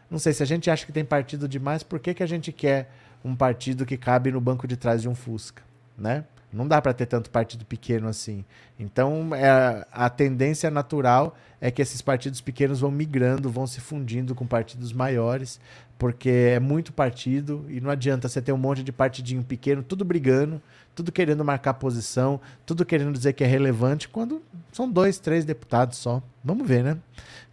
não 0.09 0.17
sei, 0.19 0.33
se 0.33 0.41
a 0.41 0.45
gente 0.45 0.69
acha 0.69 0.85
que 0.85 0.91
tem 0.91 1.05
partido 1.05 1.47
demais, 1.47 1.83
por 1.83 1.99
que, 1.99 2.13
que 2.13 2.23
a 2.23 2.27
gente 2.27 2.51
quer 2.51 2.89
um 3.23 3.35
partido 3.35 3.85
que 3.85 3.97
cabe 3.97 4.31
no 4.31 4.41
banco 4.41 4.67
de 4.67 4.77
trás 4.77 5.01
de 5.01 5.09
um 5.09 5.15
Fusca, 5.15 5.61
né? 5.97 6.23
Não 6.51 6.67
dá 6.67 6.81
para 6.81 6.93
ter 6.93 7.05
tanto 7.05 7.29
partido 7.29 7.63
pequeno 7.63 8.07
assim. 8.07 8.43
Então, 8.79 9.35
é, 9.35 9.85
a 9.91 10.09
tendência 10.09 10.71
natural 10.71 11.37
é 11.61 11.69
que 11.69 11.79
esses 11.79 12.01
partidos 12.01 12.41
pequenos 12.41 12.79
vão 12.79 12.89
migrando, 12.89 13.51
vão 13.51 13.67
se 13.67 13.79
fundindo 13.79 14.33
com 14.33 14.47
partidos 14.47 14.91
maiores, 14.91 15.59
porque 15.97 16.29
é 16.29 16.59
muito 16.59 16.91
partido 16.91 17.65
e 17.69 17.79
não 17.79 17.91
adianta 17.91 18.27
você 18.27 18.41
ter 18.41 18.51
um 18.51 18.57
monte 18.57 18.81
de 18.81 18.91
partidinho 18.91 19.43
pequeno, 19.43 19.83
tudo 19.83 20.03
brigando, 20.03 20.59
tudo 20.95 21.11
querendo 21.11 21.45
marcar 21.45 21.75
posição, 21.75 22.39
tudo 22.65 22.83
querendo 22.83 23.13
dizer 23.13 23.33
que 23.33 23.43
é 23.43 23.47
relevante, 23.47 24.09
quando 24.09 24.41
são 24.71 24.89
dois, 24.89 25.19
três 25.19 25.45
deputados 25.45 25.99
só. 25.99 26.21
Vamos 26.43 26.67
ver, 26.67 26.83
né? 26.83 26.97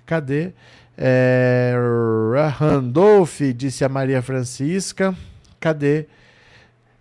Cadê? 0.06 0.54
É, 0.98 1.74
Randolph, 2.56 3.40
disse 3.54 3.84
a 3.84 3.88
Maria 3.88 4.22
Francisca. 4.22 5.14
Cadê? 5.60 6.06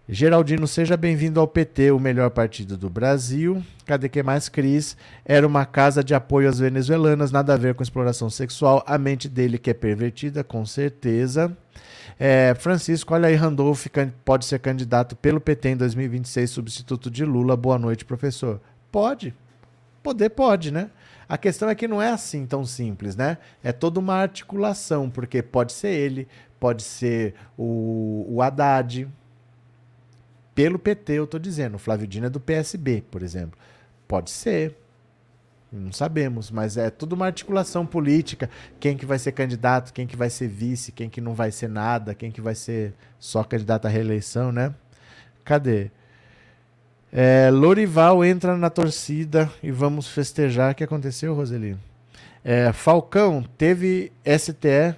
Geraldino, 0.07 0.67
seja 0.67 0.95
bem-vindo 0.95 1.39
ao 1.39 1.47
PT, 1.47 1.89
o 1.89 1.99
melhor 1.99 2.29
partido 2.29 2.77
do 2.77 2.89
Brasil. 2.89 3.63
Cadê 3.87 4.07
que 4.07 4.21
mais, 4.21 4.47
Cris? 4.47 4.95
Era 5.25 5.47
uma 5.47 5.65
casa 5.65 6.03
de 6.03 6.13
apoio 6.13 6.47
às 6.47 6.59
venezuelanas, 6.59 7.31
nada 7.31 7.55
a 7.55 7.57
ver 7.57 7.73
com 7.73 7.81
exploração 7.81 8.29
sexual. 8.29 8.83
A 8.85 8.99
mente 8.99 9.27
dele 9.27 9.57
que 9.57 9.71
é 9.71 9.73
pervertida, 9.73 10.43
com 10.43 10.63
certeza. 10.63 11.57
É, 12.19 12.53
Francisco, 12.59 13.15
olha 13.15 13.29
aí, 13.29 13.35
Randolph 13.35 13.87
pode 14.23 14.45
ser 14.45 14.59
candidato 14.59 15.15
pelo 15.15 15.41
PT 15.41 15.69
em 15.69 15.77
2026, 15.77 16.51
substituto 16.51 17.09
de 17.09 17.25
Lula. 17.25 17.57
Boa 17.57 17.79
noite, 17.79 18.05
professor. 18.05 18.61
Pode. 18.91 19.33
Poder 20.03 20.29
pode, 20.29 20.71
né? 20.71 20.91
A 21.27 21.37
questão 21.37 21.69
é 21.69 21.75
que 21.75 21.87
não 21.87 22.01
é 22.01 22.09
assim 22.09 22.45
tão 22.45 22.65
simples, 22.65 23.15
né? 23.15 23.37
É 23.63 23.71
toda 23.71 23.99
uma 23.99 24.15
articulação, 24.15 25.09
porque 25.09 25.41
pode 25.41 25.73
ser 25.73 25.89
ele, 25.89 26.27
pode 26.59 26.83
ser 26.83 27.33
o, 27.57 28.25
o 28.29 28.41
Haddad. 28.41 29.07
Pelo 30.53 30.79
PT, 30.79 31.13
eu 31.13 31.23
estou 31.25 31.39
dizendo. 31.39 31.75
O 31.75 31.79
Flávio 31.79 32.07
Dino 32.07 32.27
é 32.27 32.29
do 32.29 32.39
PSB, 32.39 33.03
por 33.09 33.21
exemplo. 33.21 33.59
Pode 34.07 34.29
ser. 34.29 34.77
Não 35.71 35.91
sabemos, 35.91 36.49
mas 36.49 36.77
é 36.77 36.89
tudo 36.89 37.13
uma 37.13 37.25
articulação 37.25 37.85
política. 37.85 38.49
Quem 38.79 38.95
que 38.95 39.05
vai 39.05 39.19
ser 39.19 39.33
candidato, 39.33 39.91
quem 39.91 40.07
que 40.07 40.15
vai 40.15 40.29
ser 40.29 40.47
vice, 40.47 40.91
quem 40.91 41.09
que 41.09 41.19
não 41.19 41.33
vai 41.33 41.51
ser 41.51 41.67
nada, 41.67 42.15
quem 42.15 42.31
que 42.31 42.39
vai 42.39 42.55
ser 42.55 42.93
só 43.19 43.43
candidato 43.43 43.85
à 43.85 43.89
reeleição, 43.89 44.51
né? 44.51 44.73
Cadê? 45.43 45.91
É, 47.11 47.49
Lorival 47.49 48.25
entra 48.25 48.57
na 48.57 48.69
torcida 48.69 49.49
e 49.63 49.71
vamos 49.71 50.07
festejar. 50.07 50.71
O 50.71 50.75
que 50.75 50.83
aconteceu, 50.83 51.33
Roseli? 51.33 51.77
É, 52.43 52.71
Falcão 52.73 53.43
teve 53.57 54.11
STE, 54.37 54.95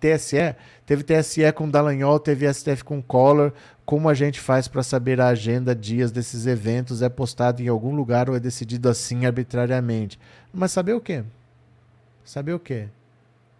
TSE, 0.00 0.56
teve 0.84 1.02
TSE 1.04 1.52
com 1.52 1.68
Dallagnol, 1.68 2.18
teve 2.18 2.52
STF 2.52 2.82
com 2.82 3.02
Collor. 3.02 3.52
Como 3.84 4.08
a 4.08 4.14
gente 4.14 4.40
faz 4.40 4.66
para 4.66 4.82
saber 4.82 5.20
a 5.20 5.28
agenda, 5.28 5.74
dias 5.74 6.10
desses 6.10 6.46
eventos? 6.46 7.02
É 7.02 7.08
postado 7.08 7.62
em 7.62 7.68
algum 7.68 7.94
lugar 7.94 8.28
ou 8.28 8.34
é 8.34 8.40
decidido 8.40 8.88
assim 8.88 9.26
arbitrariamente? 9.26 10.18
Mas 10.52 10.72
saber 10.72 10.94
o 10.94 11.00
quê? 11.00 11.22
Saber 12.24 12.52
o 12.52 12.58
quê? 12.58 12.88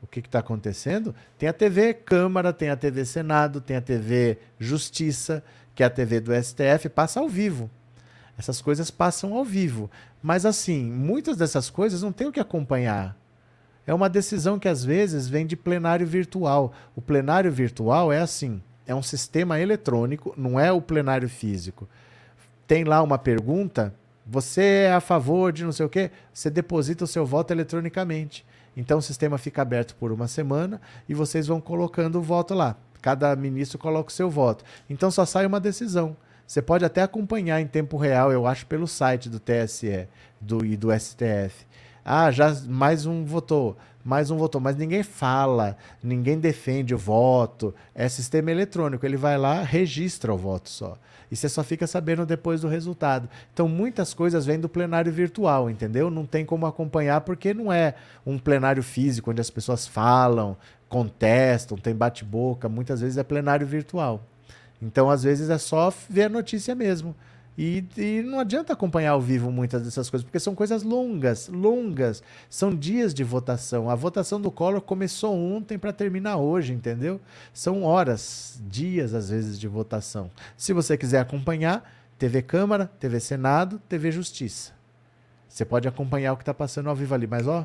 O 0.03 0.07
que 0.07 0.21
está 0.21 0.41
acontecendo? 0.41 1.15
Tem 1.39 1.49
a 1.49 1.53
TV 1.53 1.95
Câmara, 1.95 2.53
tem 2.53 2.71
a 2.71 2.77
TV 2.77 3.05
Senado, 3.05 3.61
tem 3.61 3.77
a 3.77 3.81
TV 3.81 4.39
Justiça 4.59 5.43
que 5.77 5.83
é 5.83 5.87
a 5.87 5.91
TV 5.91 6.21
do 6.21 6.33
STF, 6.35 6.89
passa 6.89 7.21
ao 7.21 7.29
vivo. 7.29 7.71
Essas 8.39 8.63
coisas 8.63 8.91
passam 8.91 9.35
ao 9.35 9.45
vivo. 9.45 9.91
Mas, 10.23 10.47
assim, 10.47 10.91
muitas 10.91 11.37
dessas 11.37 11.69
coisas 11.69 12.03
não 12.03 12.11
tem 12.13 12.27
o 12.27 12.33
que 12.33 12.41
acompanhar. 12.41 13.15
É 13.87 13.93
uma 13.93 14.09
decisão 14.09 14.59
que 14.59 14.69
às 14.69 14.83
vezes 14.83 15.29
vem 15.29 15.47
de 15.47 15.55
plenário 15.55 16.07
virtual. 16.07 16.73
O 16.97 17.03
plenário 17.03 17.53
virtual 17.53 18.11
é 18.11 18.21
assim: 18.21 18.61
é 18.87 18.95
um 18.95 19.03
sistema 19.03 19.61
eletrônico, 19.61 20.35
não 20.37 20.59
é 20.59 20.73
o 20.73 20.81
plenário 20.81 21.29
físico. 21.29 21.87
Tem 22.67 22.83
lá 22.83 23.03
uma 23.03 23.19
pergunta, 23.19 23.95
você 24.27 24.87
é 24.87 24.93
a 24.93 25.01
favor 25.01 25.53
de 25.53 25.63
não 25.63 25.73
sei 25.73 25.85
o 25.85 25.91
quê, 25.91 26.11
você 26.33 26.51
deposita 26.51 27.05
o 27.05 27.07
seu 27.07 27.25
voto 27.25 27.53
eletronicamente. 27.53 28.45
Então 28.77 28.99
o 28.99 29.03
sistema 29.03 29.39
fica 29.39 29.63
aberto 29.63 29.95
por 29.95 30.11
uma 30.11 30.27
semana 30.27 30.81
e 31.09 31.15
vocês 31.15 31.47
vão 31.47 31.61
colocando 31.61 32.17
o 32.17 32.23
voto 32.23 32.55
lá. 32.55 32.77
Cada 33.01 33.35
ministro 33.37 33.79
coloca 33.79 34.11
o 34.11 34.13
seu 34.13 34.31
voto. 34.31 34.65
Então 34.89 35.11
só 35.11 35.25
sai 35.25 35.47
uma 35.47 35.61
decisão. 35.61 36.17
Você 36.47 36.63
pode 36.63 36.85
até 36.85 37.03
acompanhar 37.03 37.61
em 37.61 37.67
tempo 37.67 37.97
real, 37.97 38.31
eu 38.31 38.47
acho, 38.47 38.67
pelo 38.67 38.87
site 38.87 39.29
do 39.29 39.41
TSE 39.41 40.07
do, 40.41 40.65
e 40.65 40.77
do 40.77 40.89
STF. 40.97 41.67
Ah, 42.05 42.31
já 42.31 42.55
mais 42.69 43.05
um 43.05 43.25
votou, 43.25 43.77
mais 44.07 44.31
um 44.31 44.37
votou, 44.37 44.61
mas 44.61 44.77
ninguém 44.77 45.03
fala, 45.03 45.77
ninguém 46.01 46.39
defende 46.39 46.95
o 46.95 46.99
voto. 46.99 47.75
É 47.93 48.09
sistema 48.09 48.53
eletrônico, 48.53 49.05
ele 49.05 49.17
vai 49.17 49.37
lá, 49.37 49.65
registra 49.65 50.33
o 50.33 50.39
voto 50.39 50.71
só. 50.71 50.97
E 51.29 51.35
você 51.35 51.49
só 51.49 51.65
fica 51.65 51.89
sabendo 51.89 52.25
depois 52.25 52.61
do 52.61 52.69
resultado. 52.69 53.29
Então, 53.53 53.69
muitas 53.69 54.15
coisas 54.15 54.47
vêm 54.47 54.61
do 54.61 54.69
plenário 54.69 55.13
virtual, 55.13 55.69
entendeu? 55.69 56.09
Não 56.09 56.25
tem 56.25 56.45
como 56.45 56.67
acompanhar 56.67 57.23
porque 57.23 57.53
não 57.53 57.73
é 57.73 57.97
um 58.25 58.39
plenário 58.39 58.81
físico 58.81 59.33
onde 59.33 59.41
as 59.41 59.51
pessoas 59.51 59.89
falam, 59.89 60.57
contestam, 60.89 61.77
tem 61.77 61.93
bate-boca, 61.93 62.69
muitas 62.69 63.01
vezes 63.01 63.19
é 63.19 63.25
plenário 63.25 63.67
virtual. 63.67 64.25
Então, 64.81 65.11
às 65.11 65.25
vezes, 65.25 65.51
é 65.51 65.59
só 65.59 65.93
ver 66.09 66.25
a 66.25 66.29
notícia 66.29 66.77
mesmo. 66.77 67.13
E, 67.59 67.85
e, 67.97 68.23
não 68.23 68.39
adianta 68.39 68.75
acompanhar 68.75 69.13
ao 69.13 69.21
vivo 69.21 69.51
muitas 69.51 69.83
dessas 69.83 70.11
coisas, 70.11 70.25
porque 70.25 70.39
são 70.39 70.55
coisas 70.55 70.83
longas, 70.83 71.49
longas. 71.49 72.23
São 72.51 72.75
dias 72.75 73.15
de 73.15 73.25
votação. 73.25 73.89
A 73.89 73.95
votação 73.95 74.41
do 74.41 74.51
Collor 74.51 74.83
começou 74.83 75.35
ontem 75.35 75.79
para 75.79 75.93
terminar 75.93 76.37
hoje, 76.37 76.75
entendeu? 76.75 77.21
São 77.55 77.83
horas, 77.83 78.61
dias 78.69 79.15
às 79.15 79.31
vezes 79.31 79.59
de 79.59 79.67
votação. 79.67 80.31
Se 80.57 80.73
você 80.75 80.99
quiser 80.99 81.21
acompanhar, 81.21 81.91
TV 82.19 82.43
Câmara, 82.43 82.91
TV 83.01 83.21
Senado, 83.21 83.81
TV 83.89 84.13
Justiça. 84.13 84.73
Você 85.49 85.65
pode 85.65 85.89
acompanhar 85.89 86.35
o 86.35 86.37
que 86.37 86.43
está 86.43 86.53
passando 86.53 86.91
ao 86.91 86.97
vivo 86.97 87.15
ali, 87.15 87.27
mas 87.27 87.47
ó, 87.47 87.65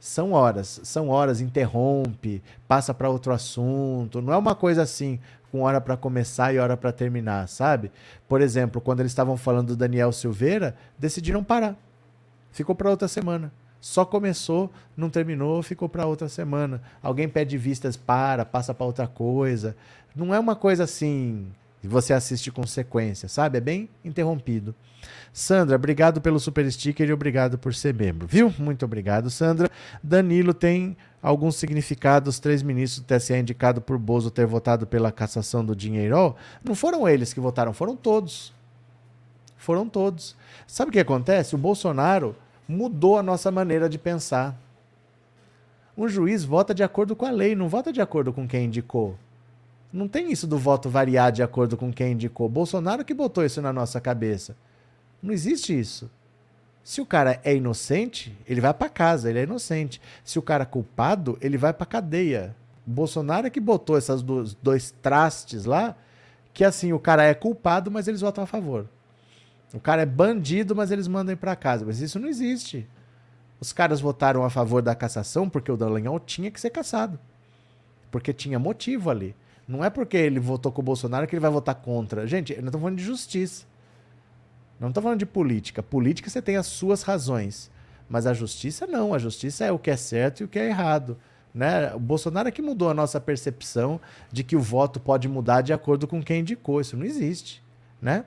são 0.00 0.32
horas, 0.32 0.80
são 0.84 1.08
horas, 1.08 1.40
interrompe, 1.40 2.42
passa 2.68 2.94
para 2.94 3.10
outro 3.10 3.32
assunto. 3.32 4.22
Não 4.22 4.32
é 4.32 4.36
uma 4.36 4.54
coisa 4.54 4.82
assim, 4.82 5.18
com 5.50 5.62
hora 5.62 5.80
para 5.80 5.96
começar 5.96 6.52
e 6.52 6.58
hora 6.58 6.76
para 6.76 6.92
terminar, 6.92 7.48
sabe? 7.48 7.90
Por 8.28 8.40
exemplo, 8.40 8.80
quando 8.80 9.00
eles 9.00 9.12
estavam 9.12 9.36
falando 9.36 9.68
do 9.68 9.76
Daniel 9.76 10.12
Silveira, 10.12 10.74
decidiram 10.98 11.42
parar. 11.42 11.76
Ficou 12.52 12.74
para 12.74 12.90
outra 12.90 13.08
semana. 13.08 13.52
Só 13.80 14.04
começou, 14.04 14.70
não 14.96 15.08
terminou, 15.08 15.62
ficou 15.62 15.88
para 15.88 16.06
outra 16.06 16.28
semana. 16.28 16.82
Alguém 17.02 17.28
pede 17.28 17.56
vistas, 17.56 17.96
para, 17.96 18.44
passa 18.44 18.74
para 18.74 18.86
outra 18.86 19.06
coisa. 19.06 19.76
Não 20.14 20.34
é 20.34 20.38
uma 20.38 20.56
coisa 20.56 20.84
assim, 20.84 21.46
você 21.82 22.12
assiste 22.12 22.50
com 22.50 22.66
sequência, 22.66 23.28
sabe? 23.28 23.58
É 23.58 23.60
bem 23.60 23.88
interrompido. 24.04 24.74
Sandra, 25.32 25.76
obrigado 25.76 26.20
pelo 26.20 26.40
super 26.40 26.70
sticker 26.70 27.08
e 27.08 27.12
obrigado 27.12 27.56
por 27.56 27.72
ser 27.72 27.94
membro, 27.94 28.26
viu? 28.26 28.52
Muito 28.58 28.84
obrigado, 28.84 29.30
Sandra. 29.30 29.70
Danilo 30.02 30.52
tem 30.52 30.96
algum 31.22 31.50
significado 31.50 32.30
os 32.30 32.38
três 32.38 32.62
ministros 32.62 33.02
do 33.02 33.06
TSE 33.06 33.34
indicado 33.34 33.80
por 33.80 33.98
Bozo 33.98 34.30
ter 34.30 34.46
votado 34.46 34.86
pela 34.86 35.12
cassação 35.12 35.64
do 35.64 35.74
dinheiro? 35.74 36.34
Não 36.62 36.74
foram 36.74 37.08
eles 37.08 37.32
que 37.32 37.40
votaram, 37.40 37.72
foram 37.72 37.96
todos. 37.96 38.52
Foram 39.56 39.88
todos. 39.88 40.36
Sabe 40.66 40.90
o 40.90 40.92
que 40.92 41.00
acontece? 41.00 41.54
O 41.54 41.58
Bolsonaro 41.58 42.36
mudou 42.68 43.18
a 43.18 43.22
nossa 43.22 43.50
maneira 43.50 43.88
de 43.88 43.98
pensar. 43.98 44.58
Um 45.96 46.08
juiz 46.08 46.44
vota 46.44 46.72
de 46.72 46.82
acordo 46.82 47.16
com 47.16 47.26
a 47.26 47.30
lei, 47.30 47.56
não 47.56 47.68
vota 47.68 47.92
de 47.92 48.00
acordo 48.00 48.32
com 48.32 48.46
quem 48.46 48.66
indicou. 48.66 49.16
Não 49.92 50.06
tem 50.06 50.30
isso 50.30 50.46
do 50.46 50.58
voto 50.58 50.88
variar 50.88 51.32
de 51.32 51.42
acordo 51.42 51.76
com 51.76 51.92
quem 51.92 52.12
indicou. 52.12 52.48
Bolsonaro 52.48 53.04
que 53.04 53.14
botou 53.14 53.44
isso 53.44 53.60
na 53.60 53.72
nossa 53.72 54.00
cabeça. 54.00 54.54
Não 55.22 55.32
existe 55.32 55.76
isso. 55.76 56.10
Se 56.88 57.02
o 57.02 57.04
cara 57.04 57.38
é 57.44 57.54
inocente, 57.54 58.34
ele 58.46 58.62
vai 58.62 58.72
para 58.72 58.88
casa, 58.88 59.28
ele 59.28 59.38
é 59.38 59.42
inocente. 59.42 60.00
Se 60.24 60.38
o 60.38 60.42
cara 60.42 60.62
é 60.62 60.66
culpado, 60.66 61.36
ele 61.38 61.58
vai 61.58 61.70
para 61.70 61.84
cadeia. 61.84 62.56
Bolsonaro 62.86 63.46
é 63.46 63.50
que 63.50 63.60
botou 63.60 63.98
esses 63.98 64.22
dois, 64.22 64.54
dois 64.54 64.90
trastes 65.02 65.66
lá, 65.66 65.94
que 66.54 66.64
assim, 66.64 66.94
o 66.94 66.98
cara 66.98 67.24
é 67.24 67.34
culpado, 67.34 67.90
mas 67.90 68.08
eles 68.08 68.22
votam 68.22 68.42
a 68.42 68.46
favor. 68.46 68.88
O 69.74 69.78
cara 69.78 70.00
é 70.00 70.06
bandido, 70.06 70.74
mas 70.74 70.90
eles 70.90 71.06
mandam 71.06 71.36
para 71.36 71.54
casa. 71.54 71.84
Mas 71.84 72.00
isso 72.00 72.18
não 72.18 72.26
existe. 72.26 72.88
Os 73.60 73.70
caras 73.70 74.00
votaram 74.00 74.42
a 74.42 74.48
favor 74.48 74.80
da 74.80 74.94
cassação 74.94 75.46
porque 75.46 75.70
o 75.70 75.76
Dallagnol 75.76 76.18
tinha 76.18 76.50
que 76.50 76.58
ser 76.58 76.70
cassado. 76.70 77.20
Porque 78.10 78.32
tinha 78.32 78.58
motivo 78.58 79.10
ali. 79.10 79.36
Não 79.68 79.84
é 79.84 79.90
porque 79.90 80.16
ele 80.16 80.40
votou 80.40 80.72
com 80.72 80.80
o 80.80 80.84
Bolsonaro 80.84 81.26
que 81.26 81.34
ele 81.34 81.42
vai 81.42 81.50
votar 81.50 81.74
contra. 81.74 82.26
Gente, 82.26 82.54
nós 82.54 82.64
estamos 82.64 82.80
falando 82.80 82.96
de 82.96 83.04
justiça. 83.04 83.66
Não 84.78 84.88
estou 84.88 85.02
falando 85.02 85.18
de 85.18 85.26
política. 85.26 85.82
Política 85.82 86.30
você 86.30 86.40
tem 86.40 86.56
as 86.56 86.66
suas 86.66 87.02
razões. 87.02 87.70
Mas 88.08 88.26
a 88.26 88.32
justiça 88.32 88.86
não. 88.86 89.12
A 89.12 89.18
justiça 89.18 89.64
é 89.64 89.72
o 89.72 89.78
que 89.78 89.90
é 89.90 89.96
certo 89.96 90.40
e 90.40 90.44
o 90.44 90.48
que 90.48 90.58
é 90.58 90.68
errado. 90.68 91.16
Né? 91.54 91.92
O 91.94 91.98
Bolsonaro 91.98 92.48
é 92.48 92.52
que 92.52 92.62
mudou 92.62 92.90
a 92.90 92.94
nossa 92.94 93.20
percepção 93.20 94.00
de 94.30 94.44
que 94.44 94.56
o 94.56 94.60
voto 94.60 95.00
pode 95.00 95.28
mudar 95.28 95.62
de 95.62 95.72
acordo 95.72 96.06
com 96.06 96.22
quem 96.22 96.40
indicou. 96.40 96.80
Isso 96.80 96.96
não 96.96 97.04
existe. 97.04 97.62
Né? 98.00 98.24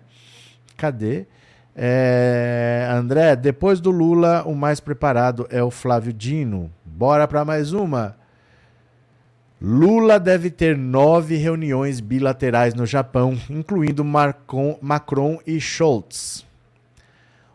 Cadê? 0.76 1.26
É, 1.76 2.88
André, 2.92 3.36
depois 3.36 3.80
do 3.80 3.92
Lula, 3.92 4.44
o 4.46 4.54
mais 4.54 4.80
preparado 4.80 5.48
é 5.50 5.64
o 5.64 5.72
Flávio 5.72 6.12
Dino. 6.12 6.72
Bora 6.84 7.28
para 7.28 7.46
mais 7.46 7.72
uma. 7.72 8.18
Lula 9.64 10.20
deve 10.20 10.50
ter 10.50 10.76
nove 10.76 11.36
reuniões 11.36 12.00
bilaterais 12.00 12.74
no 12.74 12.84
Japão, 12.84 13.38
incluindo 13.48 14.04
Marcon, 14.04 14.80
Macron 14.82 15.38
e 15.46 15.62
Scholz. 15.62 16.44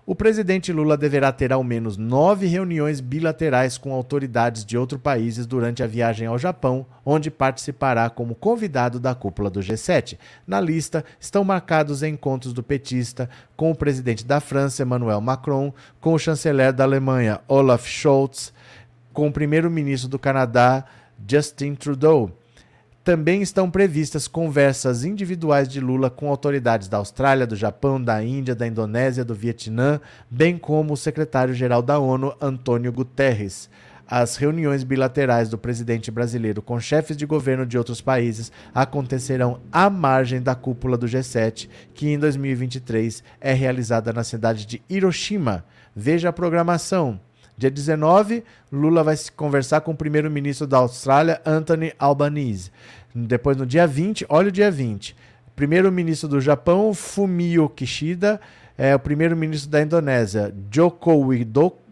O 0.07 0.15
presidente 0.15 0.73
Lula 0.73 0.97
deverá 0.97 1.33
ter 1.33 1.53
ao 1.53 1.65
menos 1.65 1.97
nove 1.97 2.47
reuniões 2.47 3.01
bilaterais 3.01 3.77
com 3.77 3.93
autoridades 3.93 4.65
de 4.65 4.79
outros 4.79 5.01
países 5.01 5.49
durante 5.49 5.83
a 5.83 5.87
viagem 5.89 6.29
ao 6.29 6.39
Japão, 6.39 6.87
onde 7.05 7.29
participará 7.29 8.09
como 8.09 8.37
convidado 8.37 9.01
da 9.01 9.13
cúpula 9.13 9.51
do 9.51 9.59
G7. 9.59 10.17
Na 10.47 10.61
lista 10.61 11.05
estão 11.19 11.43
marcados 11.43 12.05
encontros 12.05 12.53
do 12.53 12.63
petista 12.63 13.29
com 13.57 13.73
o 13.73 13.75
presidente 13.75 14.25
da 14.25 14.39
França, 14.39 14.85
Emmanuel 14.85 15.21
Macron, 15.21 15.75
com 16.01 16.15
o 16.15 16.19
chanceler 16.21 16.73
da 16.73 16.85
Alemanha, 16.85 17.41
Olaf 17.49 17.85
Scholz, 17.85 18.53
com 19.13 19.27
o 19.27 19.33
primeiro-ministro 19.33 20.09
do 20.09 20.21
Canadá, 20.21 20.85
Justin 21.29 21.75
Trudeau. 21.75 22.31
Também 23.07 23.41
estão 23.41 23.71
previstas 23.71 24.27
conversas 24.27 25.05
individuais 25.05 25.69
de 25.69 25.79
Lula 25.79 26.11
com 26.11 26.29
autoridades 26.29 26.89
da 26.89 26.97
Austrália, 26.97 27.47
do 27.47 27.55
Japão, 27.55 28.03
da 28.03 28.21
Índia, 28.21 28.53
da 28.53 28.67
Indonésia, 28.67 29.25
do 29.25 29.33
Vietnã, 29.33 30.01
bem 30.29 30.59
como 30.59 30.93
o 30.93 30.97
secretário-geral 30.97 31.83
da 31.83 32.01
ONU, 32.01 32.35
Antônio 32.41 32.93
Guterres. 32.93 33.71
As 34.09 34.37
reuniões 34.37 34.85
bilaterais 34.85 35.49
do 35.49 35.59
presidente 35.59 36.11
brasileiro 36.11 36.63
com 36.63 36.79
chefes 36.79 37.17
de 37.17 37.27
governo 37.27 37.67
de 37.67 37.77
outros 37.77 38.01
países 38.01 38.51
acontecerão 38.73 39.61
à 39.71 39.91
margem 39.91 40.41
da 40.41 40.55
cúpula 40.55 40.97
do 40.97 41.07
G7, 41.07 41.69
que 41.93 42.09
em 42.09 42.19
2023 42.19 43.23
é 43.41 43.53
realizada 43.53 44.13
na 44.13 44.23
cidade 44.23 44.65
de 44.65 44.83
Hiroshima. 44.89 45.65
Veja 45.95 46.29
a 46.29 46.33
programação. 46.33 47.21
Dia 47.59 47.71
19, 47.71 48.45
Lula 48.71 49.03
vai 49.03 49.17
se 49.17 49.33
conversar 49.33 49.81
com 49.81 49.93
o 49.93 49.97
primeiro-ministro 49.97 50.67
da 50.67 50.77
Austrália, 50.77 51.41
Anthony 51.45 51.91
Albanese. 51.99 52.71
Depois, 53.15 53.57
no 53.57 53.65
dia 53.65 53.87
20, 53.87 54.27
olha 54.29 54.49
o 54.49 54.53
dia 54.53 54.71
20. 54.71 55.17
Primeiro-ministro 55.55 56.29
do 56.29 56.39
Japão, 56.39 56.93
Fumio 56.93 57.67
Kishida. 57.71 58.39
É, 58.77 58.95
o 58.95 58.99
primeiro-ministro 58.99 59.71
da 59.71 59.81
Indonésia, 59.81 60.55
Joko 60.71 61.15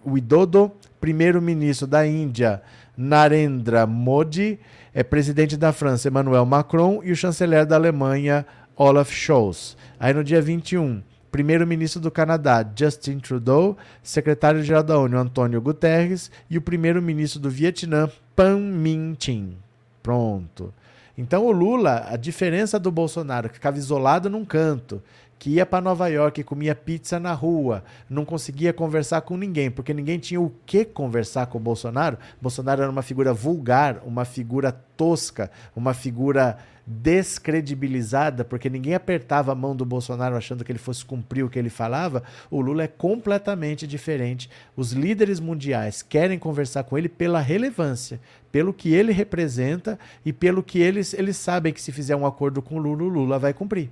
Widodo. 0.05 0.71
Primeiro-ministro 1.01 1.87
da 1.87 2.07
Índia, 2.07 2.61
Narendra 2.95 3.87
Modi. 3.87 4.61
É, 4.93 5.03
presidente 5.03 5.57
da 5.57 5.73
França, 5.73 6.09
Emmanuel 6.09 6.45
Macron. 6.45 7.01
E 7.03 7.11
o 7.11 7.17
chanceler 7.17 7.65
da 7.65 7.77
Alemanha, 7.77 8.45
Olaf 8.77 9.11
Scholz. 9.11 9.79
Aí 9.99 10.13
no 10.13 10.23
dia 10.23 10.43
21 10.43 11.03
primeiro-ministro 11.35 12.01
do 12.01 12.13
Canadá, 12.13 12.65
Justin 12.77 13.19
Trudeau, 13.19 13.77
secretário-geral 14.05 14.85
da 14.85 14.97
ONU, 14.97 15.19
Antônio 15.19 15.61
Guterres, 15.61 16.31
e 16.49 16.57
o 16.57 16.63
primeiro-ministro 16.63 17.41
do 17.41 17.51
Vietnã, 17.51 18.09
Pham 18.37 18.61
Minh 18.61 19.17
Chinh. 19.19 19.57
Pronto. 20.01 20.73
Então 21.19 21.45
o 21.45 21.51
Lula, 21.51 22.07
a 22.09 22.17
diferença 22.17 22.79
do 22.79 22.89
Bolsonaro, 22.93 23.49
que 23.49 23.57
ficava 23.57 23.77
isolado 23.77 24.31
num 24.31 24.45
canto, 24.45 25.03
que 25.37 25.51
ia 25.51 25.67
para 25.67 25.81
Nova 25.81 26.07
York 26.07 26.41
e 26.41 26.45
comia 26.45 26.73
pizza 26.73 27.19
na 27.19 27.33
rua, 27.33 27.83
não 28.09 28.25
conseguia 28.25 28.73
conversar 28.73 29.23
com 29.23 29.37
ninguém, 29.37 29.73
porque 29.73 29.93
ninguém 29.93 30.21
tinha 30.21 30.41
o 30.41 30.53
que 30.65 30.85
conversar 30.85 31.47
com 31.47 31.59
o 31.59 31.61
Bolsonaro. 31.61 32.17
Bolsonaro 32.41 32.83
era 32.83 32.91
uma 32.93 33.03
figura 33.03 33.33
vulgar, 33.35 34.01
uma 34.07 34.25
figura 34.25 34.71
tosca, 34.97 35.51
uma 35.75 35.95
figura 35.95 36.59
descredibilizada, 36.87 38.45
porque 38.45 38.69
ninguém 38.69 38.95
apertava 38.95 39.53
a 39.53 39.55
mão 39.55 39.75
do 39.75 39.85
Bolsonaro 39.85 40.37
achando 40.37 40.65
que 40.65 40.71
ele 40.71 40.79
fosse 40.79 41.05
cumprir 41.05 41.45
o 41.45 41.49
que 41.49 41.59
ele 41.59 41.71
falava, 41.71 42.23
o 42.51 42.61
Lula 42.61 42.85
é 42.85 42.89
completamente 42.89 43.87
diferente. 43.87 44.51
Os 44.77 44.93
líderes 44.93 45.41
mundiais 45.41 46.03
querem 46.03 46.39
conversar 46.39 46.85
com 46.85 46.99
ele 46.99 47.09
pela 47.09 47.41
relevância, 47.41 48.21
pelo 48.53 48.73
que 48.73 48.93
ele 48.93 49.13
representa 49.13 49.99
e 50.25 50.33
pelo 50.33 50.63
que 50.63 50.79
eles, 50.79 51.15
eles 51.15 51.37
sabem 51.37 51.73
que 51.73 51.81
se 51.81 51.93
fizer 51.93 52.17
um 52.17 52.27
acordo 52.27 52.61
com 52.61 52.77
o 52.77 52.79
Lula, 52.79 53.05
o 53.05 53.09
Lula 53.09 53.39
vai 53.39 53.55
cumprir. 53.55 53.91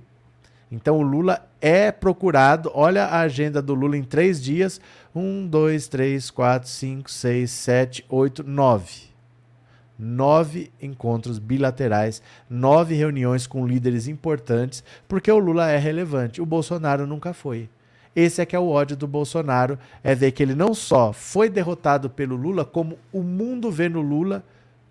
Então 0.71 0.97
o 0.97 1.03
Lula 1.03 1.47
é 1.61 1.91
procurado. 1.91 2.71
Olha 2.73 3.05
a 3.05 3.19
agenda 3.19 3.61
do 3.61 3.75
Lula 3.75 3.95
em 3.95 4.03
três 4.03 4.41
dias: 4.41 4.81
um, 5.13 5.45
dois, 5.45 5.87
três, 5.87 6.31
quatro, 6.31 6.67
cinco, 6.67 7.11
seis, 7.11 7.51
sete, 7.51 8.03
oito, 8.09 8.43
nove 8.43 9.12
nove 9.97 10.71
encontros 10.81 11.39
bilaterais, 11.39 12.21
nove 12.49 12.95
reuniões 12.95 13.47
com 13.47 13.67
líderes 13.67 14.07
importantes, 14.07 14.83
porque 15.07 15.31
o 15.31 15.37
Lula 15.37 15.69
é 15.69 15.77
relevante. 15.77 16.41
O 16.41 16.45
Bolsonaro 16.45 17.07
nunca 17.07 17.33
foi. 17.33 17.69
Esse 18.15 18.41
é 18.41 18.45
que 18.45 18.55
é 18.55 18.59
o 18.59 18.69
ódio 18.69 18.95
do 18.95 19.07
Bolsonaro, 19.07 19.77
é 20.03 20.13
ver 20.13 20.31
que 20.31 20.43
ele 20.43 20.53
não 20.53 20.73
só 20.73 21.11
foi 21.11 21.49
derrotado 21.49 22.09
pelo 22.09 22.35
Lula, 22.35 22.63
como 22.63 22.99
o 23.11 23.23
mundo 23.23 23.71
vê 23.71 23.89
no 23.89 24.01
Lula 24.01 24.43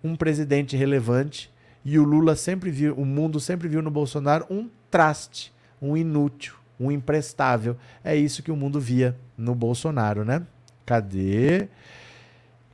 um 0.03 0.17
presidente 0.17 0.77
relevante 0.77 1.53
e 1.85 1.99
o 1.99 2.05
Lula 2.05 2.35
sempre 2.35 2.71
viu, 2.71 2.95
o 2.95 3.05
mundo 3.05 3.39
sempre 3.39 3.69
viu 3.69 3.81
no 3.81 3.91
Bolsonaro 3.91 4.45
um 4.51 4.69
traste, 4.91 5.53
um 5.81 5.97
inútil, 5.97 6.55
um 6.79 6.91
imprestável. 6.91 7.77
É 8.03 8.15
isso 8.17 8.43
que 8.43 8.51
o 8.51 8.57
mundo 8.57 8.81
via 8.81 9.17
no 9.37 9.55
Bolsonaro, 9.55 10.25
né? 10.25 10.43
Cadê? 10.85 11.69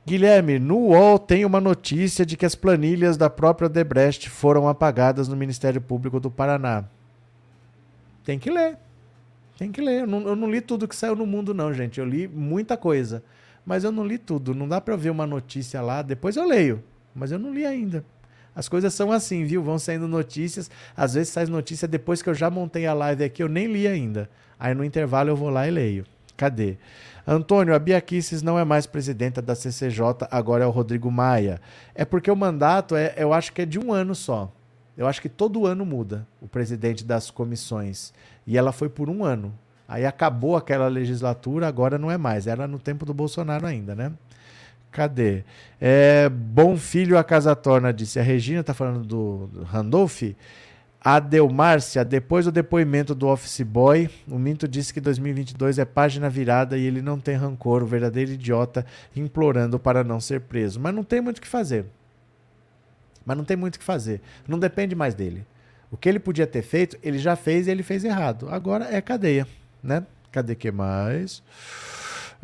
Guilherme, 0.05 0.57
no 0.59 0.77
UOL 0.77 1.19
tem 1.19 1.45
uma 1.45 1.61
notícia 1.61 2.25
de 2.25 2.35
que 2.35 2.45
as 2.45 2.55
planilhas 2.55 3.17
da 3.17 3.29
própria 3.29 3.69
Debrecht 3.69 4.29
foram 4.29 4.67
apagadas 4.67 5.27
no 5.27 5.35
Ministério 5.35 5.79
Público 5.79 6.19
do 6.19 6.31
Paraná. 6.31 6.85
Tem 8.23 8.39
que 8.39 8.49
ler. 8.49 8.77
Tem 9.57 9.71
que 9.71 9.81
ler. 9.81 10.01
Eu 10.01 10.07
não, 10.07 10.27
eu 10.27 10.35
não 10.35 10.49
li 10.49 10.61
tudo 10.61 10.87
que 10.87 10.95
saiu 10.95 11.15
no 11.15 11.25
mundo, 11.25 11.53
não, 11.53 11.73
gente. 11.73 11.99
Eu 11.99 12.05
li 12.05 12.27
muita 12.27 12.77
coisa. 12.77 13.23
Mas 13.65 13.83
eu 13.83 13.91
não 13.91 14.05
li 14.05 14.17
tudo. 14.17 14.55
Não 14.55 14.67
dá 14.67 14.79
para 14.79 14.95
ver 14.95 15.09
uma 15.09 15.27
notícia 15.27 15.81
lá. 15.81 16.01
Depois 16.01 16.35
eu 16.35 16.47
leio. 16.47 16.83
Mas 17.13 17.31
eu 17.31 17.37
não 17.37 17.53
li 17.53 17.65
ainda. 17.65 18.03
As 18.55 18.67
coisas 18.67 18.93
são 18.93 19.11
assim, 19.11 19.45
viu? 19.45 19.61
Vão 19.63 19.77
saindo 19.77 20.07
notícias. 20.07 20.69
Às 20.95 21.13
vezes 21.13 21.29
sai 21.29 21.45
notícia 21.45 21.87
depois 21.87 22.21
que 22.21 22.29
eu 22.29 22.33
já 22.33 22.49
montei 22.49 22.85
a 22.85 22.93
live 22.93 23.23
aqui, 23.23 23.43
eu 23.43 23.49
nem 23.49 23.67
li 23.67 23.87
ainda. 23.87 24.29
Aí 24.59 24.73
no 24.73 24.83
intervalo 24.83 25.29
eu 25.29 25.35
vou 25.35 25.49
lá 25.49 25.67
e 25.67 25.71
leio. 25.71 26.05
Cadê? 26.39 26.77
Antônio, 27.27 27.75
a 27.75 27.79
Bia 27.79 27.99
Kicis 27.99 28.41
não 28.41 28.57
é 28.57 28.63
mais 28.63 28.85
presidenta 28.85 29.41
da 29.41 29.53
CCJ, 29.55 30.25
agora 30.31 30.63
é 30.63 30.67
o 30.67 30.69
Rodrigo 30.69 31.11
Maia. 31.11 31.59
É 31.93 32.05
porque 32.05 32.31
o 32.31 32.35
mandato, 32.35 32.95
é, 32.95 33.13
eu 33.17 33.33
acho 33.33 33.51
que 33.51 33.63
é 33.63 33.65
de 33.65 33.77
um 33.77 33.91
ano 33.91 34.15
só. 34.15 34.49
Eu 34.97 35.05
acho 35.05 35.21
que 35.21 35.27
todo 35.27 35.65
ano 35.65 35.85
muda 35.85 36.25
o 36.41 36.47
presidente 36.47 37.03
das 37.03 37.29
comissões. 37.29 38.13
E 38.47 38.57
ela 38.57 38.71
foi 38.71 38.87
por 38.87 39.09
um 39.09 39.25
ano. 39.25 39.53
Aí 39.85 40.05
acabou 40.05 40.55
aquela 40.55 40.87
legislatura, 40.87 41.67
agora 41.67 41.97
não 41.97 42.09
é 42.09 42.17
mais. 42.17 42.47
Era 42.47 42.65
no 42.69 42.79
tempo 42.79 43.05
do 43.05 43.13
Bolsonaro 43.13 43.65
ainda, 43.65 43.93
né? 43.93 44.13
Cadê? 44.89 45.43
É, 45.79 46.29
bom 46.29 46.77
filho 46.77 47.17
a 47.17 47.23
casa 47.23 47.53
torna, 47.53 47.91
disse. 47.91 48.17
A 48.17 48.23
Regina 48.23 48.61
está 48.61 48.73
falando 48.73 49.01
do, 49.01 49.47
do 49.47 49.63
Randolph. 49.63 50.21
Adelmárcia, 51.01 52.03
depois 52.03 52.45
do 52.45 52.51
depoimento 52.51 53.15
do 53.15 53.27
office 53.27 53.61
boy, 53.61 54.09
o 54.27 54.37
Minto 54.37 54.67
disse 54.67 54.93
que 54.93 54.99
2022 54.99 55.79
é 55.79 55.85
página 55.85 56.29
virada 56.29 56.77
e 56.77 56.85
ele 56.85 57.01
não 57.01 57.17
tem 57.17 57.35
rancor, 57.35 57.83
o 57.83 57.85
verdadeiro 57.85 58.31
idiota 58.31 58.85
implorando 59.15 59.79
para 59.79 60.03
não 60.03 60.19
ser 60.19 60.41
preso. 60.41 60.79
Mas 60.79 60.93
não 60.93 61.03
tem 61.03 61.21
muito 61.21 61.37
o 61.37 61.41
que 61.41 61.47
fazer. 61.47 61.85
Mas 63.25 63.37
não 63.37 63.45
tem 63.45 63.55
muito 63.55 63.75
o 63.75 63.79
que 63.79 63.85
fazer. 63.85 64.21
Não 64.47 64.59
depende 64.59 64.93
mais 64.93 65.15
dele. 65.15 65.45
O 65.89 65.95
que 65.95 66.09
ele 66.09 66.19
podia 66.19 66.45
ter 66.45 66.61
feito, 66.61 66.97
ele 67.01 67.17
já 67.17 67.35
fez 67.35 67.67
e 67.67 67.71
ele 67.71 67.81
fez 67.81 68.03
errado. 68.03 68.49
Agora 68.49 68.93
é 68.93 69.01
cadeia, 69.01 69.47
né? 69.81 70.05
Cadê 70.31 70.53
que 70.53 70.69
mais? 70.69 71.41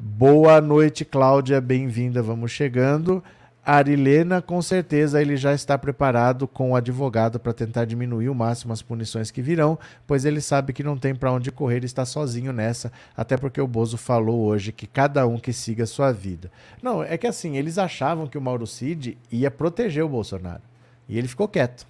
Boa 0.01 0.59
noite, 0.61 1.03
Cláudia, 1.05 1.59
bem-vinda. 1.59 2.21
Vamos 2.21 2.51
chegando. 2.51 3.23
Arilena, 3.65 4.43
com 4.43 4.61
certeza 4.61 5.19
ele 5.19 5.35
já 5.35 5.51
está 5.51 5.75
preparado 5.75 6.47
com 6.47 6.71
o 6.71 6.75
advogado 6.75 7.39
para 7.39 7.51
tentar 7.51 7.85
diminuir 7.85 8.29
o 8.29 8.35
máximo 8.35 8.71
as 8.71 8.83
punições 8.83 9.31
que 9.31 9.41
virão, 9.41 9.79
pois 10.05 10.23
ele 10.23 10.39
sabe 10.39 10.71
que 10.71 10.83
não 10.83 10.95
tem 10.95 11.15
para 11.15 11.31
onde 11.31 11.51
correr 11.51 11.81
e 11.81 11.85
está 11.85 12.05
sozinho 12.05 12.53
nessa, 12.53 12.91
até 13.17 13.35
porque 13.35 13.59
o 13.59 13.67
Bozo 13.67 13.97
falou 13.97 14.41
hoje 14.41 14.71
que 14.71 14.85
cada 14.85 15.25
um 15.25 15.39
que 15.39 15.51
siga 15.51 15.83
a 15.83 15.87
sua 15.87 16.11
vida. 16.11 16.51
Não, 16.79 17.01
é 17.01 17.17
que 17.17 17.25
assim, 17.25 17.57
eles 17.57 17.79
achavam 17.79 18.27
que 18.27 18.37
o 18.37 18.41
Mauro 18.41 18.67
Cid 18.67 19.17
ia 19.31 19.49
proteger 19.49 20.03
o 20.03 20.09
Bolsonaro. 20.09 20.61
E 21.09 21.17
ele 21.17 21.27
ficou 21.27 21.47
quieto. 21.47 21.87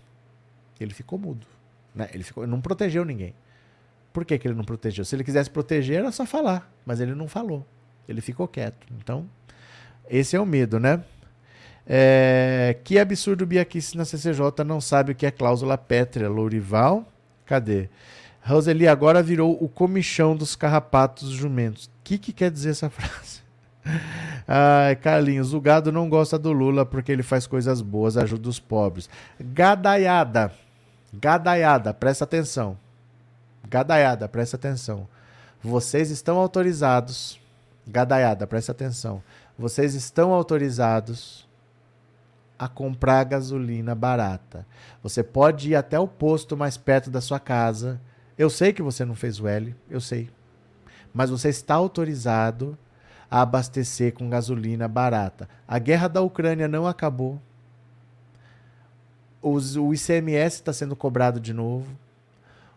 Ele 0.80 0.94
ficou 0.94 1.20
mudo. 1.20 1.46
Né? 1.94 2.10
Ele 2.14 2.24
ficou, 2.24 2.48
não 2.48 2.62
protegeu 2.62 3.04
ninguém. 3.04 3.34
Por 4.14 4.24
que, 4.24 4.38
que 4.38 4.48
ele 4.48 4.56
não 4.56 4.64
protegeu? 4.64 5.04
Se 5.04 5.14
ele 5.14 5.26
quisesse 5.26 5.50
proteger, 5.50 5.98
era 5.98 6.12
só 6.12 6.26
falar. 6.26 6.72
Mas 6.86 7.02
ele 7.02 7.14
não 7.14 7.28
falou. 7.28 7.66
Ele 8.08 8.22
ficou 8.22 8.48
quieto. 8.48 8.88
Então, 8.98 9.26
esse 10.10 10.36
é 10.36 10.40
o 10.40 10.46
medo, 10.46 10.80
né? 10.80 11.04
É, 11.88 12.78
que 12.84 12.98
absurdo 12.98 13.46
Biaquice 13.46 13.96
na 13.96 14.06
CCJ 14.06 14.64
não 14.66 14.82
sabe 14.82 15.12
o 15.12 15.16
que 15.16 15.26
é 15.26 15.32
cláusula 15.32 15.78
pétrea, 15.78 16.30
Lourival. 16.30 17.06
Cadê? 17.46 17.90
Roseli 18.44 18.88
agora 18.88 19.22
virou 19.24 19.58
o 19.62 19.68
comichão 19.68 20.36
dos 20.36 20.56
carrapatos 20.56 21.30
jumentos. 21.30 21.86
O 21.86 21.90
que, 22.04 22.18
que 22.18 22.34
quer 22.34 22.52
dizer 22.52 22.72
essa 22.72 22.90
frase? 22.92 23.44
Ai, 24.48 24.96
Carlinhos, 24.96 25.54
o 25.54 25.62
gado 25.62 25.92
não 25.92 26.10
gosta 26.10 26.38
do 26.38 26.52
Lula 26.52 26.86
porque 26.86 27.12
ele 27.12 27.24
faz 27.24 27.46
coisas 27.46 27.82
boas, 27.82 28.18
ajuda 28.18 28.50
os 28.50 28.60
pobres. 28.60 29.10
Gadaiada, 29.40 30.52
gadaiada, 31.14 31.94
presta 31.94 32.24
atenção. 32.24 32.78
Gadaiada, 33.68 34.28
presta 34.28 34.56
atenção. 34.56 35.08
Vocês 35.64 36.12
estão 36.12 36.38
autorizados. 36.38 37.40
Gadaiada, 37.88 38.46
presta 38.46 38.72
atenção. 38.72 39.22
Vocês 39.58 39.96
estão 39.96 40.34
autorizados 40.34 41.48
a 42.58 42.68
comprar 42.68 43.24
gasolina 43.26 43.94
barata. 43.94 44.66
Você 45.04 45.24
pode 45.24 45.72
ir 45.72 45.76
até 45.76 46.00
o 46.00 46.08
posto 46.08 46.56
mais 46.56 46.78
perto 46.78 47.10
da 47.10 47.22
sua 47.22 47.40
casa. 47.40 48.00
Eu 48.38 48.50
sei 48.50 48.74
que 48.74 48.82
você 48.82 49.04
não 49.06 49.16
fez 49.16 49.40
o 49.40 49.48
L, 49.48 49.76
eu 49.90 50.00
sei. 50.00 50.30
Mas 51.14 51.30
você 51.30 51.50
está 51.50 51.76
autorizado 51.76 52.78
a 53.30 53.42
abastecer 53.42 54.14
com 54.14 54.30
gasolina 54.30 54.88
barata. 54.88 55.48
A 55.68 55.80
guerra 55.80 56.08
da 56.08 56.22
Ucrânia 56.22 56.68
não 56.68 56.88
acabou. 56.88 57.42
Os, 59.42 59.76
o 59.76 59.94
ICMS 59.94 60.56
está 60.56 60.74
sendo 60.74 60.96
cobrado 60.96 61.40
de 61.40 61.54
novo. 61.54 61.88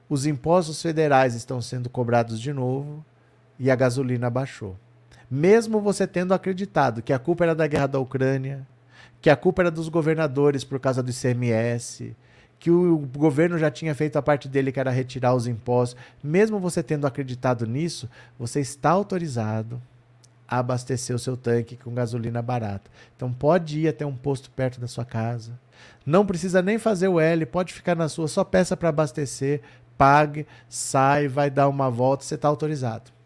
Os 0.08 0.26
impostos 0.26 0.80
federais 0.80 1.34
estão 1.34 1.60
sendo 1.60 1.88
cobrados 1.88 2.40
de 2.40 2.52
novo. 2.52 3.04
E 3.58 3.70
a 3.70 3.76
gasolina 3.76 4.30
baixou. 4.30 4.76
Mesmo 5.30 5.80
você 5.80 6.06
tendo 6.06 6.32
acreditado 6.32 7.02
que 7.02 7.12
a 7.12 7.18
culpa 7.18 7.44
era 7.44 7.54
da 7.54 7.66
guerra 7.66 7.86
da 7.86 7.98
Ucrânia, 7.98 8.66
que 9.20 9.30
a 9.30 9.36
culpa 9.36 9.62
era 9.62 9.70
dos 9.70 9.88
governadores 9.88 10.64
por 10.64 10.78
causa 10.78 11.02
do 11.02 11.10
ICMS, 11.10 12.16
que 12.58 12.70
o 12.70 12.98
governo 12.98 13.58
já 13.58 13.70
tinha 13.70 13.94
feito 13.94 14.16
a 14.16 14.22
parte 14.22 14.48
dele, 14.48 14.72
que 14.72 14.80
era 14.80 14.90
retirar 14.90 15.34
os 15.34 15.46
impostos. 15.46 16.00
Mesmo 16.22 16.58
você 16.58 16.82
tendo 16.82 17.06
acreditado 17.06 17.66
nisso, 17.66 18.08
você 18.38 18.60
está 18.60 18.90
autorizado 18.90 19.80
a 20.46 20.58
abastecer 20.58 21.14
o 21.14 21.18
seu 21.18 21.36
tanque 21.36 21.76
com 21.76 21.94
gasolina 21.94 22.40
barata. 22.40 22.90
Então 23.16 23.32
pode 23.32 23.80
ir 23.80 23.88
até 23.88 24.04
um 24.04 24.16
posto 24.16 24.50
perto 24.50 24.80
da 24.80 24.88
sua 24.88 25.04
casa. 25.04 25.58
Não 26.04 26.26
precisa 26.26 26.62
nem 26.62 26.78
fazer 26.78 27.08
o 27.08 27.20
L, 27.20 27.46
pode 27.46 27.72
ficar 27.72 27.94
na 27.94 28.08
sua, 28.08 28.26
só 28.26 28.42
peça 28.42 28.76
para 28.76 28.88
abastecer, 28.88 29.60
pague, 29.96 30.46
sai, 30.68 31.28
vai 31.28 31.50
dar 31.50 31.68
uma 31.68 31.90
volta, 31.90 32.24
você 32.24 32.34
está 32.34 32.48
autorizado. 32.48 33.17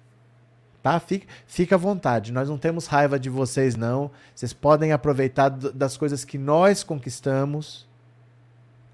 Tá? 0.82 0.98
Fica, 0.98 1.26
fica 1.46 1.74
à 1.76 1.78
vontade. 1.78 2.32
Nós 2.32 2.48
não 2.48 2.58
temos 2.58 2.86
raiva 2.86 3.18
de 3.18 3.30
vocês, 3.30 3.76
não. 3.76 4.10
Vocês 4.34 4.52
podem 4.52 4.92
aproveitar 4.92 5.48
das 5.48 5.96
coisas 5.96 6.24
que 6.24 6.36
nós 6.36 6.82
conquistamos 6.82 7.86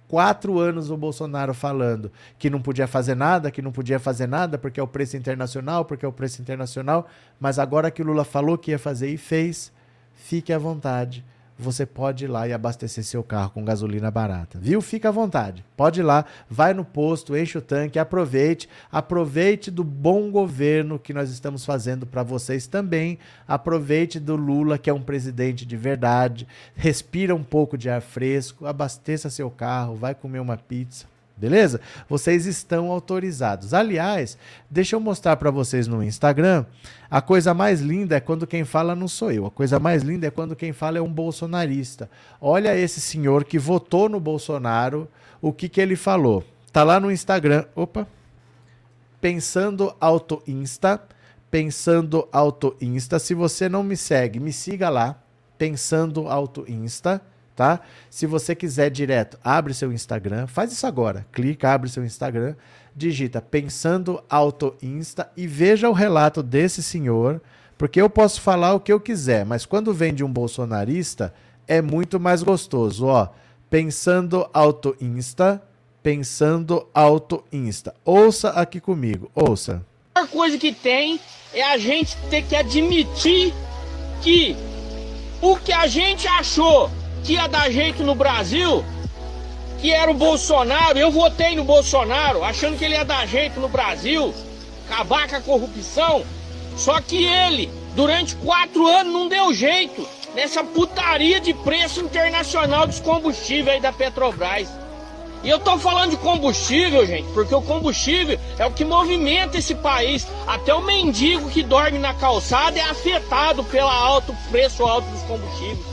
quatro 0.07 0.59
anos 0.59 0.91
o 0.91 0.97
Bolsonaro 0.97 1.53
falando 1.53 2.11
que 2.39 2.49
não 2.49 2.61
podia 2.61 2.86
fazer 2.86 3.14
nada, 3.14 3.51
que 3.51 3.61
não 3.61 3.70
podia 3.70 3.99
fazer 3.99 4.26
nada 4.26 4.59
porque 4.59 4.80
é 4.80 4.82
o 4.82 4.86
preço 4.86 5.16
internacional, 5.16 5.84
porque 5.84 6.05
é 6.05 6.09
o 6.09 6.12
preço 6.12 6.41
internacional, 6.41 7.07
mas 7.39 7.59
agora 7.59 7.91
que 7.91 8.01
o 8.03 8.07
Lula 8.07 8.24
falou 8.24 8.57
que 8.57 8.70
ia 8.70 8.78
fazer 8.78 9.09
e 9.09 9.18
fez, 9.18 9.70
fique 10.14 10.53
à 10.53 10.59
vontade 10.59 11.24
você 11.59 11.84
pode 11.84 12.24
ir 12.24 12.28
lá 12.28 12.46
e 12.46 12.52
abastecer 12.52 13.02
seu 13.02 13.22
carro 13.22 13.50
com 13.50 13.64
gasolina 13.64 14.11
barata, 14.11 14.59
viu? 14.61 14.80
Fica 14.80 15.09
à 15.09 15.12
vontade. 15.12 15.64
Pode 15.76 16.00
ir 16.00 16.02
lá, 16.04 16.24
vai 16.48 16.72
no 16.72 16.84
posto, 16.84 17.36
enche 17.36 17.59
o 17.59 17.61
tanque, 17.61 17.98
aproveite, 17.98 18.68
aproveite 18.92 19.70
do 19.70 19.82
bom 19.82 20.30
governo 20.30 20.98
que 20.98 21.12
nós 21.12 21.30
estamos 21.30 21.64
fazendo 21.64 22.06
para 22.06 22.22
vocês 22.22 22.66
também. 22.66 23.18
Aproveite 23.46 24.20
do 24.20 24.36
Lula, 24.36 24.78
que 24.78 24.88
é 24.88 24.94
um 24.94 25.02
presidente 25.02 25.66
de 25.66 25.76
verdade. 25.76 26.46
Respira 26.76 27.34
um 27.34 27.42
pouco 27.42 27.76
de 27.76 27.90
ar 27.90 28.00
fresco, 28.00 28.64
abasteça 28.64 29.28
seu 29.28 29.50
carro, 29.50 29.96
vai 29.96 30.14
comer 30.14 30.38
uma 30.38 30.56
pizza. 30.56 31.06
Beleza? 31.39 31.80
Vocês 32.09 32.47
estão 32.47 32.91
autorizados. 32.91 33.72
Aliás, 33.72 34.36
deixa 34.68 34.97
eu 34.97 35.01
mostrar 35.01 35.36
para 35.36 35.53
vocês 35.53 35.86
no 35.86 36.03
Instagram. 36.03 36.66
A 37.09 37.22
coisa 37.22 37.55
mais 37.55 37.80
linda 37.80 38.16
é 38.16 38.20
quando 38.20 38.47
quem 38.47 38.64
fala 38.64 38.97
não 38.97 39.07
sou 39.07 39.30
eu. 39.30 39.47
A 39.47 39.51
coisa 39.51 39.78
mais 39.78 40.03
linda 40.03 40.26
é 40.26 40.30
quando 40.30 40.57
quem 40.57 40.72
fala 40.72 40.99
é 40.99 41.01
um 41.01 41.12
bolsonarista. 41.12 42.11
Olha 42.41 42.76
esse 42.76 43.01
senhor 43.01 43.45
que 43.45 43.59
votou 43.59 44.09
no 44.09 44.18
Bolsonaro, 44.18 45.09
o 45.41 45.53
que, 45.53 45.68
que 45.68 45.80
ele 45.80 45.95
falou. 45.95 46.45
Tá 46.72 46.82
lá 46.82 46.99
no 46.99 47.11
Instagram. 47.11 47.64
Opa. 47.74 48.07
Pensando 49.20 49.95
Auto 50.01 50.43
Insta. 50.47 51.01
Pensando 51.51 52.28
Auto 52.32 52.76
Insta. 52.80 53.20
Se 53.20 53.32
você 53.32 53.68
não 53.68 53.84
me 53.84 53.97
segue, 53.97 54.41
me 54.41 54.53
siga 54.53 54.89
lá. 54.89 55.22
Pensando 55.57 56.28
Auto 56.28 56.64
Insta 56.68 57.22
tá? 57.59 57.80
Se 58.09 58.24
você 58.24 58.54
quiser 58.54 58.88
direto, 58.88 59.36
abre 59.42 59.74
seu 59.74 59.92
Instagram, 59.92 60.46
faz 60.46 60.70
isso 60.70 60.86
agora. 60.86 61.26
Clica, 61.32 61.72
abre 61.72 61.90
seu 61.90 62.04
Instagram, 62.04 62.54
digita 62.94 63.42
Pensando 63.42 64.22
Auto 64.30 64.76
Insta 64.80 65.28
e 65.36 65.44
veja 65.44 65.88
o 65.88 65.92
relato 65.92 66.40
desse 66.40 66.84
senhor, 66.84 67.42
porque 67.76 68.00
eu 68.00 68.09
posso 68.09 68.40
falar 68.40 68.74
o 68.74 68.80
que 68.80 68.92
eu 68.92 69.00
quiser, 69.00 69.44
mas 69.44 69.66
quando 69.66 69.92
vem 69.92 70.14
de 70.14 70.22
um 70.22 70.32
bolsonarista, 70.32 71.34
é 71.66 71.82
muito 71.82 72.20
mais 72.20 72.44
gostoso, 72.44 73.06
ó. 73.06 73.28
Pensando 73.68 74.48
Auto 74.54 74.96
Insta, 75.00 75.61
Pensando 76.00 76.86
Auto 76.94 77.42
Insta. 77.52 77.92
Ouça 78.04 78.50
aqui 78.50 78.80
comigo, 78.80 79.28
ouça. 79.34 79.84
A 80.14 80.28
coisa 80.28 80.56
que 80.56 80.72
tem 80.72 81.18
é 81.52 81.64
a 81.64 81.76
gente 81.76 82.16
ter 82.30 82.42
que 82.42 82.54
admitir 82.54 83.52
que 84.22 84.56
o 85.42 85.56
que 85.56 85.72
a 85.72 85.88
gente 85.88 86.28
achou 86.28 86.88
que 87.25 87.35
ia 87.35 87.47
dar 87.47 87.71
jeito 87.71 88.03
no 88.03 88.14
Brasil, 88.14 88.85
que 89.81 89.93
era 89.93 90.11
o 90.11 90.14
Bolsonaro. 90.14 90.99
Eu 90.99 91.11
votei 91.11 91.55
no 91.55 91.64
Bolsonaro, 91.64 92.45
achando 92.45 92.79
que 92.79 92.85
ele 92.85 92.95
ia 92.95 93.05
dar 93.05 93.27
jeito 93.27 93.61
no 93.61 93.69
Brasil, 93.69 94.35
acabar 94.89 95.29
com 95.29 95.37
a 95.37 95.41
corrupção. 95.41 96.25
Só 96.77 97.01
que 97.01 97.25
ele, 97.25 97.71
durante 97.95 98.37
quatro 98.37 98.87
anos, 98.87 99.12
não 99.12 99.29
deu 99.29 99.53
jeito 99.53 100.07
nessa 100.35 100.62
putaria 100.62 101.41
de 101.41 101.53
preço 101.53 102.01
internacional 102.01 102.87
dos 102.87 103.01
combustíveis 103.01 103.77
aí 103.77 103.81
da 103.81 103.93
Petrobras. 103.93 104.69
E 105.43 105.49
eu 105.49 105.59
tô 105.59 105.79
falando 105.79 106.11
de 106.11 106.16
combustível, 106.16 107.07
gente, 107.07 107.29
porque 107.33 107.55
o 107.55 107.62
combustível 107.62 108.39
é 108.59 108.66
o 108.66 108.73
que 108.73 108.85
movimenta 108.85 109.57
esse 109.57 109.75
país. 109.75 110.27
Até 110.47 110.75
o 110.75 110.83
mendigo 110.83 111.49
que 111.49 111.62
dorme 111.62 111.99
na 111.99 112.12
calçada 112.14 112.79
é 112.79 112.83
afetado 112.83 113.62
pelo 113.64 113.89
alto 113.89 114.37
preço 114.51 114.85
alto 114.85 115.09
dos 115.09 115.23
combustíveis. 115.23 115.88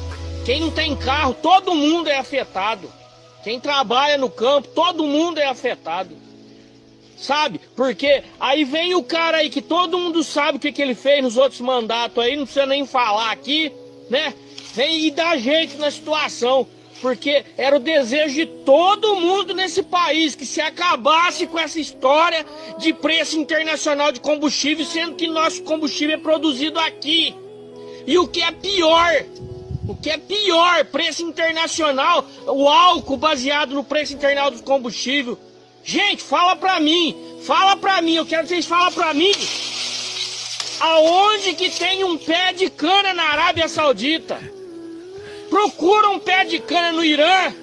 Quem 0.45 0.61
não 0.61 0.69
tem 0.69 0.95
carro, 0.95 1.33
todo 1.33 1.73
mundo 1.73 2.07
é 2.07 2.17
afetado. 2.17 2.87
Quem 3.43 3.59
trabalha 3.59 4.15
no 4.15 4.29
campo, 4.29 4.67
todo 4.67 5.03
mundo 5.03 5.39
é 5.39 5.47
afetado. 5.47 6.15
Sabe? 7.17 7.59
Porque 7.75 8.23
aí 8.39 8.63
vem 8.63 8.93
o 8.93 9.01
cara 9.01 9.37
aí 9.37 9.49
que 9.49 9.61
todo 9.61 9.97
mundo 9.97 10.23
sabe 10.23 10.57
o 10.57 10.61
que, 10.61 10.71
que 10.71 10.81
ele 10.81 10.93
fez 10.93 11.23
nos 11.23 11.35
outros 11.35 11.61
mandatos 11.61 12.23
aí, 12.23 12.35
não 12.35 12.43
precisa 12.43 12.67
nem 12.67 12.85
falar 12.85 13.31
aqui, 13.31 13.71
né? 14.07 14.35
Vem 14.73 15.05
e 15.05 15.11
dá 15.11 15.35
jeito 15.35 15.79
na 15.79 15.89
situação. 15.89 16.67
Porque 17.01 17.43
era 17.57 17.75
o 17.75 17.79
desejo 17.79 18.35
de 18.35 18.45
todo 18.45 19.15
mundo 19.15 19.53
nesse 19.53 19.83
país 19.83 20.35
que 20.35 20.45
se 20.45 20.61
acabasse 20.61 21.47
com 21.47 21.59
essa 21.59 21.79
história 21.79 22.45
de 22.77 22.93
preço 22.93 23.37
internacional 23.37 24.11
de 24.11 24.19
combustível, 24.19 24.85
sendo 24.85 25.15
que 25.15 25.27
nosso 25.27 25.63
combustível 25.63 26.15
é 26.15 26.19
produzido 26.19 26.79
aqui. 26.79 27.35
E 28.07 28.17
o 28.17 28.27
que 28.27 28.41
é 28.41 28.51
pior, 28.51 29.11
o 29.87 29.95
que 29.95 30.09
é 30.09 30.17
pior, 30.17 30.85
preço 30.85 31.23
internacional, 31.23 32.25
o 32.47 32.67
álcool 32.67 33.17
baseado 33.17 33.75
no 33.75 33.83
preço 33.83 34.13
internacional 34.13 34.51
do 34.51 34.63
combustível. 34.63 35.37
Gente, 35.83 36.23
fala 36.23 36.55
pra 36.55 36.79
mim, 36.79 37.15
fala 37.45 37.75
pra 37.75 38.01
mim, 38.01 38.15
eu 38.15 38.25
quero 38.25 38.43
que 38.43 38.49
vocês 38.49 38.65
falem 38.65 38.93
pra 38.93 39.13
mim. 39.13 39.31
Aonde 40.79 41.53
que 41.53 41.69
tem 41.69 42.03
um 42.03 42.17
pé 42.17 42.53
de 42.53 42.69
cana 42.69 43.13
na 43.13 43.23
Arábia 43.23 43.67
Saudita? 43.67 44.39
Procura 45.49 46.09
um 46.09 46.19
pé 46.19 46.43
de 46.43 46.59
cana 46.59 46.91
no 46.91 47.03
Irã. 47.03 47.53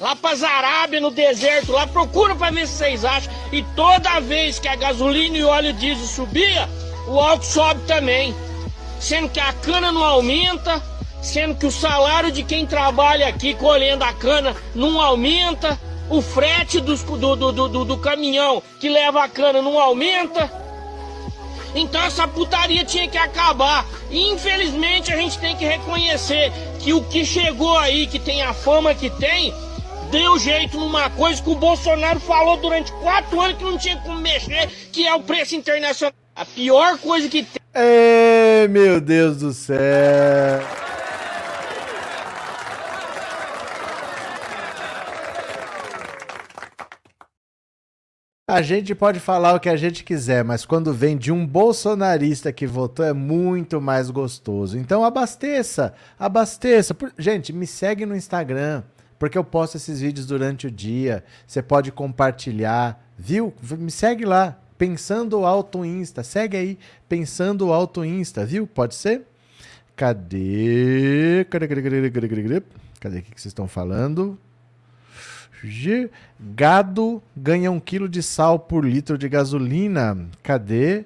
Lá 0.00 0.16
para 0.16 0.48
Arábia, 0.48 1.00
no 1.00 1.10
deserto, 1.10 1.72
lá 1.72 1.86
procura 1.86 2.34
para 2.34 2.52
ver 2.52 2.66
se 2.66 2.74
vocês 2.74 3.04
acham. 3.04 3.32
E 3.52 3.62
toda 3.76 4.20
vez 4.20 4.58
que 4.58 4.68
a 4.68 4.76
gasolina 4.76 5.36
e 5.36 5.44
o 5.44 5.48
óleo 5.48 5.72
diesel 5.74 6.06
subia, 6.06 6.68
o 7.08 7.18
álcool 7.18 7.44
sobe 7.44 7.80
também 7.86 8.34
sendo 9.04 9.28
que 9.28 9.38
a 9.38 9.52
cana 9.52 9.92
não 9.92 10.02
aumenta, 10.02 10.82
sendo 11.20 11.54
que 11.56 11.66
o 11.66 11.70
salário 11.70 12.32
de 12.32 12.42
quem 12.42 12.66
trabalha 12.66 13.28
aqui 13.28 13.52
colhendo 13.52 14.02
a 14.02 14.14
cana 14.14 14.56
não 14.74 14.98
aumenta, 14.98 15.78
o 16.08 16.22
frete 16.22 16.80
do, 16.80 16.96
do, 16.96 17.36
do, 17.36 17.68
do, 17.68 17.84
do 17.84 17.98
caminhão 17.98 18.62
que 18.80 18.88
leva 18.88 19.22
a 19.22 19.28
cana 19.28 19.60
não 19.60 19.78
aumenta. 19.78 20.50
Então 21.74 22.02
essa 22.02 22.26
putaria 22.26 22.82
tinha 22.82 23.06
que 23.06 23.18
acabar. 23.18 23.84
Infelizmente 24.10 25.12
a 25.12 25.16
gente 25.16 25.38
tem 25.38 25.54
que 25.54 25.66
reconhecer 25.66 26.50
que 26.80 26.94
o 26.94 27.04
que 27.04 27.26
chegou 27.26 27.76
aí, 27.76 28.06
que 28.06 28.18
tem 28.18 28.40
a 28.42 28.54
fama 28.54 28.94
que 28.94 29.10
tem, 29.10 29.52
deu 30.10 30.38
jeito 30.38 30.80
numa 30.80 31.10
coisa 31.10 31.42
que 31.42 31.50
o 31.50 31.56
Bolsonaro 31.56 32.20
falou 32.20 32.56
durante 32.56 32.90
quatro 32.92 33.38
anos 33.38 33.58
que 33.58 33.64
não 33.64 33.76
tinha 33.76 33.98
como 33.98 34.18
mexer, 34.18 34.66
que 34.90 35.06
é 35.06 35.14
o 35.14 35.20
preço 35.20 35.54
internacional. 35.54 36.14
A 36.34 36.46
pior 36.46 36.96
coisa 36.98 37.28
que 37.28 37.42
tem. 37.42 37.63
É, 37.74 38.68
meu 38.68 39.00
Deus 39.00 39.38
do 39.38 39.52
céu. 39.52 39.78
A 48.46 48.62
gente 48.62 48.94
pode 48.94 49.18
falar 49.18 49.54
o 49.54 49.58
que 49.58 49.68
a 49.68 49.76
gente 49.76 50.04
quiser, 50.04 50.44
mas 50.44 50.64
quando 50.64 50.92
vem 50.92 51.16
de 51.16 51.32
um 51.32 51.44
bolsonarista 51.44 52.52
que 52.52 52.64
votou 52.64 53.04
é 53.04 53.12
muito 53.12 53.80
mais 53.80 54.08
gostoso. 54.08 54.78
Então 54.78 55.02
abasteça, 55.02 55.94
abasteça. 56.16 56.96
Gente, 57.18 57.52
me 57.52 57.66
segue 57.66 58.06
no 58.06 58.14
Instagram, 58.14 58.84
porque 59.18 59.36
eu 59.36 59.42
posto 59.42 59.76
esses 59.76 60.00
vídeos 60.00 60.26
durante 60.26 60.68
o 60.68 60.70
dia. 60.70 61.24
Você 61.44 61.60
pode 61.60 61.90
compartilhar, 61.90 63.04
viu? 63.18 63.52
Me 63.76 63.90
segue 63.90 64.24
lá, 64.24 64.56
Pensando 64.76 65.44
Alto 65.44 65.84
Insta. 65.84 66.22
Segue 66.22 66.56
aí, 66.56 66.78
Pensando 67.08 67.72
Alto 67.72 68.04
Insta, 68.04 68.44
viu? 68.44 68.66
Pode 68.66 68.94
ser? 68.94 69.22
Cadê? 69.96 71.46
Cadê, 71.48 71.68
cadê, 71.68 73.18
o 73.18 73.22
que 73.22 73.40
vocês 73.40 73.46
estão 73.46 73.68
falando? 73.68 74.38
Gado 76.40 77.22
ganha 77.36 77.70
um 77.70 77.80
quilo 77.80 78.08
de 78.08 78.22
sal 78.22 78.58
por 78.58 78.84
litro 78.84 79.16
de 79.16 79.28
gasolina. 79.28 80.28
Cadê? 80.42 81.04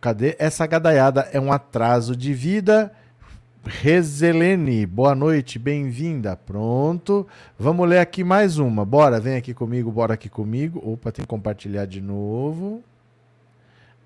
Cadê? 0.00 0.36
Essa 0.38 0.66
gadaiada 0.66 1.28
é 1.32 1.40
um 1.40 1.52
atraso 1.52 2.14
de 2.14 2.32
vida. 2.32 2.92
Rezelene, 3.64 4.84
boa 4.84 5.14
noite, 5.14 5.56
bem-vinda. 5.56 6.34
Pronto. 6.34 7.26
Vamos 7.56 7.88
ler 7.88 8.00
aqui 8.00 8.24
mais 8.24 8.58
uma. 8.58 8.84
Bora, 8.84 9.20
vem 9.20 9.36
aqui 9.36 9.54
comigo, 9.54 9.90
bora 9.92 10.14
aqui 10.14 10.28
comigo. 10.28 10.82
Opa, 10.84 11.12
tem 11.12 11.22
que 11.22 11.28
compartilhar 11.28 11.86
de 11.86 12.00
novo. 12.00 12.82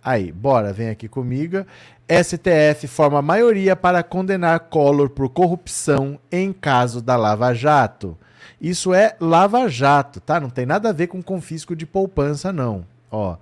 Aí, 0.05 0.31
bora, 0.31 0.75
vem 0.75 0.91
aqui 0.91 1.09
comigo. 1.09 1.65
STF 2.07 2.87
forma 2.87 3.23
maioria 3.23 3.75
para 3.75 4.03
condenar 4.03 4.61
Collor 4.61 5.09
por 5.09 5.31
corrupção 5.31 6.21
em 6.31 6.53
caso 6.53 7.01
da 7.01 7.17
Lava 7.17 7.55
Jato. 7.55 8.17
Isso 8.61 8.93
é 8.93 9.17
Lava 9.19 9.69
Jato, 9.69 10.21
tá? 10.21 10.39
Não 10.39 10.51
tem 10.51 10.67
nada 10.67 10.91
a 10.91 10.93
ver 10.93 11.07
com 11.07 11.23
confisco 11.23 11.75
de 11.75 11.87
poupança, 11.87 12.53
não. 12.53 12.85
Ó. 13.11 13.37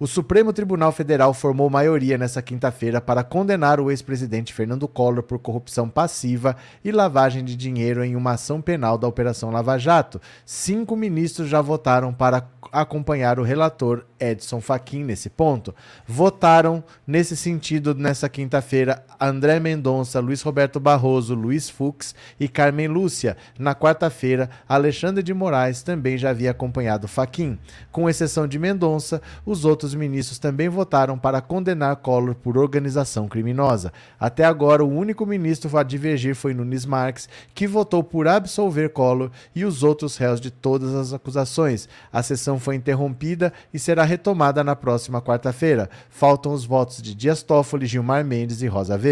O 0.00 0.06
Supremo 0.06 0.52
Tribunal 0.52 0.92
Federal 0.92 1.34
formou 1.34 1.68
maioria 1.68 2.16
nessa 2.16 2.40
quinta-feira 2.40 3.00
para 3.00 3.24
condenar 3.24 3.80
o 3.80 3.90
ex-presidente 3.90 4.54
Fernando 4.54 4.86
Collor 4.86 5.24
por 5.24 5.40
corrupção 5.40 5.88
passiva 5.88 6.54
e 6.84 6.92
lavagem 6.92 7.44
de 7.44 7.56
dinheiro 7.56 8.04
em 8.04 8.14
uma 8.14 8.34
ação 8.34 8.62
penal 8.62 8.96
da 8.96 9.08
Operação 9.08 9.50
Lava 9.50 9.76
Jato. 9.76 10.20
Cinco 10.46 10.94
ministros 10.94 11.48
já 11.48 11.60
votaram 11.60 12.14
para 12.14 12.48
acompanhar 12.70 13.40
o 13.40 13.42
relator 13.42 14.04
Edson 14.20 14.60
Fachin 14.60 15.02
nesse 15.02 15.28
ponto. 15.28 15.74
Votaram 16.06 16.84
nesse 17.04 17.36
sentido 17.36 17.92
nessa 17.92 18.28
quinta-feira 18.28 19.04
André 19.20 19.58
Mendonça, 19.58 20.20
Luiz 20.20 20.42
Roberto 20.42 20.78
Barroso, 20.78 21.34
Luiz 21.34 21.68
Fux 21.68 22.14
e 22.38 22.46
Carmen 22.46 22.86
Lúcia. 22.86 23.36
Na 23.58 23.74
quarta-feira, 23.74 24.48
Alexandre 24.68 25.22
de 25.22 25.34
Moraes 25.34 25.82
também 25.82 26.16
já 26.16 26.30
havia 26.30 26.52
acompanhado 26.52 27.08
Fachin. 27.08 27.58
Com 27.90 28.08
exceção 28.08 28.46
de 28.46 28.58
Mendonça, 28.58 29.20
os 29.44 29.64
outros 29.64 29.92
ministros 29.92 30.38
também 30.38 30.68
votaram 30.68 31.18
para 31.18 31.40
condenar 31.40 31.96
Collor 31.96 32.36
por 32.36 32.56
organização 32.56 33.26
criminosa. 33.26 33.92
Até 34.20 34.44
agora, 34.44 34.84
o 34.84 34.88
único 34.88 35.26
ministro 35.26 35.76
a 35.76 35.82
divergir 35.82 36.36
foi 36.36 36.54
Nunes 36.54 36.86
Marques, 36.86 37.28
que 37.54 37.66
votou 37.66 38.04
por 38.04 38.28
absolver 38.28 38.90
Collor 38.90 39.30
e 39.54 39.64
os 39.64 39.82
outros 39.82 40.16
réus 40.16 40.40
de 40.40 40.50
todas 40.50 40.94
as 40.94 41.12
acusações. 41.12 41.88
A 42.12 42.22
sessão 42.22 42.58
foi 42.60 42.76
interrompida 42.76 43.52
e 43.74 43.78
será 43.78 44.04
retomada 44.04 44.62
na 44.62 44.76
próxima 44.76 45.20
quarta-feira. 45.20 45.90
Faltam 46.08 46.52
os 46.52 46.64
votos 46.64 47.02
de 47.02 47.14
Dias 47.14 47.42
Toffoli, 47.42 47.86
Gilmar 47.86 48.24
Mendes 48.24 48.62
e 48.62 48.68
Rosa 48.68 48.94
Weber. 48.94 49.07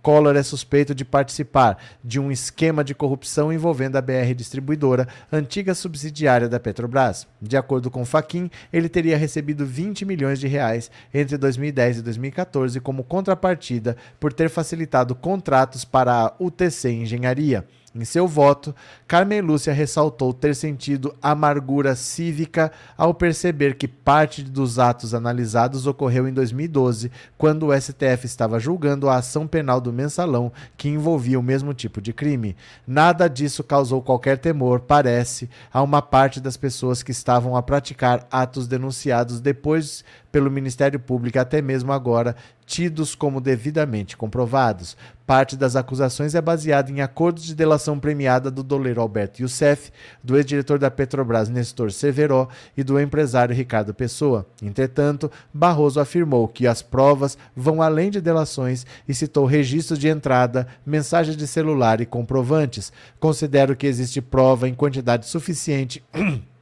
Collor 0.00 0.36
é 0.36 0.42
suspeito 0.42 0.94
de 0.94 1.04
participar 1.04 1.76
de 2.02 2.18
um 2.18 2.30
esquema 2.30 2.82
de 2.82 2.94
corrupção 2.94 3.52
envolvendo 3.52 3.96
a 3.96 4.00
BR 4.00 4.32
Distribuidora, 4.34 5.06
antiga 5.30 5.74
subsidiária 5.74 6.48
da 6.48 6.58
Petrobras. 6.58 7.26
De 7.42 7.56
acordo 7.56 7.90
com 7.90 8.04
Faquin, 8.04 8.50
ele 8.72 8.88
teria 8.88 9.18
recebido 9.18 9.66
20 9.66 10.04
milhões 10.04 10.40
de 10.40 10.46
reais 10.46 10.90
entre 11.12 11.36
2010 11.36 11.98
e 11.98 12.02
2014 12.02 12.80
como 12.80 13.04
contrapartida 13.04 13.96
por 14.18 14.32
ter 14.32 14.48
facilitado 14.48 15.14
contratos 15.14 15.84
para 15.84 16.12
a 16.12 16.34
UTC 16.40 16.90
Engenharia. 16.90 17.66
Em 17.94 18.04
seu 18.04 18.28
voto, 18.28 18.74
Carmen 19.06 19.40
Lúcia 19.40 19.72
ressaltou 19.72 20.34
ter 20.34 20.54
sentido 20.54 21.14
amargura 21.22 21.96
cívica 21.96 22.70
ao 22.98 23.14
perceber 23.14 23.76
que 23.76 23.88
parte 23.88 24.42
dos 24.42 24.78
atos 24.78 25.14
analisados 25.14 25.86
ocorreu 25.86 26.28
em 26.28 26.32
2012, 26.32 27.10
quando 27.38 27.66
o 27.66 27.80
STF 27.80 28.26
estava 28.26 28.60
julgando 28.60 29.08
a 29.08 29.16
ação 29.16 29.46
penal 29.46 29.80
do 29.80 29.90
mensalão 29.90 30.52
que 30.76 30.90
envolvia 30.90 31.40
o 31.40 31.42
mesmo 31.42 31.72
tipo 31.72 31.98
de 31.98 32.12
crime. 32.12 32.54
Nada 32.86 33.26
disso 33.26 33.64
causou 33.64 34.02
qualquer 34.02 34.36
temor, 34.36 34.80
parece, 34.80 35.48
a 35.72 35.82
uma 35.82 36.02
parte 36.02 36.40
das 36.40 36.58
pessoas 36.58 37.02
que 37.02 37.10
estavam 37.10 37.56
a 37.56 37.62
praticar 37.62 38.26
atos 38.30 38.68
denunciados 38.68 39.40
depois 39.40 40.04
pelo 40.30 40.50
Ministério 40.50 41.00
Público 41.00 41.38
até 41.38 41.62
mesmo 41.62 41.92
agora 41.92 42.36
tidos 42.68 43.14
como 43.14 43.40
devidamente 43.40 44.16
comprovados. 44.16 44.96
Parte 45.26 45.56
das 45.56 45.74
acusações 45.74 46.34
é 46.34 46.40
baseada 46.40 46.90
em 46.90 47.00
acordos 47.00 47.44
de 47.44 47.54
delação 47.54 47.98
premiada 47.98 48.50
do 48.50 48.62
doleiro 48.62 49.00
Alberto 49.00 49.42
Youssef, 49.42 49.90
do 50.22 50.36
ex-diretor 50.36 50.78
da 50.78 50.90
Petrobras 50.90 51.48
Nestor 51.48 51.90
Severo 51.90 52.48
e 52.76 52.82
do 52.82 53.00
empresário 53.00 53.54
Ricardo 53.54 53.94
Pessoa. 53.94 54.46
Entretanto, 54.62 55.30
Barroso 55.52 55.98
afirmou 55.98 56.46
que 56.46 56.66
as 56.66 56.82
provas 56.82 57.38
vão 57.56 57.80
além 57.80 58.10
de 58.10 58.20
delações 58.20 58.86
e 59.08 59.14
citou 59.14 59.46
registros 59.46 59.98
de 59.98 60.08
entrada, 60.08 60.66
mensagens 60.84 61.36
de 61.36 61.46
celular 61.46 62.00
e 62.00 62.06
comprovantes. 62.06 62.92
Considero 63.18 63.76
que 63.76 63.86
existe 63.86 64.20
prova 64.20 64.68
em 64.68 64.74
quantidade 64.74 65.26
suficiente 65.26 66.02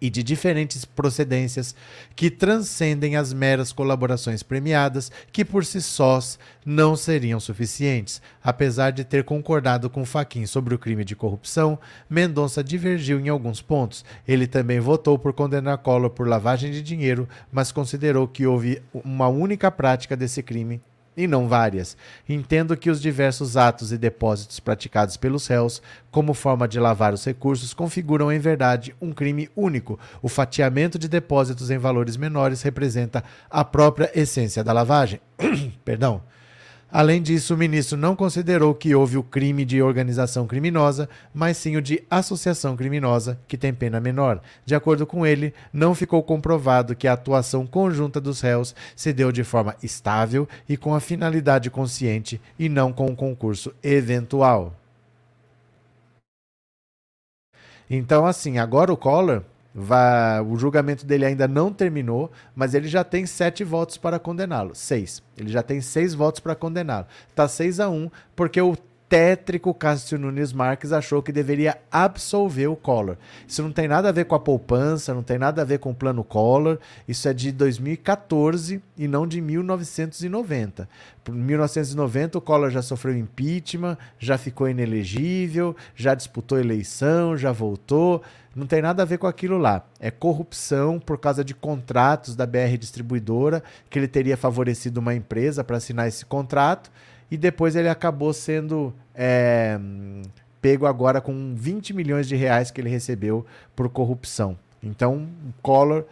e 0.00 0.08
de 0.10 0.22
diferentes 0.22 0.84
procedências 0.84 1.74
que 2.14 2.30
transcendem 2.30 3.16
as 3.16 3.32
meras 3.32 3.72
colaborações 3.72 4.42
premiadas, 4.42 5.10
que 5.32 5.44
por 5.44 5.64
si 5.64 5.80
sós 5.80 6.38
não 6.64 6.96
seriam 6.96 7.40
suficientes. 7.40 8.20
Apesar 8.42 8.90
de 8.90 9.04
ter 9.04 9.24
concordado 9.24 9.90
com 9.90 10.04
Faquin 10.04 10.46
sobre 10.46 10.74
o 10.74 10.78
crime 10.78 11.04
de 11.04 11.16
corrupção, 11.16 11.78
Mendonça 12.08 12.62
divergiu 12.62 13.18
em 13.18 13.28
alguns 13.28 13.60
pontos. 13.60 14.04
Ele 14.26 14.46
também 14.46 14.80
votou 14.80 15.18
por 15.18 15.32
condenar 15.32 15.78
Collor 15.78 16.10
por 16.10 16.28
lavagem 16.28 16.70
de 16.70 16.82
dinheiro, 16.82 17.28
mas 17.50 17.72
considerou 17.72 18.28
que 18.28 18.46
houve 18.46 18.82
uma 18.92 19.28
única 19.28 19.70
prática 19.70 20.16
desse 20.16 20.42
crime 20.42 20.80
e 21.18 21.26
não 21.26 21.48
várias. 21.48 21.96
Entendo 22.28 22.76
que 22.76 22.88
os 22.88 23.02
diversos 23.02 23.56
atos 23.56 23.90
e 23.90 23.98
depósitos 23.98 24.60
praticados 24.60 25.16
pelos 25.16 25.48
réus, 25.48 25.82
como 26.12 26.32
forma 26.32 26.68
de 26.68 26.78
lavar 26.78 27.12
os 27.12 27.24
recursos, 27.24 27.74
configuram 27.74 28.30
em 28.30 28.38
verdade 28.38 28.94
um 29.02 29.12
crime 29.12 29.50
único. 29.56 29.98
O 30.22 30.28
fatiamento 30.28 30.96
de 30.96 31.08
depósitos 31.08 31.70
em 31.70 31.78
valores 31.78 32.16
menores 32.16 32.62
representa 32.62 33.24
a 33.50 33.64
própria 33.64 34.10
essência 34.14 34.62
da 34.62 34.72
lavagem. 34.72 35.20
Perdão. 35.84 36.22
Além 36.90 37.20
disso, 37.20 37.52
o 37.52 37.56
ministro 37.56 37.98
não 37.98 38.16
considerou 38.16 38.74
que 38.74 38.94
houve 38.94 39.18
o 39.18 39.22
crime 39.22 39.62
de 39.66 39.82
organização 39.82 40.46
criminosa, 40.46 41.06
mas 41.34 41.58
sim 41.58 41.76
o 41.76 41.82
de 41.82 42.02
associação 42.10 42.74
criminosa, 42.76 43.38
que 43.46 43.58
tem 43.58 43.74
pena 43.74 44.00
menor. 44.00 44.40
De 44.64 44.74
acordo 44.74 45.06
com 45.06 45.26
ele, 45.26 45.52
não 45.70 45.94
ficou 45.94 46.22
comprovado 46.22 46.96
que 46.96 47.06
a 47.06 47.12
atuação 47.12 47.66
conjunta 47.66 48.18
dos 48.18 48.40
réus 48.40 48.74
se 48.96 49.12
deu 49.12 49.30
de 49.30 49.44
forma 49.44 49.76
estável 49.82 50.48
e 50.66 50.78
com 50.78 50.94
a 50.94 51.00
finalidade 51.00 51.68
consciente 51.68 52.40
e 52.58 52.70
não 52.70 52.90
com 52.90 53.06
um 53.06 53.14
concurso 53.14 53.74
eventual. 53.82 54.74
Então, 57.90 58.24
assim, 58.24 58.58
agora 58.58 58.92
o 58.92 58.96
Collor 58.96 59.42
Vai, 59.74 60.40
o 60.40 60.56
julgamento 60.56 61.06
dele 61.06 61.24
ainda 61.24 61.46
não 61.46 61.72
terminou, 61.72 62.32
mas 62.54 62.74
ele 62.74 62.88
já 62.88 63.04
tem 63.04 63.26
sete 63.26 63.62
votos 63.62 63.96
para 63.96 64.18
condená-lo. 64.18 64.74
Seis. 64.74 65.22
Ele 65.36 65.50
já 65.50 65.62
tem 65.62 65.80
seis 65.80 66.14
votos 66.14 66.40
para 66.40 66.54
condená-lo. 66.54 67.06
Tá 67.34 67.46
6 67.46 67.80
a 67.80 67.88
1 67.88 68.10
porque 68.34 68.60
o 68.60 68.76
tétrico 69.08 69.72
Cássio 69.72 70.18
Nunes 70.18 70.52
Marques 70.52 70.92
achou 70.92 71.22
que 71.22 71.32
deveria 71.32 71.78
absolver 71.90 72.66
o 72.66 72.76
Collor. 72.76 73.16
Isso 73.46 73.62
não 73.62 73.72
tem 73.72 73.88
nada 73.88 74.10
a 74.10 74.12
ver 74.12 74.26
com 74.26 74.34
a 74.34 74.40
poupança, 74.40 75.14
não 75.14 75.22
tem 75.22 75.38
nada 75.38 75.62
a 75.62 75.64
ver 75.64 75.78
com 75.78 75.90
o 75.90 75.94
plano 75.94 76.22
Collor. 76.22 76.78
Isso 77.06 77.26
é 77.28 77.32
de 77.32 77.50
2014 77.50 78.82
e 78.96 79.08
não 79.08 79.26
de 79.26 79.40
1990. 79.40 80.88
Em 81.26 81.32
1990 81.32 82.38
o 82.38 82.40
Collor 82.40 82.70
já 82.70 82.82
sofreu 82.82 83.16
impeachment, 83.16 83.96
já 84.18 84.36
ficou 84.36 84.68
inelegível, 84.68 85.74
já 85.94 86.14
disputou 86.14 86.58
eleição, 86.58 87.36
já 87.36 87.50
voltou. 87.50 88.22
Não 88.54 88.66
tem 88.66 88.82
nada 88.82 89.02
a 89.02 89.06
ver 89.06 89.18
com 89.18 89.26
aquilo 89.26 89.56
lá. 89.56 89.84
É 90.00 90.10
corrupção 90.10 90.98
por 90.98 91.18
causa 91.18 91.44
de 91.44 91.54
contratos 91.54 92.34
da 92.34 92.44
BR 92.44 92.76
Distribuidora, 92.78 93.62
que 93.88 93.98
ele 93.98 94.08
teria 94.08 94.36
favorecido 94.36 95.00
uma 95.00 95.14
empresa 95.14 95.64
para 95.64 95.76
assinar 95.76 96.08
esse 96.08 96.26
contrato 96.26 96.90
e 97.30 97.36
depois 97.36 97.76
ele 97.76 97.88
acabou 97.88 98.32
sendo 98.32 98.94
é, 99.14 99.78
pego 100.60 100.86
agora 100.86 101.20
com 101.20 101.54
20 101.54 101.92
milhões 101.92 102.26
de 102.28 102.36
reais 102.36 102.70
que 102.70 102.80
ele 102.80 102.88
recebeu 102.88 103.44
por 103.74 103.88
corrupção. 103.88 104.58
Então, 104.82 105.28
Collor, 105.60 106.04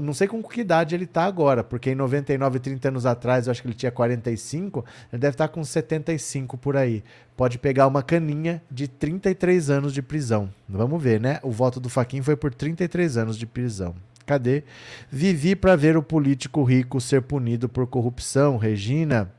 não 0.00 0.12
sei 0.12 0.28
com 0.28 0.42
que 0.42 0.60
idade 0.60 0.94
ele 0.94 1.04
está 1.04 1.24
agora, 1.24 1.64
porque 1.64 1.90
em 1.90 1.94
99, 1.94 2.58
30 2.58 2.88
anos 2.88 3.06
atrás, 3.06 3.46
eu 3.46 3.50
acho 3.50 3.62
que 3.62 3.68
ele 3.68 3.74
tinha 3.74 3.90
45, 3.90 4.84
ele 5.12 5.20
deve 5.20 5.34
estar 5.34 5.48
tá 5.48 5.54
com 5.54 5.64
75 5.64 6.56
por 6.58 6.76
aí. 6.76 7.02
Pode 7.36 7.58
pegar 7.58 7.86
uma 7.86 8.02
caninha 8.02 8.62
de 8.70 8.86
33 8.86 9.70
anos 9.70 9.94
de 9.94 10.02
prisão. 10.02 10.50
Vamos 10.68 11.02
ver, 11.02 11.20
né? 11.20 11.40
O 11.42 11.50
voto 11.50 11.80
do 11.80 11.88
Faquin 11.88 12.22
foi 12.22 12.36
por 12.36 12.54
33 12.54 13.16
anos 13.16 13.38
de 13.38 13.46
prisão. 13.46 13.94
Cadê? 14.26 14.62
Vivi 15.10 15.56
para 15.56 15.74
ver 15.74 15.96
o 15.96 16.02
político 16.02 16.62
rico 16.62 17.00
ser 17.00 17.22
punido 17.22 17.68
por 17.68 17.86
corrupção. 17.86 18.56
Regina. 18.56 19.30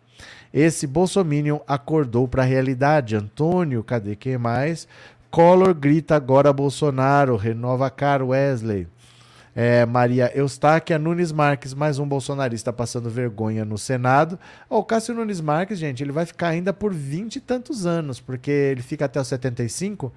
Esse 0.54 0.86
Bolsominion 0.86 1.60
acordou 1.68 2.28
para 2.28 2.44
a 2.44 2.46
realidade. 2.46 3.16
Antônio, 3.16 3.84
cadê 3.84 4.16
quem 4.16 4.38
mais? 4.38 4.88
Collor 5.32 5.74
grita 5.74 6.16
agora 6.16 6.54
Bolsonaro, 6.54 7.36
renova 7.36 7.90
Car 7.90 8.22
Wesley. 8.22 8.88
É, 9.56 9.86
Maria 9.86 10.32
Eustáquia 10.36 11.00
Nunes 11.00 11.32
Marques, 11.32 11.74
mais 11.74 11.98
um 11.98 12.08
bolsonarista 12.08 12.72
passando 12.72 13.10
vergonha 13.10 13.66
no 13.66 13.78
Senado. 13.78 14.38
Oh, 14.70 14.80
o 14.80 14.84
Cássio 14.84 15.16
Nunes 15.16 15.42
Marques, 15.42 15.80
gente, 15.80 16.04
ele 16.04 16.12
vai 16.12 16.26
ficar 16.26 16.50
ainda 16.50 16.72
por 16.72 16.94
vinte 16.94 17.38
e 17.38 17.40
tantos 17.40 17.86
anos, 17.86 18.20
porque 18.20 18.52
ele 18.52 18.82
fica 18.82 19.06
até 19.06 19.20
os 19.20 19.28
75 19.28 20.14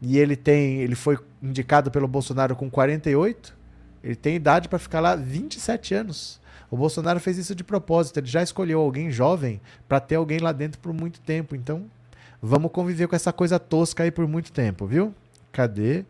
e 0.00 0.18
ele 0.18 0.36
tem, 0.36 0.80
ele 0.80 0.94
foi 0.94 1.18
indicado 1.42 1.90
pelo 1.90 2.08
Bolsonaro 2.08 2.56
com 2.56 2.70
48. 2.70 3.56
Ele 4.02 4.16
tem 4.16 4.36
idade 4.36 4.68
para 4.68 4.78
ficar 4.78 5.00
lá 5.00 5.14
27 5.14 5.94
anos. 5.94 6.39
O 6.70 6.76
Bolsonaro 6.76 7.18
fez 7.18 7.36
isso 7.36 7.54
de 7.54 7.64
propósito, 7.64 8.18
ele 8.18 8.26
já 8.26 8.42
escolheu 8.42 8.80
alguém 8.80 9.10
jovem 9.10 9.60
para 9.88 9.98
ter 9.98 10.14
alguém 10.14 10.38
lá 10.38 10.52
dentro 10.52 10.78
por 10.80 10.92
muito 10.92 11.20
tempo. 11.20 11.56
Então, 11.56 11.84
vamos 12.40 12.70
conviver 12.70 13.08
com 13.08 13.16
essa 13.16 13.32
coisa 13.32 13.58
tosca 13.58 14.04
aí 14.04 14.10
por 14.10 14.28
muito 14.28 14.52
tempo, 14.52 14.86
viu? 14.86 15.12
Cadê? 15.52 16.04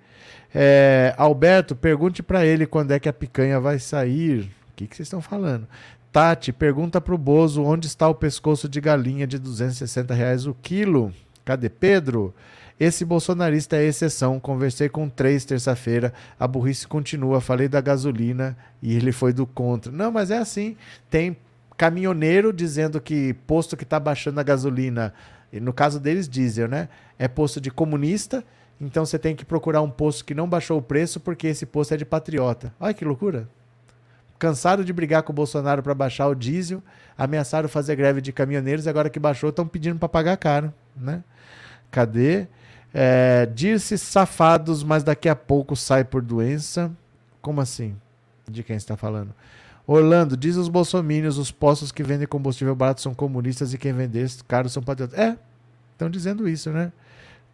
É, 0.54 1.14
Alberto, 1.16 1.74
pergunte 1.74 2.22
para 2.22 2.44
ele 2.44 2.66
quando 2.66 2.90
é 2.90 3.00
que 3.00 3.08
a 3.08 3.12
picanha 3.12 3.58
vai 3.58 3.78
sair. 3.78 4.42
O 4.42 4.76
que, 4.76 4.86
que 4.86 4.96
vocês 4.96 5.06
estão 5.06 5.22
falando? 5.22 5.66
Tati, 6.12 6.52
pergunta 6.52 7.00
pro 7.00 7.16
Bozo 7.16 7.62
onde 7.62 7.86
está 7.86 8.08
o 8.08 8.14
pescoço 8.14 8.68
de 8.68 8.80
galinha 8.80 9.26
de 9.26 9.38
260 9.38 10.12
reais 10.12 10.46
o 10.46 10.54
quilo. 10.54 11.12
Cadê 11.44 11.68
Pedro? 11.68 12.34
Esse 12.80 13.04
bolsonarista 13.04 13.76
é 13.76 13.84
exceção. 13.84 14.40
Conversei 14.40 14.88
com 14.88 15.06
três 15.06 15.44
terça-feira. 15.44 16.14
A 16.38 16.48
burrice 16.48 16.88
continua. 16.88 17.38
Falei 17.38 17.68
da 17.68 17.78
gasolina 17.82 18.56
e 18.80 18.96
ele 18.96 19.12
foi 19.12 19.34
do 19.34 19.46
contra. 19.46 19.92
Não, 19.92 20.10
mas 20.10 20.30
é 20.30 20.38
assim. 20.38 20.78
Tem 21.10 21.36
caminhoneiro 21.76 22.54
dizendo 22.54 22.98
que 22.98 23.34
posto 23.46 23.76
que 23.76 23.84
está 23.84 24.00
baixando 24.00 24.40
a 24.40 24.42
gasolina, 24.42 25.12
no 25.52 25.74
caso 25.74 26.00
deles, 26.00 26.26
diesel, 26.26 26.68
né? 26.68 26.88
É 27.18 27.28
posto 27.28 27.60
de 27.60 27.70
comunista. 27.70 28.42
Então 28.80 29.04
você 29.04 29.18
tem 29.18 29.36
que 29.36 29.44
procurar 29.44 29.82
um 29.82 29.90
posto 29.90 30.24
que 30.24 30.34
não 30.34 30.48
baixou 30.48 30.78
o 30.78 30.82
preço 30.82 31.20
porque 31.20 31.48
esse 31.48 31.66
posto 31.66 31.92
é 31.92 31.98
de 31.98 32.06
patriota. 32.06 32.72
Olha 32.80 32.94
que 32.94 33.04
loucura. 33.04 33.46
Cansaram 34.38 34.82
de 34.82 34.90
brigar 34.90 35.22
com 35.22 35.32
o 35.32 35.36
Bolsonaro 35.36 35.82
para 35.82 35.94
baixar 35.94 36.28
o 36.28 36.34
diesel, 36.34 36.82
ameaçaram 37.16 37.68
fazer 37.68 37.94
greve 37.94 38.22
de 38.22 38.32
caminhoneiros, 38.32 38.86
agora 38.86 39.10
que 39.10 39.20
baixou 39.20 39.50
estão 39.50 39.68
pedindo 39.68 39.98
para 39.98 40.08
pagar 40.08 40.38
caro, 40.38 40.72
né? 40.96 41.22
Cadê? 41.90 42.46
É, 42.93 43.47
Diz-se 43.47 43.97
safados, 43.99 44.82
mas 44.82 45.03
daqui 45.03 45.28
a 45.28 45.36
pouco 45.36 45.76
sai 45.76 46.05
por 46.05 46.22
doença. 46.22 46.91
Como 47.41 47.61
assim? 47.61 47.97
De 48.49 48.62
quem 48.62 48.76
está 48.76 48.97
falando? 48.97 49.32
Orlando, 49.86 50.36
diz 50.36 50.57
os 50.57 50.68
bolsomínios, 50.68 51.38
os 51.38 51.51
postos 51.51 51.91
que 51.91 52.03
vendem 52.03 52.26
combustível 52.26 52.76
barato 52.76 53.01
são 53.01 53.12
comunistas 53.14 53.74
e 53.74 53.78
quem 53.78 53.93
vende 53.93 54.24
caro 54.47 54.68
são 54.68 54.82
patriotas. 54.82 55.18
É, 55.18 55.36
estão 55.93 56.09
dizendo 56.09 56.49
isso, 56.49 56.70
né? 56.70 56.93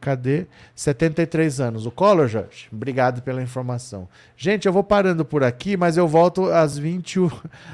Cadê? 0.00 0.46
73 0.74 1.60
anos. 1.60 1.86
O 1.86 1.90
Collor, 1.90 2.28
Jorge, 2.28 2.68
obrigado 2.70 3.22
pela 3.22 3.42
informação. 3.42 4.06
Gente, 4.36 4.66
eu 4.66 4.72
vou 4.72 4.84
parando 4.84 5.24
por 5.24 5.42
aqui, 5.42 5.76
mas 5.76 5.96
eu 5.96 6.06
volto 6.06 6.50
às, 6.50 6.76
20, 6.76 7.20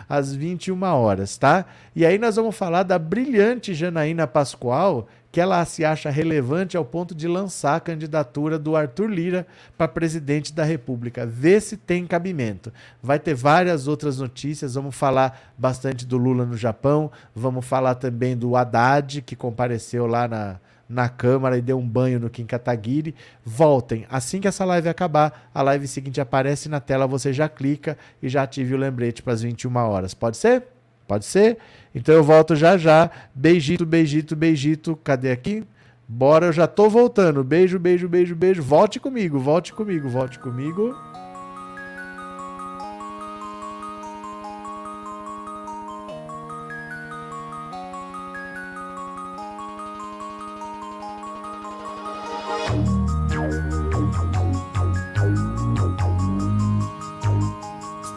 às 0.08 0.32
21 0.32 0.80
horas, 0.84 1.36
tá? 1.36 1.66
E 1.94 2.06
aí 2.06 2.18
nós 2.18 2.36
vamos 2.36 2.56
falar 2.56 2.84
da 2.84 2.98
brilhante 2.98 3.74
Janaína 3.74 4.26
Pascoal, 4.26 5.08
que 5.32 5.40
ela 5.40 5.64
se 5.64 5.82
acha 5.82 6.10
relevante 6.10 6.76
ao 6.76 6.84
ponto 6.84 7.14
de 7.14 7.26
lançar 7.26 7.76
a 7.76 7.80
candidatura 7.80 8.58
do 8.58 8.76
Arthur 8.76 9.08
Lira 9.08 9.46
para 9.78 9.88
presidente 9.88 10.52
da 10.52 10.62
República. 10.62 11.24
Vê 11.24 11.58
se 11.58 11.78
tem 11.78 12.06
cabimento. 12.06 12.70
Vai 13.02 13.18
ter 13.18 13.32
várias 13.32 13.88
outras 13.88 14.18
notícias. 14.18 14.74
Vamos 14.74 14.94
falar 14.94 15.54
bastante 15.56 16.04
do 16.04 16.18
Lula 16.18 16.44
no 16.44 16.54
Japão. 16.54 17.10
Vamos 17.34 17.64
falar 17.64 17.94
também 17.94 18.36
do 18.36 18.54
Haddad, 18.54 19.22
que 19.22 19.34
compareceu 19.34 20.06
lá 20.06 20.28
na, 20.28 20.60
na 20.86 21.08
Câmara 21.08 21.56
e 21.56 21.62
deu 21.62 21.78
um 21.78 21.88
banho 21.88 22.20
no 22.20 22.28
Kim 22.28 22.44
Kataguiri. 22.44 23.14
Voltem. 23.42 24.04
Assim 24.10 24.38
que 24.38 24.46
essa 24.46 24.66
live 24.66 24.90
acabar, 24.90 25.48
a 25.54 25.62
live 25.62 25.88
seguinte 25.88 26.20
aparece 26.20 26.68
na 26.68 26.78
tela, 26.78 27.06
você 27.06 27.32
já 27.32 27.48
clica 27.48 27.96
e 28.22 28.28
já 28.28 28.42
ative 28.42 28.74
o 28.74 28.78
lembrete 28.78 29.22
para 29.22 29.32
as 29.32 29.40
21 29.40 29.74
horas. 29.76 30.12
Pode 30.12 30.36
ser? 30.36 30.71
Pode 31.12 31.26
ser? 31.26 31.58
Então 31.94 32.14
eu 32.14 32.24
volto 32.24 32.56
já 32.56 32.78
já. 32.78 33.10
Beijito, 33.34 33.84
beijito, 33.84 34.34
beijito. 34.34 34.98
Cadê 35.04 35.30
aqui? 35.30 35.62
Bora, 36.08 36.46
eu 36.46 36.52
já 36.54 36.66
tô 36.66 36.88
voltando. 36.88 37.44
Beijo, 37.44 37.78
beijo, 37.78 38.08
beijo, 38.08 38.34
beijo. 38.34 38.62
Volte 38.62 38.98
comigo, 38.98 39.38
volte 39.38 39.74
comigo, 39.74 40.08
volte 40.08 40.38
comigo. 40.38 41.11